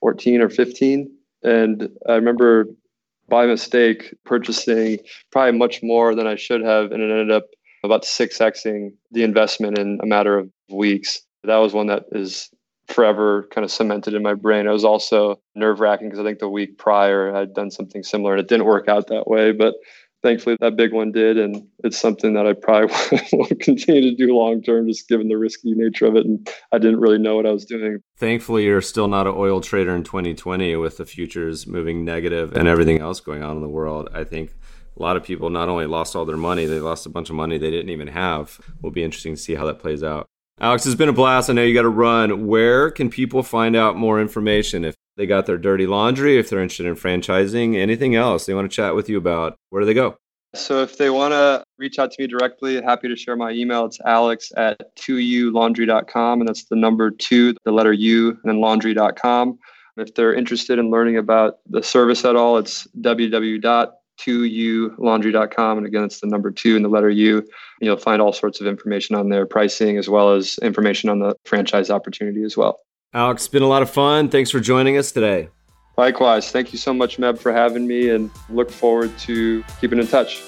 14 0.00 0.42
or 0.42 0.50
15? 0.50 1.10
And 1.42 1.88
I 2.06 2.12
remember 2.12 2.66
by 3.28 3.46
mistake 3.46 4.14
purchasing 4.26 4.98
probably 5.32 5.58
much 5.58 5.82
more 5.82 6.14
than 6.14 6.26
I 6.26 6.36
should 6.36 6.62
have. 6.62 6.92
And 6.92 7.02
it 7.02 7.10
ended 7.10 7.30
up 7.30 7.46
about 7.82 8.02
6xing 8.02 8.90
the 9.12 9.24
investment 9.24 9.78
in 9.78 9.98
a 10.02 10.06
matter 10.06 10.38
of 10.38 10.50
weeks. 10.68 11.22
That 11.44 11.56
was 11.56 11.72
one 11.72 11.86
that 11.86 12.04
is 12.12 12.50
forever 12.88 13.48
kind 13.50 13.64
of 13.64 13.70
cemented 13.70 14.14
in 14.14 14.22
my 14.22 14.34
brain. 14.34 14.66
It 14.66 14.72
was 14.72 14.84
also 14.84 15.40
nerve 15.54 15.80
wracking 15.80 16.08
because 16.08 16.20
I 16.20 16.24
think 16.24 16.38
the 16.38 16.48
week 16.48 16.78
prior 16.78 17.34
I'd 17.34 17.54
done 17.54 17.70
something 17.70 18.02
similar 18.02 18.32
and 18.32 18.40
it 18.40 18.48
didn't 18.48 18.66
work 18.66 18.88
out 18.88 19.08
that 19.08 19.26
way. 19.26 19.52
But 19.52 19.74
thankfully 20.22 20.56
that 20.60 20.76
big 20.76 20.92
one 20.92 21.12
did. 21.12 21.38
And 21.38 21.66
it's 21.84 21.98
something 21.98 22.34
that 22.34 22.46
I 22.46 22.52
probably 22.52 23.20
will 23.32 23.46
continue 23.60 24.02
to 24.02 24.14
do 24.14 24.36
long 24.36 24.62
term, 24.62 24.88
just 24.88 25.08
given 25.08 25.28
the 25.28 25.36
risky 25.36 25.72
nature 25.72 26.06
of 26.06 26.16
it. 26.16 26.26
And 26.26 26.48
I 26.72 26.78
didn't 26.78 27.00
really 27.00 27.18
know 27.18 27.36
what 27.36 27.46
I 27.46 27.52
was 27.52 27.64
doing. 27.64 27.98
Thankfully, 28.16 28.64
you're 28.64 28.80
still 28.80 29.08
not 29.08 29.26
an 29.26 29.34
oil 29.36 29.60
trader 29.60 29.94
in 29.94 30.04
2020 30.04 30.76
with 30.76 30.98
the 30.98 31.04
futures 31.04 31.66
moving 31.66 32.04
negative 32.04 32.56
and 32.56 32.68
everything 32.68 33.00
else 33.00 33.20
going 33.20 33.42
on 33.42 33.56
in 33.56 33.62
the 33.62 33.68
world. 33.68 34.08
I 34.12 34.24
think 34.24 34.54
a 34.98 35.02
lot 35.02 35.16
of 35.16 35.24
people 35.24 35.50
not 35.50 35.68
only 35.68 35.86
lost 35.86 36.16
all 36.16 36.24
their 36.24 36.36
money, 36.36 36.66
they 36.66 36.80
lost 36.80 37.06
a 37.06 37.10
bunch 37.10 37.30
of 37.30 37.36
money 37.36 37.58
they 37.58 37.70
didn't 37.70 37.90
even 37.90 38.08
have. 38.08 38.60
Will 38.80 38.90
be 38.90 39.04
interesting 39.04 39.34
to 39.34 39.40
see 39.40 39.54
how 39.54 39.66
that 39.66 39.78
plays 39.78 40.02
out. 40.02 40.26
Alex, 40.58 40.86
it's 40.86 40.94
been 40.94 41.10
a 41.10 41.12
blast. 41.12 41.50
I 41.50 41.52
know 41.52 41.62
you 41.62 41.74
got 41.74 41.82
to 41.82 41.90
run. 41.90 42.46
Where 42.46 42.90
can 42.90 43.10
people 43.10 43.42
find 43.42 43.76
out 43.76 43.94
more 43.96 44.18
information 44.18 44.86
if 44.86 44.94
they 45.18 45.26
got 45.26 45.44
their 45.44 45.58
dirty 45.58 45.86
laundry, 45.86 46.38
if 46.38 46.48
they're 46.48 46.62
interested 46.62 46.86
in 46.86 46.94
franchising, 46.94 47.76
anything 47.76 48.14
else 48.14 48.46
they 48.46 48.54
want 48.54 48.70
to 48.70 48.74
chat 48.74 48.94
with 48.94 49.10
you 49.10 49.18
about? 49.18 49.56
Where 49.68 49.80
do 49.80 49.86
they 49.86 49.92
go? 49.92 50.16
So 50.54 50.82
if 50.82 50.96
they 50.96 51.10
want 51.10 51.32
to 51.32 51.62
reach 51.78 51.98
out 51.98 52.10
to 52.12 52.22
me 52.22 52.26
directly, 52.26 52.80
happy 52.80 53.06
to 53.06 53.16
share 53.16 53.36
my 53.36 53.50
email. 53.50 53.84
It's 53.84 54.00
alex 54.06 54.50
at 54.56 54.96
2ulaundry.com, 54.96 56.40
and 56.40 56.48
that's 56.48 56.64
the 56.64 56.76
number 56.76 57.10
two, 57.10 57.54
the 57.66 57.72
letter 57.72 57.92
U, 57.92 58.30
and 58.30 58.40
then 58.44 58.60
laundry.com. 58.62 59.58
If 59.98 60.14
they're 60.14 60.32
interested 60.32 60.78
in 60.78 60.90
learning 60.90 61.18
about 61.18 61.58
the 61.68 61.82
service 61.82 62.24
at 62.24 62.34
all, 62.34 62.56
it's 62.56 62.86
www 63.02 63.92
2ulaundry.com. 64.18 65.78
And 65.78 65.86
again, 65.86 66.04
it's 66.04 66.20
the 66.20 66.26
number 66.26 66.50
two 66.50 66.76
and 66.76 66.84
the 66.84 66.88
letter 66.88 67.10
U. 67.10 67.46
You'll 67.80 67.96
find 67.96 68.20
all 68.22 68.32
sorts 68.32 68.60
of 68.60 68.66
information 68.66 69.16
on 69.16 69.28
their 69.28 69.46
pricing 69.46 69.98
as 69.98 70.08
well 70.08 70.34
as 70.34 70.58
information 70.62 71.10
on 71.10 71.18
the 71.18 71.34
franchise 71.44 71.90
opportunity 71.90 72.42
as 72.42 72.56
well. 72.56 72.80
Alex, 73.14 73.42
it's 73.42 73.48
been 73.48 73.62
a 73.62 73.68
lot 73.68 73.82
of 73.82 73.90
fun. 73.90 74.28
Thanks 74.28 74.50
for 74.50 74.60
joining 74.60 74.96
us 74.98 75.12
today. 75.12 75.48
Likewise. 75.96 76.50
Thank 76.50 76.72
you 76.72 76.78
so 76.78 76.92
much, 76.92 77.16
Meb, 77.16 77.38
for 77.38 77.52
having 77.52 77.86
me 77.86 78.10
and 78.10 78.30
look 78.50 78.70
forward 78.70 79.16
to 79.20 79.64
keeping 79.80 79.98
in 79.98 80.06
touch. 80.06 80.42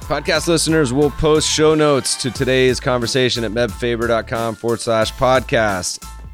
Podcast 0.00 0.46
listeners 0.46 0.92
will 0.92 1.10
post 1.10 1.50
show 1.50 1.74
notes 1.74 2.14
to 2.22 2.30
today's 2.30 2.78
conversation 2.78 3.42
at 3.44 3.50
mebfaber.com 3.50 4.54
forward 4.54 4.80
slash 4.80 5.12
podcast. 5.14 6.06